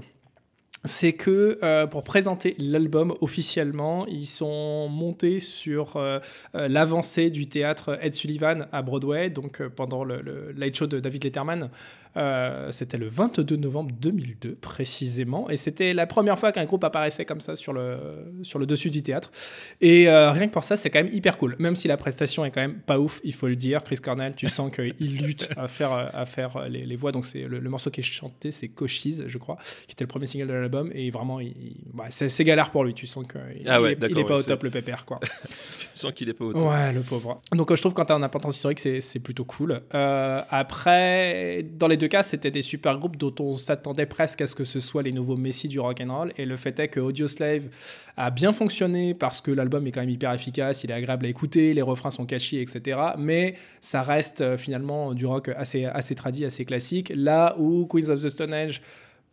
C'est 0.83 1.13
que 1.13 1.59
euh, 1.61 1.85
pour 1.85 2.03
présenter 2.03 2.55
l'album 2.57 3.13
officiellement, 3.21 4.07
ils 4.07 4.25
sont 4.25 4.89
montés 4.89 5.39
sur 5.39 5.95
euh, 5.95 6.19
euh, 6.55 6.67
l'avancée 6.67 7.29
du 7.29 7.47
théâtre 7.47 7.99
Ed 8.01 8.15
Sullivan 8.15 8.65
à 8.71 8.81
Broadway, 8.81 9.29
donc 9.29 9.61
pendant 9.67 10.03
le, 10.03 10.21
le 10.21 10.51
Light 10.53 10.75
Show 10.75 10.87
de 10.87 10.99
David 10.99 11.23
Letterman. 11.23 11.69
Euh, 12.17 12.71
c'était 12.71 12.97
le 12.97 13.07
22 13.07 13.55
novembre 13.55 13.91
2002 13.99 14.55
précisément, 14.55 15.49
et 15.49 15.57
c'était 15.57 15.93
la 15.93 16.07
première 16.07 16.37
fois 16.37 16.51
qu'un 16.51 16.65
groupe 16.65 16.83
apparaissait 16.83 17.25
comme 17.25 17.41
ça 17.41 17.55
sur 17.55 17.73
le, 17.73 17.97
sur 18.43 18.59
le 18.59 18.65
dessus 18.65 18.89
du 18.89 19.03
théâtre. 19.03 19.31
Et 19.79 20.07
euh, 20.07 20.31
rien 20.31 20.47
que 20.47 20.53
pour 20.53 20.63
ça, 20.63 20.77
c'est 20.77 20.89
quand 20.89 21.03
même 21.03 21.13
hyper 21.13 21.37
cool. 21.37 21.55
Même 21.59 21.75
si 21.75 21.87
la 21.87 21.97
prestation 21.97 22.45
est 22.45 22.51
quand 22.51 22.61
même 22.61 22.79
pas 22.79 22.99
ouf, 22.99 23.21
il 23.23 23.33
faut 23.33 23.47
le 23.47 23.55
dire. 23.55 23.83
Chris 23.83 23.97
Cornell, 23.97 24.33
tu 24.35 24.47
sens 24.47 24.71
qu'il 24.71 25.17
lutte 25.17 25.49
à 25.57 25.67
faire, 25.67 25.91
à 25.91 26.25
faire 26.25 26.67
les, 26.69 26.85
les 26.85 26.95
voix. 26.95 27.11
Donc 27.11 27.25
c'est 27.25 27.43
le, 27.43 27.59
le 27.59 27.69
morceau 27.69 27.89
qui 27.89 28.01
est 28.01 28.03
chanté, 28.03 28.51
c'est 28.51 28.67
Cochise, 28.67 29.23
je 29.27 29.37
crois, 29.37 29.57
qui 29.87 29.93
était 29.93 30.03
le 30.03 30.09
premier 30.09 30.25
single 30.25 30.47
de 30.47 30.53
l'album. 30.53 30.91
Et 30.93 31.11
vraiment, 31.11 31.39
bah, 31.93 32.05
c'est 32.09 32.43
galère 32.43 32.71
pour 32.71 32.83
lui. 32.83 32.93
Tu 32.93 33.07
sens 33.07 33.25
qu'il 33.25 33.67
Ah 33.67 33.81
ouais, 33.81 33.97
il 33.97 34.05
est, 34.05 34.11
il 34.11 34.19
est 34.19 34.23
pas 34.23 34.35
ouais, 34.35 34.39
au 34.41 34.43
top, 34.43 34.63
le 34.63 34.69
pépère, 34.69 35.05
quoi. 35.05 35.19
Tu 35.93 36.07
sens 36.07 36.13
qu'il 36.13 36.29
est 36.29 36.33
pas 36.33 36.45
au 36.45 36.53
top. 36.53 36.63
Ouais, 36.63 36.91
le 36.91 37.01
pauvre. 37.01 37.39
Donc 37.51 37.69
euh, 37.71 37.75
je 37.75 37.81
trouve 37.81 37.93
quand 37.93 38.05
t'as 38.05 38.17
une 38.17 38.23
importance 38.23 38.55
historique, 38.55 38.79
c'est 38.79 39.01
c'est 39.01 39.19
plutôt 39.19 39.45
cool. 39.45 39.81
Euh, 39.93 40.41
après, 40.49 41.65
dans 41.77 41.87
les 41.87 41.97
deux 42.01 42.07
cas, 42.07 42.23
c'était 42.23 42.49
des 42.49 42.63
super 42.63 42.97
groupes 42.97 43.15
dont 43.15 43.33
on 43.39 43.57
s'attendait 43.57 44.07
presque 44.07 44.41
à 44.41 44.47
ce 44.47 44.55
que 44.55 44.63
ce 44.63 44.79
soit 44.79 45.03
les 45.03 45.11
nouveaux 45.11 45.37
messies 45.37 45.67
du 45.67 45.79
rock 45.79 46.01
and 46.01 46.11
roll. 46.11 46.33
Et 46.35 46.45
le 46.45 46.57
fait 46.57 46.79
est 46.79 46.87
que 46.87 46.99
Audioslave 46.99 47.69
a 48.17 48.31
bien 48.31 48.53
fonctionné 48.53 49.13
parce 49.13 49.39
que 49.39 49.51
l'album 49.51 49.85
est 49.85 49.91
quand 49.91 50.01
même 50.01 50.09
hyper 50.09 50.33
efficace, 50.33 50.83
il 50.83 50.89
est 50.89 50.95
agréable 50.95 51.27
à 51.27 51.29
écouter, 51.29 51.73
les 51.73 51.81
refrains 51.83 52.09
sont 52.09 52.25
catchy, 52.25 52.57
etc. 52.57 52.99
Mais 53.19 53.55
ça 53.81 54.01
reste 54.01 54.41
euh, 54.41 54.57
finalement 54.57 55.13
du 55.13 55.27
rock 55.27 55.49
assez, 55.49 55.85
assez 55.85 56.15
tradit, 56.15 56.43
assez 56.43 56.65
classique. 56.65 57.13
Là 57.15 57.55
où 57.59 57.85
Queens 57.85 58.09
of 58.09 58.23
the 58.23 58.29
Stone 58.29 58.53
Age 58.53 58.81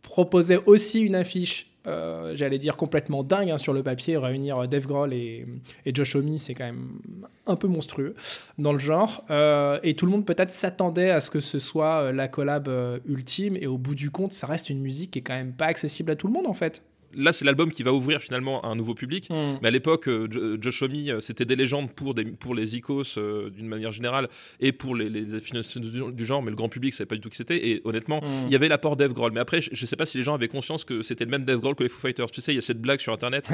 proposait 0.03 0.59
aussi 0.67 1.01
une 1.01 1.15
affiche, 1.15 1.71
euh, 1.87 2.35
j'allais 2.35 2.57
dire 2.57 2.75
complètement 2.75 3.23
dingue 3.23 3.51
hein, 3.51 3.57
sur 3.57 3.73
le 3.73 3.83
papier. 3.83 4.17
Réunir 4.17 4.67
Dave 4.67 4.85
Grohl 4.85 5.13
et, 5.13 5.45
et 5.85 5.93
Josh 5.93 6.15
Homme, 6.15 6.37
c'est 6.37 6.53
quand 6.53 6.65
même 6.65 6.99
un 7.45 7.55
peu 7.55 7.67
monstrueux 7.67 8.15
dans 8.57 8.73
le 8.73 8.79
genre. 8.79 9.23
Euh, 9.29 9.79
et 9.83 9.95
tout 9.95 10.05
le 10.05 10.11
monde 10.11 10.25
peut-être 10.25 10.51
s'attendait 10.51 11.09
à 11.09 11.19
ce 11.19 11.29
que 11.31 11.39
ce 11.39 11.59
soit 11.59 12.03
euh, 12.03 12.11
la 12.11 12.27
collab 12.27 12.67
euh, 12.67 12.99
ultime. 13.05 13.57
Et 13.57 13.67
au 13.67 13.77
bout 13.77 13.95
du 13.95 14.11
compte, 14.11 14.31
ça 14.31 14.47
reste 14.47 14.69
une 14.69 14.79
musique 14.79 15.11
qui 15.11 15.19
est 15.19 15.23
quand 15.23 15.35
même 15.35 15.53
pas 15.53 15.65
accessible 15.65 16.11
à 16.11 16.15
tout 16.15 16.27
le 16.27 16.33
monde 16.33 16.47
en 16.47 16.53
fait. 16.53 16.83
Là, 17.15 17.31
c'est 17.33 17.45
l'album 17.45 17.71
qui 17.71 17.83
va 17.83 17.91
ouvrir 17.93 18.21
finalement 18.21 18.63
un 18.65 18.75
nouveau 18.75 18.93
public. 18.93 19.29
Mais 19.61 19.67
à 19.69 19.71
l'époque, 19.71 20.07
euh, 20.07 20.27
Jo- 20.29 20.57
Josh 20.61 20.81
Homme, 20.83 20.91
euh, 20.93 21.19
c'était 21.21 21.45
des 21.45 21.55
légendes 21.55 21.91
pour, 21.91 22.13
des, 22.13 22.23
pour 22.25 22.53
les 22.55 22.75
icos 22.75 23.17
euh, 23.17 23.49
d'une 23.49 23.67
manière 23.67 23.91
générale 23.91 24.27
et 24.59 24.71
pour 24.71 24.95
les, 24.95 25.09
les 25.09 25.21
du, 25.23 26.11
du 26.11 26.25
genre, 26.25 26.41
mais 26.43 26.49
le 26.51 26.55
grand 26.55 26.69
public 26.69 26.93
savait 26.93 27.07
pas 27.07 27.15
du 27.15 27.21
tout 27.21 27.29
qui 27.29 27.37
c'était. 27.37 27.67
Et 27.69 27.81
honnêtement, 27.83 28.21
il 28.45 28.51
y 28.51 28.55
avait 28.55 28.67
l'apport 28.67 28.95
Dave 28.95 29.13
Grohl. 29.13 29.31
Mais 29.31 29.39
après, 29.39 29.61
je, 29.61 29.69
je 29.73 29.85
sais 29.85 29.95
pas 29.95 30.05
si 30.05 30.17
les 30.17 30.23
gens 30.23 30.33
avaient 30.35 30.47
conscience 30.47 30.83
que 30.83 31.01
c'était 31.01 31.25
le 31.25 31.31
même 31.31 31.45
Dave 31.45 31.59
Grohl 31.59 31.75
que 31.75 31.83
les 31.83 31.89
Foo 31.89 31.99
Fighters. 31.99 32.29
Tu 32.31 32.41
sais, 32.41 32.51
il 32.51 32.55
y 32.55 32.59
a 32.59 32.61
cette 32.61 32.81
blague 32.81 32.99
sur 32.99 33.13
internet. 33.13 33.47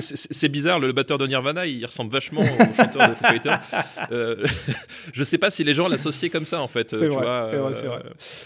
c'est- 0.00 0.48
bizarre, 0.48 0.78
le, 0.80 0.88
le 0.88 0.92
batteur 0.92 1.18
de 1.18 1.26
Nirvana, 1.26 1.66
il 1.66 1.84
ressemble 1.86 2.10
vachement 2.12 2.40
au 2.42 2.44
chanteur 2.76 3.08
des 3.08 3.14
Foo 3.14 3.24
Fighters. 3.26 3.58
Euh, 4.12 4.44
je 5.12 5.22
sais 5.22 5.38
pas 5.38 5.50
si 5.50 5.64
les 5.64 5.74
gens 5.74 5.88
l'associaient 5.88 6.28
comme 6.28 6.44
ça 6.44 6.60
en 6.60 6.68
fait. 6.68 6.90
C'est 6.90 7.06
vrai, 7.06 7.42
c'est 7.44 7.56
vrai, 7.56 7.72
euh, 7.84 7.88
vrai. 7.88 8.02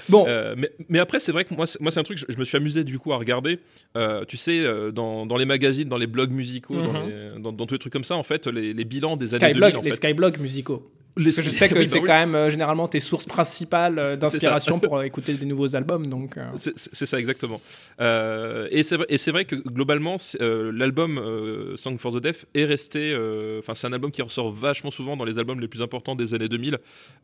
Bon, 0.08 0.24
euh, 0.28 0.54
mais, 0.56 0.70
mais 0.88 0.98
après, 0.98 1.18
c'est 1.18 1.32
vrai 1.32 1.44
que 1.44 1.54
moi, 1.54 1.66
c'est- 1.66 1.80
moi 1.80 1.90
c'est 1.90 1.98
un 2.00 2.04
truc, 2.04 2.18
je, 2.18 2.26
je 2.28 2.36
me 2.38 2.44
suis 2.44 2.56
amusé 2.56 2.84
du 2.84 2.98
coup 2.98 3.12
à 3.12 3.16
regarder. 3.16 3.58
Euh, 3.96 4.24
tu 4.26 4.36
sais, 4.36 4.60
euh, 4.60 4.90
dans, 4.92 5.26
dans 5.26 5.36
les 5.36 5.44
magazines, 5.46 5.88
dans 5.88 5.96
les 5.98 6.06
blogs 6.06 6.30
musicaux, 6.32 6.76
dans, 6.82 6.92
Mhm. 6.92 7.08
les- 7.08 7.40
dans, 7.42 7.52
dans 7.52 7.66
tous 7.66 7.74
les 7.74 7.78
trucs 7.78 7.92
comme 7.92 8.04
ça, 8.04 8.16
en 8.16 8.22
fait, 8.22 8.46
les, 8.46 8.72
les 8.74 8.84
bilans 8.84 9.16
des 9.16 9.34
années 9.34 9.46
Skyblog, 9.46 9.70
2000. 9.72 9.78
En 9.78 9.82
les 9.82 9.90
fait. 9.90 9.96
Skyblogs 9.96 10.38
musicaux. 10.40 10.90
Les 11.16 11.24
Parce 11.24 11.36
que 11.36 11.42
je 11.42 11.50
sais 11.50 11.68
que 11.68 11.74
oui, 11.74 11.80
bah 11.80 11.86
c'est 11.90 11.98
oui. 12.00 12.04
quand 12.06 12.12
même 12.18 12.34
euh, 12.34 12.50
généralement 12.50 12.88
tes 12.88 13.00
sources 13.00 13.24
principales 13.24 13.98
euh, 13.98 14.16
d'inspiration 14.16 14.78
pour 14.78 15.02
écouter 15.10 15.32
des 15.34 15.46
nouveaux 15.46 15.74
albums. 15.74 16.06
Donc, 16.06 16.36
euh, 16.36 16.44
C'est- 16.56 17.04
ça 17.06 17.18
exactement. 17.18 17.60
Et 18.00 18.82
c'est 18.82 19.30
vrai, 19.30 19.44
que 19.46 19.56
globalement, 19.56 20.16
l'album 20.40 21.72
Song 21.76 21.98
for 21.98 22.12
the 22.12 22.20
Deaf 22.22 22.44
est 22.54 22.64
resté. 22.64 23.14
Enfin, 23.58 23.74
c'est 23.74 23.86
un 23.86 23.92
album 23.92 24.10
qui 24.10 24.22
ressort 24.22 24.52
vachement 24.52 24.90
souvent 24.90 25.16
dans 25.16 25.24
les 25.24 25.38
albums 25.38 25.60
les 25.60 25.68
plus 25.68 25.82
importants 25.82 26.14
des 26.16 26.34
années 26.34 26.48
2000. 26.48 26.78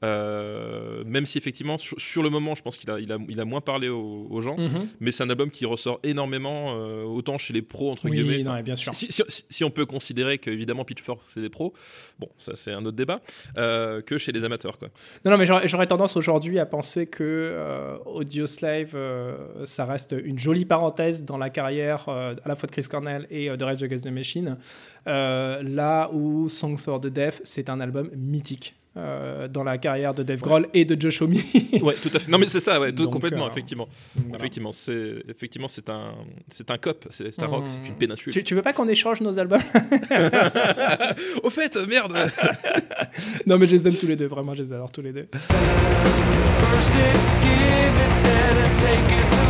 Euh, 0.05 1.03
même 1.07 1.27
si 1.27 1.39
effectivement, 1.39 1.79
sur, 1.79 2.01
sur 2.01 2.23
le 2.23 2.31
moment, 2.31 2.55
je 2.55 2.63
pense 2.63 2.77
qu'il 2.77 2.91
a, 2.91 2.99
il 3.01 3.13
a, 3.13 3.19
il 3.29 3.41
a 3.41 3.45
moins 3.45 3.61
parlé 3.61 3.89
aux, 3.89 4.27
aux 4.31 4.41
gens. 4.41 4.57
mhm. 4.59 4.89
Mais 5.01 5.11
c'est 5.11 5.23
un 5.23 5.31
album 5.31 5.51
qui 5.51 5.65
ressort 5.67 6.01
énormément, 6.03 6.73
autant 7.05 7.39
chez 7.39 7.53
les 7.53 7.63
pros 7.63 7.91
entre 7.91 8.07
Oui, 8.09 8.13
guillemets. 8.23 8.43
non, 8.43 8.61
bien 8.63 8.75
sûr. 8.77 8.95
Si, 8.95 9.07
si- 9.11 9.23
si- 9.29 9.45
si 9.49 9.65
on 9.65 9.71
peut 9.71 9.87
considérer 9.87 10.39
qu'évidemment 10.39 10.85
Pitchfork 10.85 11.21
c'est 11.29 11.41
des 11.41 11.49
pros, 11.51 11.73
bon, 12.19 12.29
ça 12.39 12.53
c'est 12.55 12.73
un 12.73 12.85
autre 12.85 12.97
débat, 12.97 13.21
euh, 13.57 13.82
que 14.05 14.19
chez 14.19 14.33
les 14.33 14.45
amateurs. 14.45 14.79
Non, 15.25 15.37
mais 15.39 15.47
j'aurais 15.47 15.87
tendance 15.87 16.17
aujourd'hui 16.17 16.59
à 16.59 16.67
penser 16.67 17.07
que 17.07 17.23
euh, 17.23 17.97
Audioslave, 18.07 18.93
euh, 18.95 19.65
ça 19.65 19.85
reste 19.85 20.15
une 20.25 20.39
jolie 20.39 20.65
parenthèse 20.65 21.25
dans 21.25 21.39
la 21.39 21.51
carrière 21.51 22.09
euh, 22.09 22.35
à 22.45 22.49
la 22.49 22.57
fois 22.57 22.67
de 22.67 22.73
Chris 22.73 22.87
Cornell 22.91 23.27
et 23.31 23.51
euh, 23.51 23.57
de 23.57 23.65
Rage 23.65 23.83
Against 23.83 24.05
the 24.05 24.11
Machine. 24.11 24.59
Euh, 25.07 25.63
là 25.63 26.11
où 26.13 26.49
Songs 26.49 26.79
for 26.79 27.01
the 27.01 27.09
Deaf, 27.09 27.41
c'est 27.45 27.69
un 27.69 27.81
album 27.81 28.11
mythique. 28.15 28.75
Euh, 28.97 29.49
dans 29.49 29.65
la 29.65 29.79
carrière 29.79 30.13
de 30.15 30.23
Dave 30.23 30.41
Grohl 30.41 30.69
et 30.75 30.85
de 30.85 31.01
Josh 31.01 31.23
Homme. 31.23 31.33
Ouais, 31.83 31.95
tout 31.95 32.11
à 32.15 32.19
fait. 32.19 32.31
Non 32.31 32.39
mais 32.39 32.47
c'est 32.49 32.61
ça, 32.61 32.79
ouais, 32.79 32.93
tout- 32.93 33.05
Donc, 33.05 33.13
complètement, 33.15 33.47
euh, 33.47 33.51
effectivement. 33.51 33.89
Voilà. 34.15 34.37
Effectivement, 34.37 34.71
c'est 34.73 35.23
effectivement 35.29 35.67
c'est 35.69 35.89
un 35.91 36.13
c'est 36.49 36.71
un 36.71 36.79
cop, 36.79 37.07
c'est 37.11 37.43
un 37.43 37.47
Mmh. 37.47 37.51
rock, 37.51 37.65
c'est 37.71 37.89
une 37.89 37.95
péninsule. 37.97 38.33
Tu, 38.33 38.45
tu 38.45 38.55
veux 38.55 38.63
pas 38.63 38.73
qu'on 38.73 38.89
échange 38.89 39.21
nos 39.23 39.39
albums 39.39 39.61
Au 41.43 41.51
fait, 41.51 41.77
merde. 41.89 42.13
Non, 43.47 43.59
mais 43.59 43.67
je 43.67 43.73
les 43.73 43.89
aime 43.89 43.95
tous 43.97 44.07
les 44.07 44.17
deux, 44.17 44.27
vraiment, 44.27 44.55
je 44.55 44.63
les 44.63 44.73
adore 44.73 44.93
tous 44.93 45.03
les 45.03 45.13
deux. 45.13 45.29
First 45.33 46.91
it 46.91 46.97
give 47.43 47.97
it, 47.97 48.25
then 48.25 48.57
it 48.65 48.79
take 48.79 49.13
it 49.13 49.42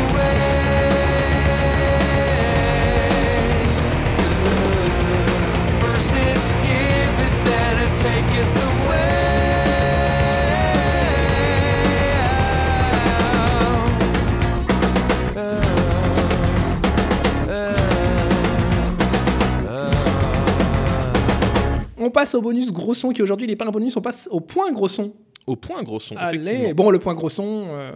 passe 22.22 22.34
au 22.36 22.42
bonus 22.42 22.72
gros 22.72 22.94
son 22.94 23.10
qui 23.10 23.20
aujourd'hui 23.20 23.48
n'est 23.48 23.56
pas 23.56 23.66
un 23.66 23.70
bonus, 23.70 23.96
on 23.96 24.00
passe 24.00 24.28
au 24.30 24.38
point 24.40 24.70
gros 24.70 24.88
son. 24.88 25.12
Au 25.48 25.56
point 25.56 25.82
gros 25.82 25.98
son, 25.98 26.14
Allez, 26.16 26.38
effectivement. 26.38 26.74
bon, 26.74 26.90
le 26.90 27.00
point 27.00 27.14
gros 27.14 27.28
son. 27.28 27.66
euh, 27.70 27.90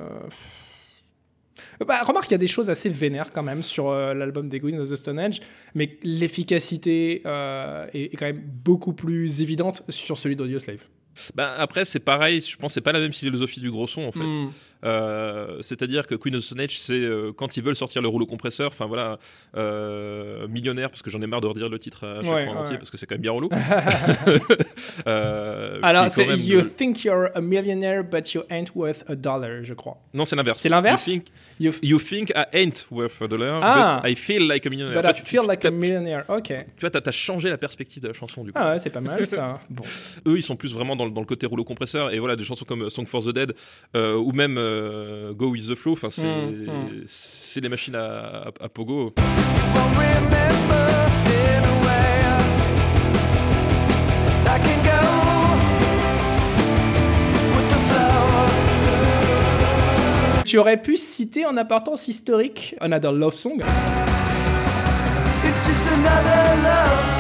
Bah, 1.87 2.03
remarque, 2.03 2.29
il 2.31 2.33
y 2.33 2.35
a 2.35 2.39
des 2.39 2.49
choses 2.49 2.69
assez 2.71 2.89
vénères 2.89 3.33
quand 3.33 3.45
même 3.45 3.63
sur 3.63 3.89
euh, 3.89 4.15
l'album 4.15 4.49
des 4.49 4.59
Queens 4.61 4.79
of 4.81 4.91
the 4.91 4.97
Stone 4.97 5.19
Age, 5.19 5.41
mais 5.75 5.97
l'efficacité 6.03 7.23
euh, 7.25 7.87
est, 7.95 8.13
est 8.13 8.17
quand 8.17 8.27
même 8.27 8.43
beaucoup 8.65 8.95
plus 8.95 9.43
évidente 9.43 9.85
sur 9.89 10.19
celui 10.19 10.35
d'Audioslave. 10.35 10.85
Ben, 11.35 11.51
après 11.57 11.85
c'est 11.85 12.01
pareil, 12.01 12.41
je 12.41 12.57
pense 12.57 12.73
que 12.73 12.75
c'est 12.75 12.81
pas 12.83 12.93
la 12.93 13.01
même 13.01 13.13
philosophie 13.13 13.61
du 13.61 13.71
gros 13.71 13.87
son 13.87 14.03
en 14.03 14.13
fait. 14.13 14.19
Mm. 14.25 14.51
Euh, 14.85 15.59
C'est-à-dire 15.63 16.07
que 16.07 16.15
Queen 16.15 16.35
of 16.37 16.43
the 16.43 16.45
Stone 16.47 16.61
Age, 16.61 16.79
c'est 16.79 16.93
euh, 16.95 17.33
quand 17.37 17.57
ils 17.57 17.63
veulent 17.63 17.77
sortir 17.77 18.03
le 18.03 18.09
rouleau 18.09 18.27
compresseur, 18.27 18.69
enfin 18.69 18.87
voilà, 18.87 19.19
euh, 19.57 20.47
millionnaire, 20.49 20.91
parce 20.91 21.03
que 21.03 21.11
j'en 21.11 21.21
ai 21.23 21.27
marre 21.27 21.41
de 21.41 21.47
redire 21.47 21.69
le 21.69 21.79
titre 21.79 22.07
à 22.07 22.23
chaque 22.23 22.33
Ouais, 22.33 22.45
fois 22.45 22.55
en 22.55 22.61
entier, 22.63 22.77
parce 22.79 22.91
que 22.91 22.97
c'est 22.97 23.07
quand 23.07 23.15
même 23.15 23.23
bien 23.23 23.33
relou. 23.33 23.49
Alors, 25.83 26.11
c'est 26.11 26.27
You 26.37 26.59
le- 26.61 26.69
think 26.69 27.05
you're 27.05 27.29
a 27.35 27.41
millionaire, 27.41 28.05
but 28.05 28.33
you 28.35 28.43
ain't 28.51 28.75
worth 28.75 29.05
a 29.09 29.15
dollar, 29.15 29.63
je 29.65 29.75
crois. 29.75 29.97
Non, 30.15 30.25
c'est 30.25 30.37
l'inverse. 30.37 30.61
C'est 30.61 30.69
l'inverse 30.69 31.07
You 31.07 31.13
think, 31.21 31.27
You 31.59 31.73
you 31.83 31.99
think 31.99 32.31
I 32.37 32.45
ain't 32.53 32.87
worth 32.91 33.23
a 33.23 33.29
dollar, 33.29 33.61
Ah. 33.63 34.01
but 34.03 34.11
I 34.11 34.15
feel 34.15 34.47
like 34.47 34.67
a 34.67 34.71
millionaire. 34.71 34.95
But 34.95 35.03
Toi, 35.03 35.11
I 35.13 35.15
tu- 35.15 35.23
feel 35.27 35.41
tu- 35.43 35.49
like 35.49 35.65
a 35.65 35.71
millionaire. 35.71 36.25
Ok. 36.29 36.49
Tu 36.49 36.55
vois, 36.81 36.91
t'as 36.91 37.01
t'as 37.01 37.11
changé 37.13 37.49
la 37.49 37.57
perspective 37.59 38.03
de 38.03 38.09
la 38.09 38.15
chanson 38.15 38.45
du 38.45 38.53
coup. 38.53 38.59
Ah 38.61 38.73
ouais, 38.73 38.79
c'est 38.79 38.91
pas 38.91 39.01
mal 39.01 39.27
ça. 39.27 39.55
Bon. 39.71 39.85
Eux, 40.27 40.37
ils 40.37 40.43
sont 40.43 40.57
plus 40.57 40.73
vraiment 40.75 40.97
dans, 40.97 41.05
le- 41.07 41.11
dans 41.13 41.21
le 41.21 41.27
côté 41.27 41.47
rouleau 41.47 41.65
compresseur. 41.65 42.13
Et 42.13 42.19
voilà, 42.19 42.37
des 42.37 42.45
chansons 42.45 42.65
comme 42.67 42.91
Song 42.91 43.07
for 43.07 43.25
the 43.25 43.31
Dead 43.33 43.55
ou 43.95 44.33
même 44.33 44.59
euh, 44.67 45.33
Go 45.33 45.51
with 45.51 45.69
the 45.69 45.75
Flow. 45.75 45.93
Enfin, 45.93 46.11
c'est 46.11 46.27
Mm, 46.27 46.67
mm. 46.67 47.03
c'est 47.07 47.61
les 47.61 47.69
machines 47.69 47.95
à, 47.97 48.49
à, 48.49 48.65
à 48.65 48.69
pogo. 48.69 49.13
Tu 60.45 60.59
aurais 60.59 60.81
pu 60.81 60.97
citer 60.97 61.45
en 61.45 61.57
importance 61.57 62.07
historique 62.07 62.77
Another 62.81 63.11
Love 63.13 63.35
Song? 63.35 63.57
It's 65.45 65.67
just 65.67 65.87
another 65.93 66.63
love 66.63 67.16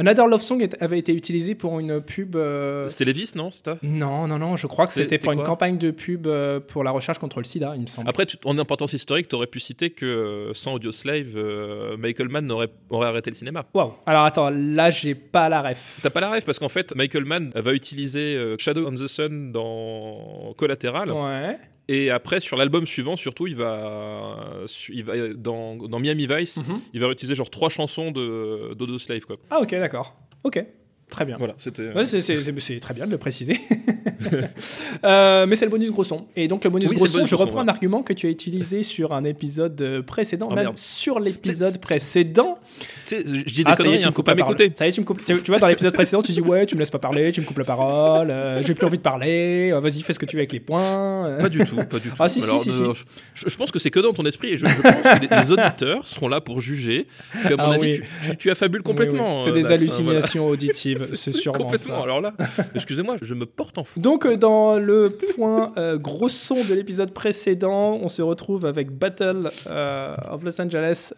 Another 0.00 0.26
Love 0.26 0.40
Song 0.40 0.62
est- 0.62 0.82
avait 0.82 0.98
été 0.98 1.12
utilisé 1.14 1.54
pour 1.54 1.78
une 1.78 2.00
pub. 2.00 2.34
euh, 2.34 2.88
C'était 2.88 3.04
Levis, 3.04 3.32
non 3.36 3.50
Non, 3.82 4.26
non, 4.26 4.38
non, 4.38 4.56
je 4.56 4.66
crois 4.66 4.86
que 4.86 4.92
C'était- 4.94 5.18
pour 5.18 5.32
une 5.32 5.42
campagne 5.42 5.76
de 5.76 5.90
pub 5.90 6.26
euh, 6.26 6.58
pour 6.58 6.82
la 6.84 6.90
recherche 6.90 7.18
contre 7.18 7.38
le 7.38 7.44
sida, 7.44 7.74
il 7.76 7.82
me 7.82 7.86
semble. 7.86 8.08
Après, 8.08 8.24
tu- 8.24 8.38
en 8.44 8.58
importance 8.58 8.94
historique, 8.94 9.28
tu 9.28 9.34
aurais 9.36 9.46
pu 9.46 9.60
citer 9.60 9.90
que 9.90 10.06
euh, 10.06 10.54
sans 10.54 10.72
Audio 10.74 10.90
Slave, 10.90 11.36
euh, 11.36 11.96
Michael 11.98 12.28
Mann 12.30 12.46
n'aurait- 12.46 12.70
aurait 12.88 13.08
arrêté 13.08 13.30
le 13.30 13.36
cinéma. 13.36 13.66
Waouh. 13.74 13.92
Alors 14.06 14.24
attends, 14.24 14.50
là 14.50 14.88
j'ai 14.90 15.14
pas 15.14 15.48
la 15.50 15.60
ref. 15.62 16.00
T'as 16.02 16.10
pas 16.10 16.20
la 16.20 16.30
rêve 16.30 16.44
parce 16.44 16.58
qu'en 16.58 16.68
fait, 16.70 16.94
Michael 16.96 17.26
Mann 17.26 17.50
va 17.54 17.72
utiliser 17.74 18.54
Shadow 18.58 18.86
on 18.88 18.92
the 18.94 19.06
Sun 19.06 19.52
dans 19.52 20.54
Collateral. 20.56 21.10
Ouais. 21.12 21.58
Et 21.92 22.08
après, 22.10 22.38
sur 22.38 22.56
l'album 22.56 22.86
suivant, 22.86 23.16
surtout, 23.16 23.48
il 23.48 23.56
va, 23.56 24.36
il 24.90 25.02
va 25.02 25.34
dans, 25.34 25.74
dans 25.74 25.98
Miami 25.98 26.28
Vice, 26.30 26.58
Mhm. 26.58 26.80
il 26.94 27.00
va 27.00 27.08
utiliser 27.10 27.34
genre 27.34 27.50
trois 27.50 27.68
chansons 27.68 28.12
de 28.12 28.74
d'Audio 28.74 28.96
Slave. 28.98 29.22
Quoi. 29.26 29.36
Ah 29.50 29.60
ok, 29.60 29.70
d'accord. 29.70 30.14
Ok, 30.44 30.64
très 31.10 31.24
bien. 31.24 31.36
Voilà, 31.38 31.54
c'était. 31.58 31.92
Ouais, 31.92 32.04
c'est- 32.04 32.80
très 32.80 32.94
bien 32.94 33.06
de 33.06 33.10
le 33.10 33.18
préciser. 33.18 33.58
Euh, 35.04 35.46
mais 35.46 35.54
c'est 35.56 35.64
le 35.64 35.70
bonus 35.70 35.90
gros 35.90 36.04
son. 36.04 36.26
Et 36.36 36.46
donc 36.48 36.64
le 36.64 36.70
bonus 36.70 36.90
Oui, 36.90 36.96
gros 36.96 37.06
son, 37.06 37.24
je 37.24 37.34
reprends 37.34 37.60
un 37.60 37.68
argument 37.68 38.02
que 38.02 38.12
tu 38.12 38.26
as 38.26 38.30
utilisé 38.30 38.82
sur 38.82 39.12
un 39.14 39.24
épisode 39.24 39.80
euh, 39.80 40.02
précédent, 40.02 40.48
Oh, 40.50 40.54
même 40.54 40.64
merde. 40.64 40.78
sur 40.78 41.20
l'épisode 41.20 41.78
précédent. 41.80 42.58
Je 43.10 43.22
dis 43.22 43.64
des 43.64 43.70
Ah, 43.70 43.74
ça 43.74 43.82
y 43.82 43.86
est, 43.86 43.86
conneries, 43.86 43.98
tu 43.98 44.04
hein, 44.04 44.08
me 44.08 44.12
faut 44.12 44.16
coupes 44.16 44.26
pas 44.26 44.32
la 44.32 44.38
parole. 44.38 44.56
m'écouter. 44.56 44.72
Ça 44.76 44.84
y 44.86 44.88
est, 44.88 44.92
tu 44.92 45.00
me 45.00 45.06
coupes. 45.06 45.24
Tu, 45.24 45.42
tu 45.42 45.50
vois, 45.50 45.58
dans 45.58 45.68
l'épisode 45.68 45.94
précédent, 45.94 46.22
tu 46.22 46.32
dis 46.32 46.40
ouais, 46.40 46.66
tu 46.66 46.74
me 46.74 46.80
laisses 46.80 46.90
pas 46.90 46.98
parler, 46.98 47.32
tu 47.32 47.40
me 47.40 47.46
coupes 47.46 47.58
la 47.58 47.64
parole, 47.64 48.30
euh, 48.30 48.62
j'ai 48.62 48.74
plus 48.74 48.86
envie 48.86 48.98
de 48.98 49.02
parler, 49.02 49.70
euh, 49.72 49.80
vas-y, 49.80 50.02
fais 50.02 50.12
ce 50.12 50.18
que 50.18 50.26
tu 50.26 50.36
veux 50.36 50.40
avec 50.40 50.52
les 50.52 50.60
points. 50.60 51.26
euh. 51.26 51.40
Pas 51.40 51.48
du 51.48 51.64
tout, 51.64 51.76
pas 51.76 51.98
du 51.98 52.08
tout. 52.10 52.16
Ah, 52.18 52.28
si, 52.28 52.40
si, 52.40 52.48
Alors, 52.48 52.60
si, 52.62 52.68
non, 52.68 52.74
si. 52.74 52.82
non, 52.82 52.92
Je, 53.34 53.48
je 53.48 53.56
pense 53.56 53.70
que 53.70 53.78
c'est 53.78 53.90
que 53.90 54.00
dans 54.00 54.12
ton 54.12 54.26
esprit 54.26 54.50
et 54.52 54.56
je, 54.58 54.66
je 54.66 54.74
pense 54.82 54.94
que 54.94 55.34
les, 55.34 55.40
les 55.42 55.50
auditeurs 55.52 56.06
seront 56.06 56.28
là 56.28 56.40
pour 56.40 56.60
juger. 56.60 57.06
Que, 57.48 57.54
à 57.54 57.56
mon 57.56 57.72
Ah 57.72 57.74
avis, 57.74 57.82
oui. 57.82 58.00
tu, 58.24 58.30
tu, 58.30 58.36
tu 58.36 58.50
affabules 58.50 58.82
complètement. 58.82 59.38
C'est 59.38 59.50
euh, 59.50 59.54
des 59.54 59.66
hein, 59.66 59.70
hallucinations 59.70 60.46
auditives. 60.46 60.99
c'est 61.14 61.32
sûrement 61.32 61.64
Complètement. 61.64 61.98
ça. 61.98 62.02
Alors 62.02 62.20
là, 62.20 62.32
excusez-moi, 62.74 63.16
je 63.20 63.34
me 63.34 63.46
porte 63.46 63.78
en 63.78 63.84
fou. 63.84 64.00
Donc 64.00 64.26
euh, 64.26 64.36
dans 64.36 64.76
le 64.76 65.16
point 65.34 65.72
euh, 65.76 65.98
gros 65.98 66.28
son 66.28 66.64
de 66.64 66.74
l'épisode 66.74 67.12
précédent, 67.12 67.98
on 68.00 68.08
se 68.08 68.22
retrouve 68.22 68.66
avec 68.66 68.90
Battle 68.90 69.50
euh, 69.68 70.14
of 70.30 70.42
Los 70.44 70.60
Angeles 70.60 71.12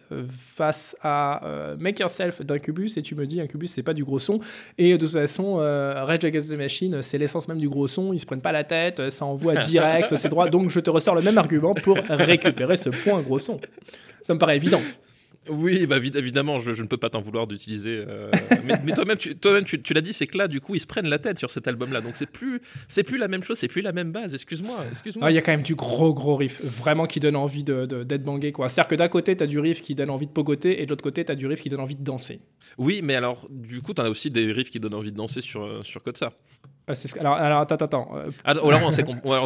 face 0.55 0.95
à 1.01 1.45
euh, 1.45 1.75
Make 1.77 1.99
Yourself 1.99 2.41
d'Incubus 2.41 2.97
et 2.97 3.01
tu 3.01 3.15
me 3.15 3.25
dis 3.25 3.41
Incubus 3.41 3.67
c'est 3.67 3.83
pas 3.83 3.93
du 3.93 4.03
gros 4.03 4.19
son 4.19 4.39
et 4.77 4.93
de 4.93 4.97
toute 4.97 5.11
façon 5.13 5.55
Rage 5.55 6.23
Against 6.23 6.49
the 6.49 6.57
Machine 6.57 7.01
c'est 7.01 7.17
l'essence 7.17 7.47
même 7.47 7.59
du 7.59 7.69
gros 7.69 7.87
son, 7.87 8.13
ils 8.13 8.19
se 8.19 8.25
prennent 8.25 8.41
pas 8.41 8.51
la 8.51 8.63
tête, 8.63 9.09
ça 9.09 9.25
envoie 9.25 9.55
direct, 9.55 10.15
c'est 10.15 10.29
droit 10.29 10.49
donc 10.49 10.69
je 10.69 10.79
te 10.79 10.89
ressors 10.89 11.15
le 11.15 11.21
même 11.21 11.37
argument 11.37 11.73
pour 11.73 11.97
récupérer 12.09 12.77
ce 12.77 12.89
point 12.89 13.21
gros 13.21 13.39
son. 13.39 13.59
Ça 14.21 14.33
me 14.33 14.39
paraît 14.39 14.55
évident. 14.55 14.81
Oui, 15.49 15.85
bah 15.87 15.99
vid- 15.99 16.15
évidemment, 16.17 16.59
je, 16.59 16.73
je 16.73 16.81
ne 16.83 16.87
peux 16.87 16.97
pas 16.97 17.09
t'en 17.09 17.21
vouloir 17.21 17.47
d'utiliser. 17.47 18.03
euh, 18.07 18.31
mais 18.65 18.73
mais 18.85 18.91
toi-même, 18.93 19.17
tu, 19.17 19.35
toi-même, 19.35 19.65
tu, 19.65 19.81
tu 19.81 19.93
l'as 19.93 20.01
dit, 20.01 20.13
c'est 20.13 20.27
que 20.27 20.37
là, 20.37 20.47
du 20.47 20.61
coup, 20.61 20.75
ils 20.75 20.79
se 20.79 20.87
prennent 20.87 21.07
la 21.07 21.19
tête 21.19 21.37
sur 21.37 21.51
cet 21.51 21.67
album-là. 21.67 22.01
Donc 22.01 22.15
c'est 22.15 22.25
plus, 22.29 22.61
c'est 22.87 23.03
plus 23.03 23.17
la 23.17 23.27
même 23.27 23.43
chose, 23.43 23.57
c'est 23.57 23.67
plus 23.67 23.81
la 23.81 23.91
même 23.91 24.11
base. 24.11 24.33
Excuse-moi, 24.33 24.77
excuse-moi. 24.91 25.27
Ah, 25.27 25.31
Il 25.31 25.35
y 25.35 25.37
a 25.37 25.41
quand 25.41 25.51
même 25.51 25.63
du 25.63 25.75
gros 25.75 26.13
gros 26.13 26.35
riff, 26.35 26.61
vraiment 26.63 27.05
qui 27.05 27.19
donne 27.19 27.35
envie 27.35 27.63
de, 27.63 27.85
d'être 28.03 28.23
bangé 28.23 28.51
quoi. 28.51 28.69
C'est-à-dire 28.69 28.89
que 28.89 28.95
d'un 28.95 29.07
côté 29.09 29.35
t'as 29.35 29.47
du 29.47 29.59
riff 29.59 29.81
qui 29.81 29.95
donne 29.95 30.09
envie 30.09 30.27
de 30.27 30.31
pogoter 30.31 30.81
et 30.81 30.85
de 30.85 30.89
l'autre 30.89 31.03
côté 31.03 31.25
t'as 31.25 31.35
du 31.35 31.45
riff 31.47 31.61
qui 31.61 31.69
donne 31.69 31.81
envie 31.81 31.95
de 31.95 32.03
danser. 32.03 32.39
Oui, 32.77 33.01
mais 33.03 33.15
alors, 33.15 33.47
du 33.51 33.81
coup, 33.81 33.93
t'en 33.93 34.03
as 34.05 34.09
aussi 34.09 34.29
des 34.29 34.51
riffs 34.51 34.71
qui 34.71 34.79
donnent 34.79 34.95
envie 34.95 35.11
de 35.11 35.17
danser 35.17 35.41
sur 35.41 35.63
euh, 35.63 35.83
sur 35.83 36.01
Code 36.01 36.17
Ah, 36.85 36.95
c'est 36.95 37.07
ce 37.07 37.13
que- 37.15 37.19
alors, 37.21 37.35
alors 37.35 37.59
attends 37.61 37.75
attends. 37.75 38.09
Euh, 38.15 38.29
Ah, 38.43 38.53
oh, 38.61 38.69
là, 38.69 38.77
on 38.83 38.91
s'est 38.91 39.03
comp- 39.03 39.23
ouais, 39.25 39.37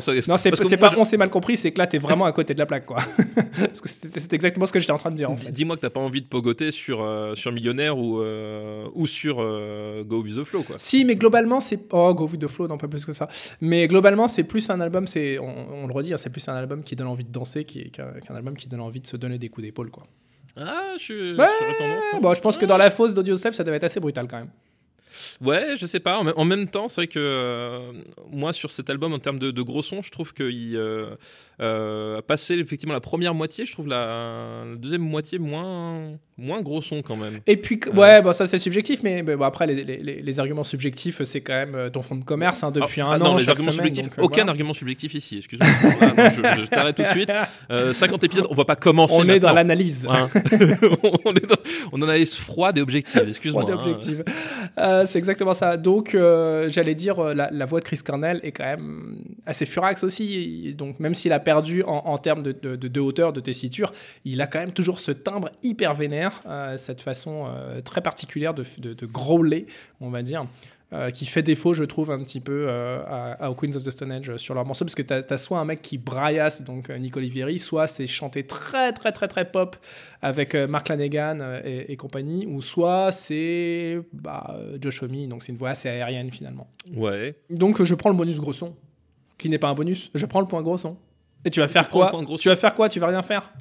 pas 0.77 0.89
je- 0.89 0.97
on 0.97 1.03
s'est 1.03 1.17
mal 1.17 1.29
compris, 1.29 1.55
c'est 1.55 1.71
que 1.71 1.77
là 1.77 1.85
t'es 1.85 1.99
vraiment 1.99 2.25
à 2.25 2.31
côté 2.31 2.55
de 2.55 2.59
la 2.59 2.65
plaque 2.65 2.87
quoi. 2.87 2.97
Parce 3.59 3.79
que 3.79 3.87
c'est, 3.89 4.33
exactement 4.33 4.65
ce 4.65 4.73
que 4.73 4.79
j'étais 4.79 4.91
en 4.91 4.97
train 4.97 5.11
de 5.11 5.15
dire 5.15 5.29
en 5.29 5.35
fait. 5.37 5.51
Dis-moi 5.51 5.75
que 5.75 5.81
t'as 5.81 5.91
pas 5.91 5.99
envie 5.99 6.21
de 6.21 6.27
pogoter 6.27 6.71
sur, 6.71 7.03
euh, 7.03 7.35
sur 7.35 7.51
Millionnaire 7.51 7.97
ou, 7.97 8.21
euh, 8.21 8.87
ou 8.95 9.05
sur 9.05 9.37
euh, 9.39 10.03
Go 10.03 10.23
With 10.23 10.35
The 10.37 10.43
Flow, 10.45 10.63
quoi. 10.63 10.77
Si 10.79 11.05
mais 11.05 11.15
globalement 11.15 11.59
c'est 11.59 11.79
oh 11.91 12.13
Go 12.15 12.27
with 12.27 12.41
the 12.41 12.47
flow 12.47 12.67
non 12.67 12.77
pas 12.79 12.87
plus 12.87 13.05
que 13.05 13.13
ça. 13.13 13.27
Mais 13.61 13.87
globalement 13.87 14.27
c'est 14.27 14.43
plus 14.43 14.67
un 14.71 14.79
album 14.81 15.05
c'est 15.05 15.37
on, 15.37 15.83
on 15.83 15.87
le 15.87 15.93
redit 15.93 16.13
hein, 16.13 16.17
c'est 16.17 16.31
plus 16.31 16.47
un 16.49 16.55
album 16.55 16.83
qui 16.83 16.95
donne 16.95 17.07
envie 17.07 17.23
de 17.23 17.31
danser 17.31 17.65
qui, 17.65 17.91
qu'un, 17.91 18.13
album 18.35 18.55
qui 18.57 18.67
donne 18.67 18.81
envie 18.81 18.99
de 19.01 19.07
se 19.07 19.15
donner 19.17 19.37
des 19.37 19.49
coups 19.49 19.65
d'épaule 19.65 19.91
quoi. 19.91 20.03
Ah, 20.59 20.93
je, 20.99 21.13
Ouais, 21.13 21.35
j'aurais 21.35 21.77
tendance, 21.77 22.03
hein. 22.15 22.19
Bon 22.19 22.33
je 22.33 22.41
pense 22.41 22.57
que 22.57 22.65
dans 22.65 22.77
la 22.77 22.89
fosse 22.89 23.13
d'Audio 23.13 23.35
Slave 23.35 23.53
ça 23.53 23.63
devait 23.63 23.77
être 23.77 23.83
assez 23.83 23.99
brutal 23.99 24.27
quand 24.27 24.37
même. 24.37 24.49
Ouais, 25.41 25.75
je 25.77 25.85
sais 25.85 25.99
pas. 25.99 26.17
En, 26.17 26.45
même- 26.45 26.67
temps, 26.67 26.87
c'est 26.87 27.01
vrai 27.01 27.07
que 27.07 27.19
euh, 27.19 27.91
moi, 28.31 28.53
sur 28.53 28.71
cet 28.71 28.89
album, 28.89 29.13
en 29.13 29.19
termes 29.19 29.39
de, 29.39 29.51
gros 29.61 29.83
son, 29.83 30.01
je 30.01 30.09
trouve 30.11 30.33
qu'il 30.33 30.75
euh, 30.75 31.15
euh, 31.59 32.17
a 32.19 32.21
passé 32.21 32.53
effectivement 32.55 32.93
la 32.93 32.99
première 32.99 33.33
moitié. 33.33 33.65
Je 33.65 33.71
trouve 33.71 33.87
la, 33.87 34.63
la 34.69 34.75
deuxième 34.75 35.01
moitié 35.01 35.39
moins, 35.39 36.11
moins 36.37 36.61
gros 36.61 36.81
son 36.83 37.01
quand 37.01 37.15
même. 37.15 37.39
Et 37.47 37.57
puis, 37.57 37.79
que- 37.79 37.89
ouais, 37.89 38.21
bon, 38.21 38.31
ça 38.31 38.45
c'est 38.45 38.57
subjectif, 38.59 39.01
mais, 39.03 39.23
mais 39.23 39.35
bon, 39.35 39.43
après, 39.45 39.65
les, 39.65 39.83
les- 39.83 39.97
les- 39.97 40.21
les 40.21 40.39
arguments 40.39 40.63
subjectifs, 40.63 41.23
c'est 41.23 41.41
quand 41.41 41.53
même 41.53 41.73
euh, 41.75 41.89
ton 41.89 42.01
fonds 42.03 42.15
de 42.15 42.23
commerce 42.23 42.63
hein, 42.63 42.69
depuis 42.71 43.01
Ah, 43.01 43.07
un 43.07 43.11
ah, 43.13 43.15
an. 43.15 43.19
non, 43.31 43.37
les 43.37 43.43
chaque 43.43 43.49
arguments 43.55 43.71
semaine, 43.71 43.87
subjectifs. 43.87 44.11
donc, 44.15 44.19
euh, 44.19 44.25
Aucun 44.25 44.35
voilà. 44.41 44.51
argument 44.51 44.73
subjectif 44.75 45.13
ici, 45.15 45.37
excuse-moi. 45.37 45.67
Je 45.69 46.61
je 46.61 46.65
t'arrête 46.67 46.95
tout 46.95 47.03
de 47.03 47.07
suite. 47.07 47.31
Euh, 47.71 47.91
50 47.93 48.23
épisodes, 48.23 48.47
on 48.49 48.55
va 48.55 48.65
pas 48.65 48.75
commencer. 48.75 49.15
On 49.17 49.27
est 49.27 49.39
dans 49.39 49.53
l'analyse. 49.53 50.05
Hein. 50.09 50.29
on, 51.25 51.33
est 51.33 51.45
dans, 51.47 51.55
on 51.91 52.01
analyse 52.03 52.35
froide 52.35 52.77
et 52.77 52.81
objective, 52.81 53.25
excuse-moi. 53.27 53.65
Hein. 53.67 53.99
Euh, 54.77 55.05
c'est 55.05 55.17
exactement 55.17 55.53
ça. 55.53 55.77
Donc, 55.77 56.13
euh, 56.13 56.69
j'allais 56.69 56.95
dire, 56.95 57.19
euh, 57.19 57.33
la, 57.33 57.49
la 57.51 57.65
voix 57.65 57.79
de 57.79 57.85
Chris 57.85 57.99
Cornell 58.05 58.39
est 58.43 58.51
quand 58.51 58.63
même 58.65 59.15
assez 59.45 59.65
furax 59.65 60.03
aussi. 60.03 60.73
Donc, 60.77 60.99
même 60.99 61.13
s'il 61.15 61.33
a 61.33 61.39
perdu 61.51 61.81
en, 61.83 62.01
en 62.13 62.17
termes 62.17 62.43
de, 62.43 62.51
de, 62.51 62.75
de- 62.75 62.89
de 62.89 62.99
hauteur, 62.99 63.31
de 63.31 63.39
tessiture, 63.39 63.93
il 64.25 64.41
a 64.41 64.47
quand 64.47 64.59
même 64.59 64.73
toujours 64.73 64.99
ce 64.99 65.11
timbre 65.13 65.49
hyper 65.63 65.93
vénère, 65.93 66.33
euh, 66.45 66.75
cette 66.75 67.01
façon 67.01 67.45
euh, 67.47 67.79
très 67.81 68.01
particulière 68.01 68.53
de, 68.53 68.63
de, 68.79 68.93
de 68.93 69.05
growler, 69.05 69.65
on 70.01 70.09
va 70.09 70.23
dire. 70.23 70.45
euh, 70.93 71.09
qui 71.11 71.25
fait 71.25 71.43
défaut, 71.43 71.73
je 71.73 71.83
trouve, 71.85 72.11
un 72.11 72.21
petit 72.23 72.39
peu 72.39 72.59
euh, 72.67 73.01
à, 73.05 73.45
à- 73.45 73.49
aux 73.49 73.55
Queens 73.55 73.75
of 73.75 73.83
the 73.83 73.91
Stone 73.91 74.11
Age 74.11 74.29
euh, 74.29 74.37
sur 74.37 74.53
leur 74.55 74.65
morceau, 74.65 74.85
parce 74.85 74.95
que 74.95 75.01
tu 75.01 75.13
as, 75.13 75.37
soit 75.37 75.59
un 75.59 75.65
mec 75.65 75.81
qui 75.81 75.97
braillasse, 75.97 76.61
donc 76.63 76.89
Nick 76.89 77.15
Olivieri, 77.17 77.59
soit 77.59 77.87
c'est 77.87 78.07
chanté 78.07 78.43
très, 78.43 78.93
très, 78.93 79.11
très, 79.11 79.27
très 79.27 79.45
pop 79.51 79.75
avec 80.21 80.53
Mark 80.55 80.87
Lanegan 80.89 81.37
et, 81.65 81.91
et 81.91 81.95
compagnie, 81.97 82.45
ou 82.45 82.61
soit 82.61 83.11
c'est 83.11 83.99
bah, 84.13 84.57
Josh 84.81 85.03
Homme, 85.03 85.27
donc 85.27 85.43
c'est 85.43 85.51
une 85.53 85.57
voix 85.57 85.71
assez 85.71 85.89
aérienne 85.89 86.31
finalement. 86.31 86.67
Ouais. 86.95 87.35
Donc 87.49 87.81
je 87.83 87.95
prends 87.95 88.09
le 88.09 88.15
bonus 88.15 88.39
gros 88.39 88.53
son, 88.53 88.73
qui 89.37 89.49
n'est 89.49 89.59
pas 89.59 89.69
un 89.69 89.75
bonus, 89.75 90.09
je 90.15 90.25
prends 90.25 90.41
le 90.41 90.47
point 90.47 90.61
gros 90.61 90.77
son. 90.77 90.95
Et 91.45 91.49
tu 91.49 91.59
vas 91.59 91.67
faire 91.67 91.89
quoi 91.89 92.11
gros 92.11 92.37
Tu 92.37 92.49
vas 92.49 92.55
faire 92.55 92.73
quoi? 92.73 92.89
Tu 92.89 92.99
vas 92.99 93.07
rien 93.07 93.23
faire? 93.23 93.51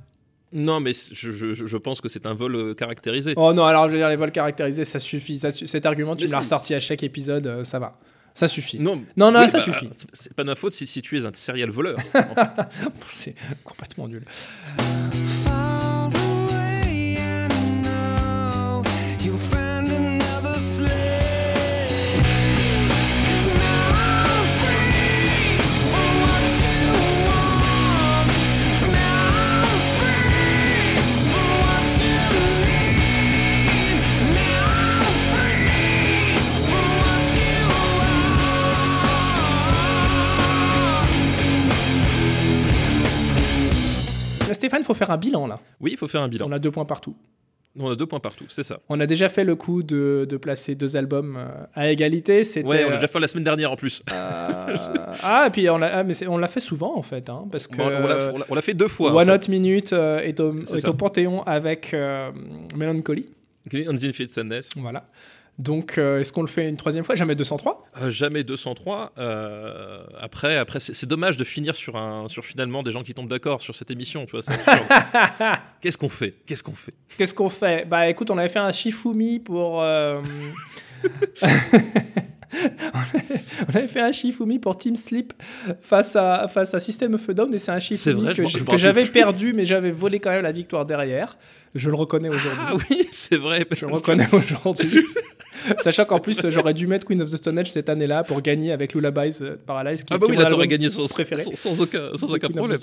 Non, 0.53 0.81
mais 0.81 0.93
je, 0.93 1.33
je, 1.33 1.55
je 1.55 1.77
pense 1.77 2.01
que 2.01 2.09
c'est 2.09 2.25
un 2.25 2.35
vol 2.35 2.55
euh, 2.55 2.75
caractérisé. 2.75 3.35
Oh 3.37 3.53
non, 3.53 3.65
alors 3.65 3.87
je 3.89 3.93
veux 3.93 3.99
dire, 3.99 4.09
les 4.09 4.17
vols 4.17 4.31
caractérisés, 4.31 4.85
ça 4.85 4.99
suffit. 4.99 5.39
Ça 5.39 5.51
cet 5.51 5.85
argument, 5.87 6.15
tu 6.17 6.27
l'as 6.27 6.39
ressorti 6.39 6.75
à 6.75 6.81
chaque 6.81 7.03
épisode, 7.03 7.47
euh, 7.47 7.65
ça 7.65 7.79
va. 7.79 7.99
Ça 8.33 8.47
suffit. 8.49 8.79
Non, 8.79 9.03
Non, 9.17 9.33
non, 9.33 9.41
oui, 9.41 9.49
ça 9.49 9.59
bah, 9.59 9.65
suffit. 9.65 9.89
c'est- 9.93 10.09
C'est 10.13 10.35
pas 10.35 10.43
de 10.45 10.49
ma 10.49 10.55
faute 10.55 10.73
si, 10.75 10.87
si 10.87 11.01
tu 11.03 11.19
es 11.19 11.25
un 11.27 11.31
serial 11.33 11.71
voleur. 11.71 11.97
C'est 13.07 13.35
complètement 13.65 14.09
nul. 14.09 14.25
Stéphane, 44.67 44.83
il 44.83 44.85
faut 44.87 44.95
faire 44.95 45.11
un 45.13 45.17
bilan 45.17 45.47
là. 45.47 45.61
Oui, 45.81 45.93
il 45.93 45.97
faut 45.97 46.09
faire 46.09 46.23
un 46.23 46.29
bilan. 46.29 46.47
On 46.49 46.53
a 46.53 46.59
deux 46.59 46.73
points 46.73 46.85
partout. 46.85 47.15
On 47.79 47.89
a 47.91 47.95
deux 47.95 48.07
points 48.07 48.21
partout, 48.21 48.47
c'est 48.49 48.63
ça. 48.63 48.81
On 48.89 48.99
a 49.01 49.07
déjà 49.07 49.29
fait 49.29 49.45
le 49.45 49.55
coup 49.55 49.83
de, 49.83 50.27
de 50.29 50.37
placer 50.39 50.75
deux 50.75 50.97
albums 50.97 51.37
euh, 51.39 51.47
à 51.75 51.91
égalité. 51.91 52.43
C'était. 52.43 52.67
Ouais, 52.67 52.85
on 52.87 52.91
l'a 52.91 52.97
déjà 52.97 53.07
fait 53.07 53.21
la 53.21 53.29
semaine 53.29 53.45
dernière 53.45 53.71
en 53.71 53.77
plus. 53.77 54.03
euh, 54.11 54.75
ah, 55.23 55.45
et 55.47 55.51
puis 55.51 55.69
on 55.71 55.77
l'a, 55.79 55.99
ah, 55.99 56.03
mais 56.03 56.15
c'est- 56.15 56.27
on 56.27 56.39
l'a 56.39 56.49
fait 56.49 56.61
souvent 56.61 56.97
en 56.97 57.03
fait, 57.03 57.29
hein, 57.29 57.45
parce 57.53 57.67
que 57.69 57.81
on 57.81 57.89
l'a- 58.07 58.33
on 58.49 58.55
fait 58.63 58.73
deux 58.75 58.89
fois. 58.89 59.13
en 59.13 59.17
One 59.17 59.29
fait. 59.29 59.49
Hot 59.49 59.51
Minute 59.51 59.93
euh, 59.93 60.19
est, 60.21 60.41
au, 60.41 60.59
est 60.63 60.79
ça. 60.79 60.89
au 60.91 60.95
Panthéon 60.95 61.43
avec 61.45 61.93
euh, 61.95 62.29
Sadness. 64.31 64.71
Voilà. 64.77 65.05
Donc, 65.59 65.97
euh, 65.97 66.21
est-ce 66.21 66.33
qu'on 66.35 66.43
le 66.43 66.49
fait 66.49 66.69
une 66.69 66.77
troisième 66.77 67.03
fois 67.05 67.15
Jamais 67.15 67.35
203 67.35 67.87
Euh, 68.03 68.11
jamais 68.11 68.45
203. 68.45 69.13
euh, 69.19 70.05
après, 70.21 70.57
après 70.57 70.81
c'est 70.81 71.07
dommage 71.07 71.39
de 71.39 71.45
finir 71.45 71.75
sur, 71.75 71.97
un, 71.97 72.29
sur 72.29 72.45
finalement 72.45 72.83
des 72.83 72.93
gens 72.93 73.03
qui 73.03 73.15
tombent 73.15 73.29
d'accord 73.29 73.63
sur 73.63 73.75
cette 73.75 73.91
émission. 73.91 74.27
Qu'est-ce 75.81 75.97
qu'on 75.97 76.11
fait? 76.11 76.35
Qu'est-ce 76.47 76.63
qu'on 76.63 76.75
fait? 76.75 76.95
Qu'est-ce 77.17 77.35
qu'on 77.35 77.49
fait? 77.49 77.87
Bah 77.89 78.09
écoute, 78.09 78.31
on 78.31 78.37
avait 78.37 78.51
fait 78.51 78.59
un 78.59 78.73
Shifumi 78.73 79.39
pour. 79.41 79.83
euh, 79.83 80.21
on 83.69 83.77
avait 83.77 83.89
fait 83.89 84.01
un 84.01 84.13
Shifumi 84.13 84.59
pour 84.59 84.77
Team 84.77 84.95
Sleep 84.97 85.33
face 85.81 86.17
à, 86.17 86.49
face 86.49 86.75
à 86.75 86.81
System 86.81 87.15
of 87.15 87.29
a 87.29 87.33
Down 87.35 87.55
et 87.55 87.59
c'est 87.59 87.73
un 87.73 87.79
Shifumi 87.79 88.25
vrai, 88.25 88.35
que, 88.35 88.77
j'avais 88.77 89.07
perdu 89.07 89.53
mais 89.53 89.65
j'avais 89.65 89.91
volé 89.91 90.21
quand 90.21 90.31
même 90.31 90.43
la 90.43 90.53
victoire 90.53 90.85
derrière. 90.85 91.39
Je 91.75 91.89
le 91.91 91.97
reconnais 91.97 92.29
aujourd'hui. 92.29 92.59
Ah 92.69 92.75
oui, 92.91 93.09
c'est 93.13 93.37
vrai. 93.37 93.67
Je 93.71 93.87
le 93.87 93.93
reconnais 93.93 94.29
aujourd'hui. 94.33 95.05
Sachant 95.79 96.05
qu'en 96.05 96.19
plus, 96.19 96.41
j'aurais 96.51 96.75
dû 96.75 96.87
mettre 96.87 97.07
Queen 97.07 97.21
of 97.23 97.31
the 97.31 97.37
Stone 97.37 97.59
Age 97.59 97.71
cette 97.71 97.89
année-là 97.89 98.25
pour 98.25 98.41
gagner 98.43 98.73
avec 98.73 98.95
Lullabies 98.95 99.39
euh, 99.43 99.57
Paradise. 99.67 100.05
Qui, 100.05 100.13
Ah 100.15 100.19
bah 100.19 100.27
qui 100.27 100.33
oui, 100.33 100.39
là 100.39 100.47
t'aurais 100.47 100.69
gagné 100.69 100.91
sans, 100.91 101.07
préféré. 101.07 101.43
sans, 101.43 101.57
sans 101.57 101.81
aucun, 101.81 102.09
sans 102.15 102.33
aucun 102.33 102.49
problème. 102.49 102.79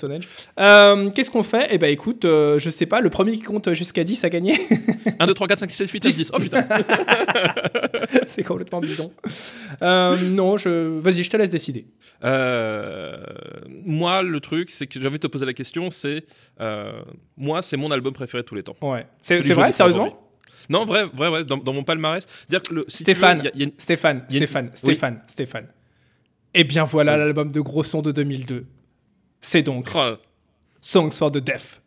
Euh, 0.60 1.08
Qu'est-ce 1.10 1.30
qu'on 1.30 1.42
fait? 1.42 1.68
Eh 1.70 1.78
ben 1.78 1.90
écoute, 1.90 2.24
euh, 2.24 2.58
je 2.58 2.70
sais 2.70 2.86
pas, 2.86 3.00
le 3.00 3.10
premier 3.10 3.32
qui 3.32 3.42
compte 3.42 3.72
jusqu'à 3.74 4.04
10 4.04 4.24
a 4.24 4.28
gagné? 4.30 4.54
1, 5.18 5.26
2, 5.26 5.34
3, 5.34 5.46
4, 5.46 5.58
5, 5.60 5.70
6, 5.70 5.76
7, 5.76 5.90
8, 5.90 6.04
9, 6.04 6.14
10. 6.14 6.30
Oh 6.34 6.38
putain 6.38 6.66
C'est 8.26 8.42
complètement 8.42 8.80
bidon. 8.80 9.12
Euh, 9.82 10.16
non, 10.30 10.56
je... 10.56 10.98
vas-y, 11.00 11.22
je 11.24 11.30
te 11.30 11.36
laisse 11.36 11.50
décider. 11.50 11.86
Euh, 12.24 13.16
Moi, 13.84 14.22
le 14.22 14.40
truc, 14.40 14.70
c'est 14.70 14.86
que 14.86 15.00
j'ai 15.00 15.06
envie 15.06 15.18
de 15.18 15.22
te 15.22 15.26
poser 15.26 15.46
la 15.46 15.52
question, 15.52 15.90
c'est... 15.90 16.24
euh, 16.60 16.92
moi, 17.36 17.62
c'est 17.62 17.76
mon 17.76 17.90
album 17.90 18.12
préféré 18.12 18.42
de 18.42 18.46
tous 18.48 18.54
les 18.54 18.62
temps. 18.62 18.76
Ouais. 18.82 19.06
C'est 19.20 19.40
vrai, 19.52 19.72
sérieusement? 19.72 20.20
Non, 20.70 20.84
vrai, 20.84 21.04
vrai, 21.12 21.28
ouais, 21.28 21.44
dans, 21.44 21.56
dans 21.58 21.72
mon 21.72 21.84
palmarès. 21.84 22.26
Dire 22.48 22.62
que 22.62 22.74
le, 22.74 22.84
si 22.88 23.04
tu 23.04 23.10
veux, 23.10 23.14
Stéphane, 23.16 23.38
il 23.40 23.44
y 23.44 23.48
a- 23.48 23.50
il 23.54 23.60
y 23.60 23.62
a 23.64 23.66
une- 23.66 23.72
Stéphane, 23.78 24.24
il 24.30 24.34
y 24.34 24.36
a 24.36 24.40
une- 24.40 24.46
Stéphane, 24.46 24.64
Oui. 24.66 24.70
Stéphane, 24.76 25.22
Stéphane. 25.26 25.66
Eh 26.54 26.64
bien 26.64 26.84
voilà 26.84 27.16
l'album 27.16 27.50
de 27.50 27.60
gros 27.60 27.82
son 27.82 28.00
de 28.02 28.12
2002. 28.12 28.64
C'est 29.40 29.62
donc 29.62 29.88
Oh, 29.94 30.14
Songs 30.80 31.10
for 31.10 31.30
the 31.32 31.38
Deaf 31.38 31.82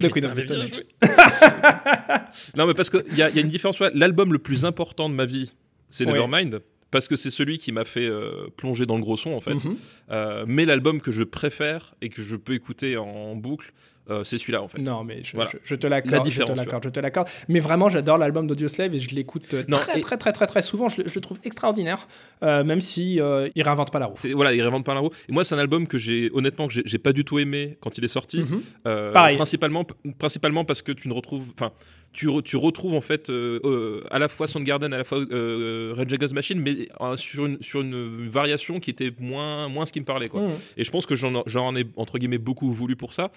de 0.00 0.08
Queen 0.08 0.24
of 0.26 0.34
the 0.34 0.40
Stone 0.42 0.60
Age. 0.62 0.82
non, 2.56 2.66
mais 2.66 2.74
parce 2.74 2.90
qu'il 2.90 3.02
y, 3.14 3.18
y 3.18 3.22
a 3.22 3.30
une 3.40 3.48
différence. 3.48 3.80
L'album 3.80 4.32
le 4.32 4.38
plus 4.38 4.64
important 4.64 5.08
de 5.08 5.14
ma 5.14 5.24
vie, 5.26 5.52
c'est. 5.90 6.06
Nevermind. 6.06 6.60
Parce 6.90 7.08
que 7.08 7.16
c'est 7.16 7.30
celui 7.32 7.58
qui 7.58 7.72
m'a 7.72 7.84
fait 7.84 8.06
euh, 8.06 8.46
plonger 8.56 8.86
dans 8.86 8.94
le 8.96 9.02
gros 9.02 9.16
son, 9.16 9.32
en 9.32 9.40
fait. 9.40 9.54
Mhm. 9.54 9.76
Euh, 10.12 10.44
mais 10.46 10.64
l'album 10.64 11.00
que 11.00 11.10
je 11.10 11.24
préfère 11.24 11.94
et 12.00 12.08
que 12.08 12.22
je 12.22 12.36
peux 12.36 12.54
écouter 12.54 12.96
en 12.96 13.34
boucle, 13.34 13.72
euh, 14.10 14.22
c'est 14.24 14.38
celui-là, 14.38 14.62
en 14.62 14.68
fait. 14.68 14.78
Non, 14.80 15.02
mais 15.04 15.22
je, 15.24 15.32
Voilà. 15.34 15.50
je- 15.52 15.58
je 15.64 15.74
te 15.74 15.86
La 15.86 15.96
l'accorde, 15.96 16.28
je 16.30 16.42
te 16.42 16.52
l'accorde, 16.52 16.84
je 16.84 16.88
te 16.90 17.00
l'accorde. 17.00 17.28
Mais 17.48 17.60
vraiment, 17.60 17.88
j'adore 17.88 18.18
l'album 18.18 18.46
d'Audioslave 18.46 18.94
et 18.94 18.98
je 18.98 19.14
l'écoute 19.14 19.52
euh, 19.54 19.62
très, 19.70 19.98
et- 19.98 20.00
très, 20.02 20.16
très, 20.18 20.32
très, 20.32 20.46
très 20.46 20.62
souvent. 20.62 20.88
Je, 20.88 21.02
le- 21.02 21.08
je 21.08 21.14
le 21.14 21.20
trouve 21.20 21.38
extraordinaire, 21.44 22.06
euh, 22.42 22.64
même 22.64 22.80
si 22.80 23.20
euh, 23.20 23.48
il 23.54 23.62
réinvente 23.62 23.90
pas 23.90 23.98
la 23.98 24.06
roue. 24.06 24.14
Voilà, 24.34 24.52
il 24.54 24.60
réinvente 24.60 24.84
pas 24.84 24.94
la 24.94 25.00
roue. 25.00 25.10
Et 25.28 25.32
moi, 25.32 25.44
c'est 25.44 25.54
un 25.54 25.58
album 25.58 25.86
que 25.86 25.98
j'ai, 25.98 26.30
honnêtement, 26.34 26.68
que 26.68 26.74
j'ai- 26.84 26.98
pas 26.98 27.12
du 27.12 27.24
tout 27.24 27.38
aimé 27.38 27.76
quand 27.80 27.96
il 27.98 28.04
est 28.04 28.08
sorti. 28.08 28.40
Mhm. 28.40 29.12
Pareil. 29.12 29.36
Principalement, 29.36 29.84
principalement 30.18 30.64
parce 30.64 30.82
que 30.82 30.92
tu 30.92 31.08
ne 31.08 31.12
retrouves, 31.14 31.52
enfin, 31.58 31.72
tu, 32.14 32.28
re- 32.28 32.42
tu 32.42 32.56
retrouves 32.56 32.94
en 32.94 33.00
fait 33.02 33.28
euh, 33.28 33.60
euh, 33.64 34.02
à 34.10 34.18
la 34.18 34.28
fois 34.28 34.46
Soundgarden, 34.48 34.92
à 34.94 34.98
la 34.98 35.04
fois 35.04 35.18
euh, 35.18 35.94
Against 35.98 36.32
the 36.32 36.34
Machine, 36.34 36.60
mais 36.60 36.88
sur 37.16 37.44
une 37.46 37.60
sur 37.62 37.82
une 37.82 38.28
variation 38.28 38.80
qui 38.80 38.88
était 38.90 39.12
moins 39.18 39.68
moins 39.68 39.84
ce 39.84 39.92
qui 39.92 40.00
me 40.00 40.04
parlait 40.06 40.28
quoi. 40.28 40.40
Mhm. 40.42 40.50
Et 40.78 40.84
je 40.84 40.90
pense 40.90 41.04
que 41.04 41.14
j'en 41.16 41.42
j'en 41.46 41.76
ai 41.76 41.84
entre 41.96 42.18
guillemets 42.18 42.38
beaucoup 42.38 42.72
voulu 42.72 42.96
pour 42.96 43.12
ça. 43.12 43.30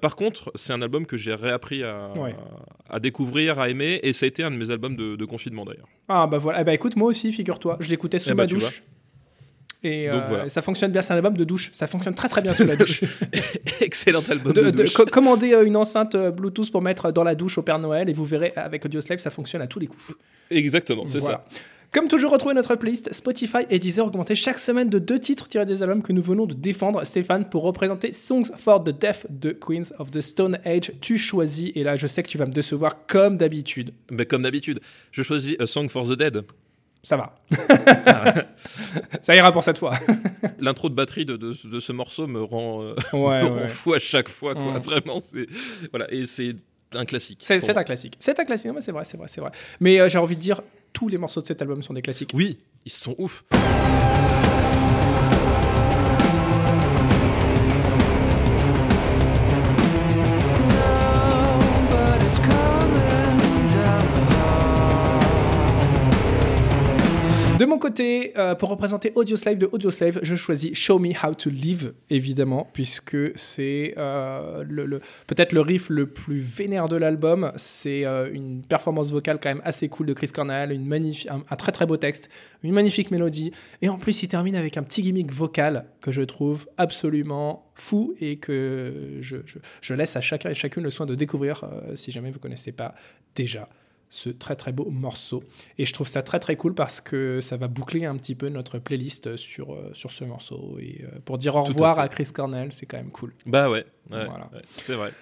Par 0.00 0.16
contre, 0.16 0.50
c'est 0.54 0.72
un 0.72 0.80
album 0.80 1.04
que 1.04 1.16
j'ai 1.16 1.34
réappris 1.34 1.82
à, 1.82 2.10
Ouais. 2.16 2.34
à 2.88 3.00
découvrir, 3.00 3.58
à 3.58 3.68
aimer, 3.68 4.00
et 4.02 4.12
ça 4.12 4.24
a 4.24 4.28
été 4.28 4.42
un 4.42 4.50
de 4.50 4.56
mes 4.56 4.70
albums 4.70 4.96
de, 4.96 5.16
de 5.16 5.24
confinement 5.24 5.64
d'ailleurs. 5.64 5.88
Ah 6.08 6.26
bah 6.26 6.38
voilà, 6.38 6.60
Eh 6.60 6.64
bah 6.64 6.72
écoute, 6.74 6.96
moi 6.96 7.08
aussi, 7.08 7.32
figure-toi, 7.32 7.76
je 7.80 7.88
l'écoutais 7.90 8.18
sous 8.18 8.30
Eh 8.30 8.34
bah, 8.34 8.44
ma 8.44 8.46
tu 8.46 8.54
douche. 8.54 8.82
Et 9.84 10.06
Donc 10.06 10.14
euh, 10.14 10.26
voilà. 10.28 10.48
ça 10.48 10.62
fonctionne 10.62 10.92
bien, 10.92 11.02
c'est 11.02 11.12
un 11.12 11.16
album 11.16 11.36
de 11.36 11.44
douche. 11.44 11.70
Ça 11.72 11.86
fonctionne 11.86 12.14
très 12.14 12.28
très 12.28 12.40
bien 12.40 12.54
sous 12.54 12.64
la 12.64 12.76
douche. 12.76 13.02
Excellent 13.80 14.22
album. 14.30 14.52
De- 14.52 14.70
douche. 14.70 14.94
co- 14.94 15.06
commandez 15.06 15.52
euh, 15.54 15.64
une 15.64 15.76
enceinte 15.76 16.14
euh, 16.14 16.30
Bluetooth 16.30 16.70
pour 16.70 16.82
mettre 16.82 17.10
dans 17.12 17.24
la 17.24 17.34
douche 17.34 17.58
au 17.58 17.62
Père 17.62 17.78
Noël 17.78 18.08
et 18.08 18.12
vous 18.12 18.24
verrez 18.24 18.52
avec 18.56 18.84
Audioslave, 18.84 19.18
ça 19.18 19.30
fonctionne 19.30 19.62
à 19.62 19.66
tous 19.66 19.78
les 19.80 19.86
coups. 19.88 20.12
Exactement, 20.50 21.04
c'est 21.06 21.18
Voilà. 21.18 21.44
ça. 21.50 21.58
Comme 21.90 22.08
toujours, 22.08 22.30
retrouvez 22.32 22.54
notre 22.54 22.74
playlist 22.74 23.12
Spotify 23.12 23.58
et 23.68 23.78
Deezer 23.78 24.06
augmentée 24.06 24.34
chaque 24.34 24.58
semaine 24.58 24.88
de 24.88 24.98
deux 24.98 25.18
titres 25.20 25.46
tirés 25.46 25.66
des 25.66 25.82
albums 25.82 26.00
que 26.02 26.14
nous 26.14 26.22
venons 26.22 26.46
de 26.46 26.54
défendre. 26.54 27.04
Stéphane, 27.04 27.50
pour 27.50 27.64
représenter 27.64 28.14
Songs 28.14 28.44
for 28.56 28.82
the 28.82 28.98
Deaf 28.98 29.26
de 29.28 29.50
Queens 29.52 29.92
of 29.98 30.10
the 30.10 30.22
Stone 30.22 30.58
Age, 30.64 30.92
tu 31.02 31.18
choisis, 31.18 31.70
et 31.74 31.82
là 31.84 31.96
je 31.96 32.06
sais 32.06 32.22
que 32.22 32.28
tu 32.28 32.38
vas 32.38 32.46
me 32.46 32.52
décevoir 32.52 33.04
comme 33.06 33.36
d'habitude. 33.36 33.92
Mais 34.10 34.24
comme 34.24 34.42
d'habitude, 34.42 34.80
je 35.10 35.22
choisis 35.22 35.54
A 35.58 35.66
Song 35.66 35.90
for 35.90 36.08
the 36.08 36.16
Dead. 36.16 36.44
Ça 37.02 37.16
va. 37.16 37.34
Ça 39.20 39.34
ira 39.34 39.50
pour 39.52 39.64
cette 39.64 39.78
fois. 39.78 39.92
L'intro 40.60 40.88
de 40.88 40.94
batterie 40.94 41.24
de, 41.24 41.36
de- 41.36 41.56
de 41.64 41.80
ce 41.80 41.92
morceau 41.92 42.26
me 42.28 42.42
rend, 42.42 42.82
euh, 42.82 42.94
Ouais, 43.12 43.42
me 43.42 43.48
ouais. 43.50 43.62
rend 43.62 43.68
fou 43.68 43.94
à 43.94 43.98
chaque 43.98 44.28
fois. 44.28 44.54
Quoi. 44.54 44.72
Mm. 44.72 44.78
Vraiment, 44.78 45.18
c'est 45.20 45.46
voilà, 45.90 46.06
et 46.12 46.26
c'est 46.26 46.54
un 46.94 47.04
classique. 47.04 47.40
C'est 47.42 47.76
un 47.76 47.82
classique. 47.84 48.14
C'est 48.20 48.38
un 48.38 48.44
classique, 48.44 48.70
c'est 48.80 48.92
vrai, 48.92 49.04
c'est 49.04 49.16
vrai, 49.16 49.26
c'est 49.28 49.40
vrai. 49.40 49.50
Mais 49.80 50.00
euh, 50.00 50.08
j'ai 50.08 50.18
envie 50.18 50.36
de 50.36 50.40
dire, 50.40 50.60
tous 50.92 51.08
les 51.08 51.18
morceaux 51.18 51.40
de 51.40 51.46
cet 51.46 51.60
album 51.62 51.82
sont 51.82 51.94
des 51.94 52.02
classiques. 52.02 52.30
Oui, 52.34 52.58
ils 52.84 52.92
sont 52.92 53.14
ouf. 53.18 53.44
Euh, 68.00 68.54
pour 68.54 68.68
représenter 68.68 69.12
Audioslave 69.14 69.58
de 69.58 69.68
Audioslave, 69.72 70.20
je 70.22 70.34
choisis 70.34 70.74
Show 70.74 70.98
Me 70.98 71.10
How 71.10 71.34
to 71.34 71.50
Live, 71.50 71.92
évidemment, 72.10 72.68
puisque 72.72 73.16
c'est 73.36 73.94
euh, 73.98 74.64
le, 74.68 75.00
peut-être 75.26 75.52
le 75.52 75.60
riff 75.60 75.88
le 75.88 76.06
plus 76.06 76.40
vénère 76.40 76.86
de 76.88 76.96
l'album. 76.96 77.52
C'est 77.56 78.04
euh, 78.04 78.30
une 78.32 78.62
performance 78.62 79.10
vocale 79.12 79.38
quand 79.42 79.48
même 79.50 79.62
assez 79.64 79.88
cool 79.88 80.06
de 80.06 80.12
Chris 80.12 80.28
Cornell, 80.28 80.72
un, 81.28 81.56
très 81.56 81.72
très 81.72 81.86
beau 81.86 81.96
texte, 81.96 82.28
une 82.62 82.72
magnifique 82.72 83.10
mélodie, 83.10 83.52
et 83.80 83.88
en 83.88 83.98
plus 83.98 84.22
il 84.22 84.28
termine 84.28 84.56
avec 84.56 84.76
un 84.76 84.82
petit 84.82 85.02
gimmick 85.02 85.32
vocal 85.32 85.86
que 86.00 86.12
je 86.12 86.22
trouve 86.22 86.66
absolument 86.76 87.70
fou 87.74 88.14
et 88.20 88.36
que 88.36 89.18
je, 89.20 89.38
je- 89.80 89.94
laisse 89.94 90.16
à 90.16 90.20
chacun 90.20 90.50
et 90.50 90.54
chacune 90.54 90.82
le 90.82 90.90
soin 90.90 91.06
de 91.06 91.14
découvrir 91.14 91.64
si 91.94 92.10
jamais 92.12 92.30
vous 92.30 92.38
connaissez 92.38 92.72
pas 92.72 92.94
déjà 93.34 93.68
ce 94.12 94.28
très 94.28 94.56
très 94.56 94.72
beau 94.72 94.90
morceau. 94.90 95.42
Et 95.78 95.86
je 95.86 95.92
trouve 95.94 96.06
ça 96.06 96.22
très 96.22 96.38
très 96.38 96.54
cool 96.54 96.74
parce 96.74 97.00
que 97.00 97.40
ça 97.40 97.56
va 97.56 97.66
boucler 97.66 98.04
un 98.04 98.14
petit 98.16 98.34
peu 98.34 98.50
notre 98.50 98.78
playlist 98.78 99.36
sur, 99.36 99.72
euh, 99.72 99.90
sur 99.94 100.10
ce 100.10 100.24
morceau. 100.24 100.76
Et 100.78 101.00
euh, 101.02 101.18
pour 101.24 101.38
dire 101.38 101.56
au 101.56 101.60
à 101.60 101.62
revoir 101.62 101.98
à, 101.98 102.08
Chris 102.08 102.28
Cornell, 102.32 102.72
c'est 102.72 102.84
quand 102.84 102.98
même 102.98 103.10
cool. 103.10 103.32
Bah 103.46 103.70
ouais, 103.70 103.86
ouais, 104.10 104.26
Voilà. 104.26 104.50
ouais, 104.52 104.62
c'est 104.76 104.94
vrai. 104.94 105.12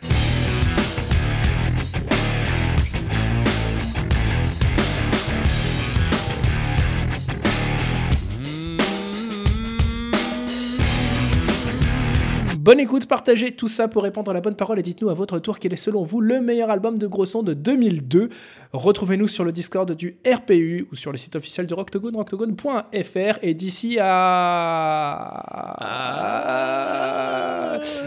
Bonne 12.61 12.79
écoute, 12.79 13.07
partagez 13.07 13.53
tout 13.53 13.69
ça 13.69 13.89
pour 13.89 14.03
répondre 14.03 14.31
à 14.31 14.35
la 14.35 14.43
bonne 14.43 14.55
parole 14.55 14.79
et 14.79 14.83
dites-nous 14.83 15.09
à 15.09 15.15
votre 15.15 15.39
tour 15.39 15.59
quel 15.59 15.73
est 15.73 15.77
selon 15.77 16.03
vous 16.03 16.21
le 16.21 16.43
meilleur 16.43 16.69
album 16.69 16.99
de 16.99 17.07
gros 17.07 17.25
son 17.25 17.43
de 17.43 17.55
2002. 17.55 18.29
Retrouvez-nous 18.75 19.29
sur 19.29 19.45
le 19.45 19.53
Discord 19.53 19.91
du 19.91 20.19
RPU 20.31 20.87
ou 20.93 20.95
sur 20.95 21.11
le 21.11 21.17
site 21.17 21.37
officiel 21.37 21.67
de 21.67 21.73
Rocktogone, 21.73 22.17
rocktogone.fr 22.17 23.39
et 23.41 23.55
d'ici 23.55 23.97
à... 23.99 25.41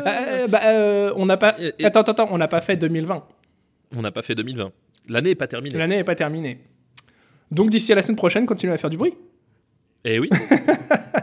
Euh, 0.05 0.47
bah, 0.47 0.61
euh, 0.65 1.11
on 1.15 1.25
n'a 1.25 1.37
pas... 1.37 1.55
Attends, 1.83 2.01
attends, 2.01 2.11
attends, 2.11 2.27
on 2.29 2.37
n'a 2.37 2.47
pas 2.47 2.61
fait 2.61 2.77
2020. 2.77 3.23
On 3.95 4.03
n'a 4.03 4.11
pas 4.11 4.21
fait 4.21 4.35
2020. 4.35 4.71
L'année 5.09 5.29
n'est 5.29 5.35
pas 5.35 5.47
terminée. 5.47 5.75
L'année 5.75 5.95
n'est 5.95 6.03
pas 6.03 6.13
terminée. 6.13 6.59
Donc 7.49 7.71
d'ici 7.71 7.91
à 7.91 7.95
la 7.95 8.03
semaine 8.03 8.17
prochaine, 8.17 8.45
continuez 8.45 8.75
à 8.75 8.77
faire 8.77 8.91
du 8.91 8.97
bruit. 8.97 9.15
Eh 10.05 10.19
oui. 10.19 10.29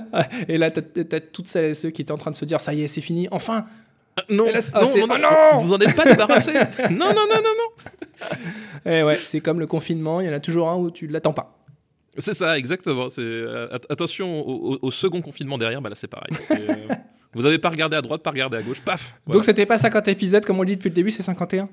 Et 0.48 0.58
là, 0.58 0.70
t'as 0.70 1.20
toutes 1.20 1.48
celles 1.48 1.70
et 1.70 1.74
ceux 1.74 1.90
qui 1.90 2.02
étaient 2.02 2.12
en 2.12 2.18
train 2.18 2.30
de 2.30 2.36
se 2.36 2.44
dire, 2.44 2.60
ça 2.60 2.74
y 2.74 2.82
est, 2.82 2.86
c'est 2.88 3.00
fini, 3.00 3.28
enfin 3.30 3.64
non, 4.28 4.44
là, 4.44 4.58
ah, 4.74 4.84
non, 4.84 5.06
non, 5.06 5.14
ah, 5.14 5.52
non 5.54 5.58
vous 5.60 5.72
en 5.72 5.78
êtes 5.78 5.96
pas 5.96 6.04
débarrassé. 6.04 6.52
non, 6.90 7.14
non, 7.14 7.26
non, 7.28 7.36
non, 7.36 7.54
non. 7.56 8.90
Et 8.90 9.02
ouais, 9.02 9.14
c'est 9.14 9.40
comme 9.40 9.58
le 9.58 9.66
confinement, 9.66 10.20
il 10.20 10.26
y 10.26 10.30
en 10.30 10.34
a 10.34 10.40
toujours 10.40 10.68
un 10.68 10.76
où 10.76 10.90
tu 10.90 11.06
l'attends 11.06 11.32
pas. 11.32 11.58
C'est 12.18 12.34
ça, 12.34 12.58
exactement. 12.58 13.08
C'est 13.08 13.22
euh, 13.22 13.68
at- 13.72 13.90
attention 13.90 14.46
au, 14.46 14.90
second 14.90 15.22
confinement 15.22 15.56
derrière. 15.56 15.80
Bah 15.80 15.88
là, 15.88 15.94
c'est 15.94 16.08
pareil. 16.08 16.30
Euh, 16.50 16.74
Vous 17.34 17.46
avez 17.46 17.58
pas 17.58 17.70
regardé 17.70 17.96
à 17.96 18.02
droite, 18.02 18.22
pas 18.22 18.30
regardé 18.30 18.58
à 18.58 18.62
gauche, 18.62 18.82
paf. 18.82 19.18
Voilà. 19.24 19.38
Donc 19.38 19.44
c'était 19.44 19.64
pas 19.64 19.78
50 19.78 20.08
épisodes 20.08 20.44
comme 20.44 20.60
on 20.60 20.64
dit 20.64 20.76
depuis 20.76 20.90
le 20.90 20.94
début, 20.94 21.10
c'est 21.10 21.22
51 21.22 21.70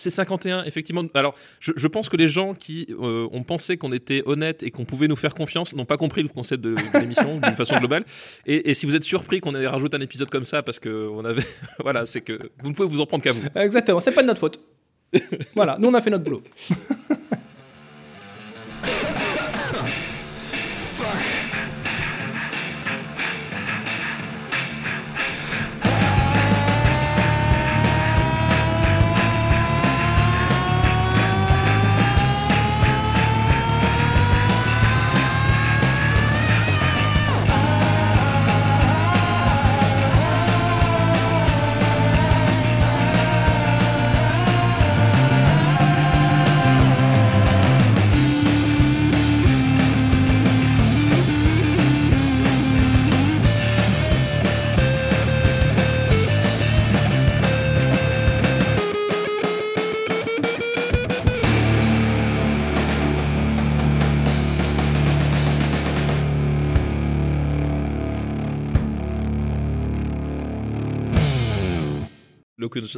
C'est 0.00 0.08
51, 0.08 0.64
effectivement. 0.64 1.04
Alors, 1.12 1.34
je, 1.58 1.72
je 1.76 1.86
pense 1.86 2.08
que 2.08 2.16
les 2.16 2.26
gens 2.26 2.54
qui 2.54 2.86
euh, 2.88 3.28
ont 3.32 3.42
pensé 3.42 3.76
qu'on 3.76 3.92
était 3.92 4.22
honnête 4.24 4.62
et 4.62 4.70
qu'on 4.70 4.86
pouvait 4.86 5.08
nous 5.08 5.16
faire 5.16 5.34
confiance 5.34 5.74
n'ont 5.74 5.84
pas 5.84 5.98
compris 5.98 6.22
le 6.22 6.30
concept 6.30 6.62
de, 6.64 6.70
de 6.70 6.98
l'émission 6.98 7.38
d'une 7.38 7.54
façon 7.54 7.76
globale. 7.76 8.06
Et, 8.46 8.70
et 8.70 8.74
si 8.74 8.86
vous 8.86 8.94
êtes 8.94 9.04
surpris 9.04 9.40
qu'on 9.40 9.54
ait 9.54 9.66
rajouté 9.66 9.98
un 9.98 10.00
épisode 10.00 10.30
comme 10.30 10.46
ça 10.46 10.62
parce 10.62 10.78
que 10.78 11.06
on 11.12 11.22
avait, 11.26 11.42
voilà, 11.80 12.06
c'est 12.06 12.22
que 12.22 12.50
vous 12.62 12.70
ne 12.70 12.74
pouvez 12.74 12.88
vous 12.88 13.02
en 13.02 13.06
prendre 13.06 13.22
qu'à 13.22 13.32
vous. 13.32 13.42
Exactement, 13.54 14.00
c'est 14.00 14.14
pas 14.14 14.22
de 14.22 14.28
notre 14.28 14.40
faute. 14.40 14.58
voilà, 15.54 15.76
nous 15.78 15.88
on 15.88 15.94
a 15.94 16.00
fait 16.00 16.08
notre 16.08 16.24
boulot. 16.24 16.42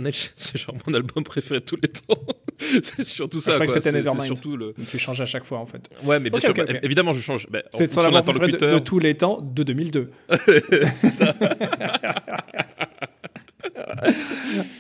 C'est 0.37 0.59
genre 0.59 0.75
mon 0.87 0.95
album 0.95 1.25
préféré 1.25 1.61
de 1.61 1.65
tous 1.65 1.77
les 1.83 1.89
temps. 1.89 2.21
c'est 2.83 3.07
surtout 3.07 3.41
ça. 3.41 3.53
je 3.53 3.57
crois 3.57 3.67
que 3.67 3.73
c'était 3.73 3.93
Nevermind. 3.93 4.27
surtout 4.27 4.57
le. 4.57 4.75
Tu 4.91 4.99
changes 4.99 5.21
à 5.21 5.25
chaque 5.25 5.45
fois 5.45 5.59
en 5.59 5.67
fait. 5.67 5.89
Ouais, 6.05 6.19
mais 6.21 6.31
bien 6.31 6.41
sûr, 6.41 6.55
bah, 6.55 6.65
évidemment, 6.83 7.13
je 7.13 7.21
change. 7.21 7.49
Bah, 7.51 7.63
C'est 7.73 7.89
ton 7.89 8.03
album 8.03 8.23
préféré 8.23 8.53
de, 8.53 8.57
de 8.75 8.79
tous 8.79 8.99
les 8.99 9.17
temps 9.17 9.41
de 9.41 9.63
2002. 9.63 10.11
c'est 10.95 11.11
ça. 11.11 11.35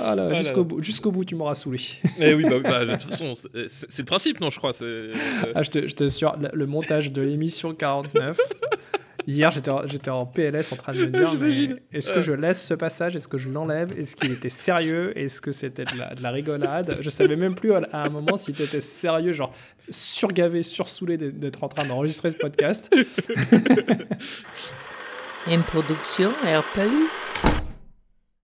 Ah 0.00 0.14
là, 0.14 0.32
jusqu'au 0.34 0.64
bout, 0.64 0.82
jusqu'au 0.82 1.10
bout, 1.12 1.24
tu 1.24 1.34
m'auras 1.34 1.54
saoulé. 1.54 1.78
Eh 2.20 2.34
oui, 2.34 2.44
bah, 2.48 2.58
bah, 2.62 2.84
de 2.84 2.92
toute 2.92 3.10
façon, 3.10 3.34
c'est 3.66 3.98
le 3.98 4.04
principe, 4.04 4.40
non, 4.40 4.50
je 4.50 4.58
crois. 4.58 4.72
Euh, 4.82 5.12
Ah, 5.54 5.62
je 5.62 5.70
te, 5.70 5.86
je 5.86 5.94
t'assure, 5.94 6.36
le, 6.40 6.48
le 6.52 6.66
montage 6.66 7.12
de 7.12 7.22
l'émission 7.22 7.74
49. 7.74 8.38
Hier, 9.26 9.50
j'étais 9.50 9.70
en, 9.70 9.86
j'étais 9.86 10.10
en 10.10 10.26
PLS 10.26 10.72
en 10.72 10.76
train 10.76 10.92
de 10.92 10.98
me 10.98 11.06
dire 11.10 11.34
mais 11.38 11.76
est-ce 11.92 12.12
que 12.12 12.20
je 12.20 12.32
laisse 12.32 12.62
ce 12.62 12.74
passage? 12.74 13.14
Est-ce 13.16 13.28
que 13.28 13.38
je 13.38 13.48
l'enlève? 13.48 13.92
Est-ce 13.98 14.16
qu'il 14.16 14.32
était 14.32 14.48
sérieux? 14.48 15.16
Est-ce 15.18 15.40
que 15.40 15.52
c'était 15.52 15.84
de 15.84 15.96
la, 15.98 16.14
de 16.14 16.22
la 16.22 16.30
rigolade? 16.30 16.98
Je 17.00 17.10
savais 17.10 17.36
même 17.36 17.54
plus 17.54 17.72
à, 17.74 17.82
un 18.04 18.08
moment 18.08 18.36
si 18.36 18.52
tu 18.52 18.62
étais 18.62 18.80
sérieux, 18.80 19.32
genre 19.32 19.52
surgavé, 19.90 20.62
sursoulé 20.62 21.16
d'être- 21.16 21.38
d'être 21.38 21.62
en 21.64 21.68
train 21.68 21.84
d'enregistrer 21.84 22.30
ce 22.30 22.36
podcast. 22.36 22.90
Une 25.50 25.62
production 25.62 26.28
RPU. 26.30 27.08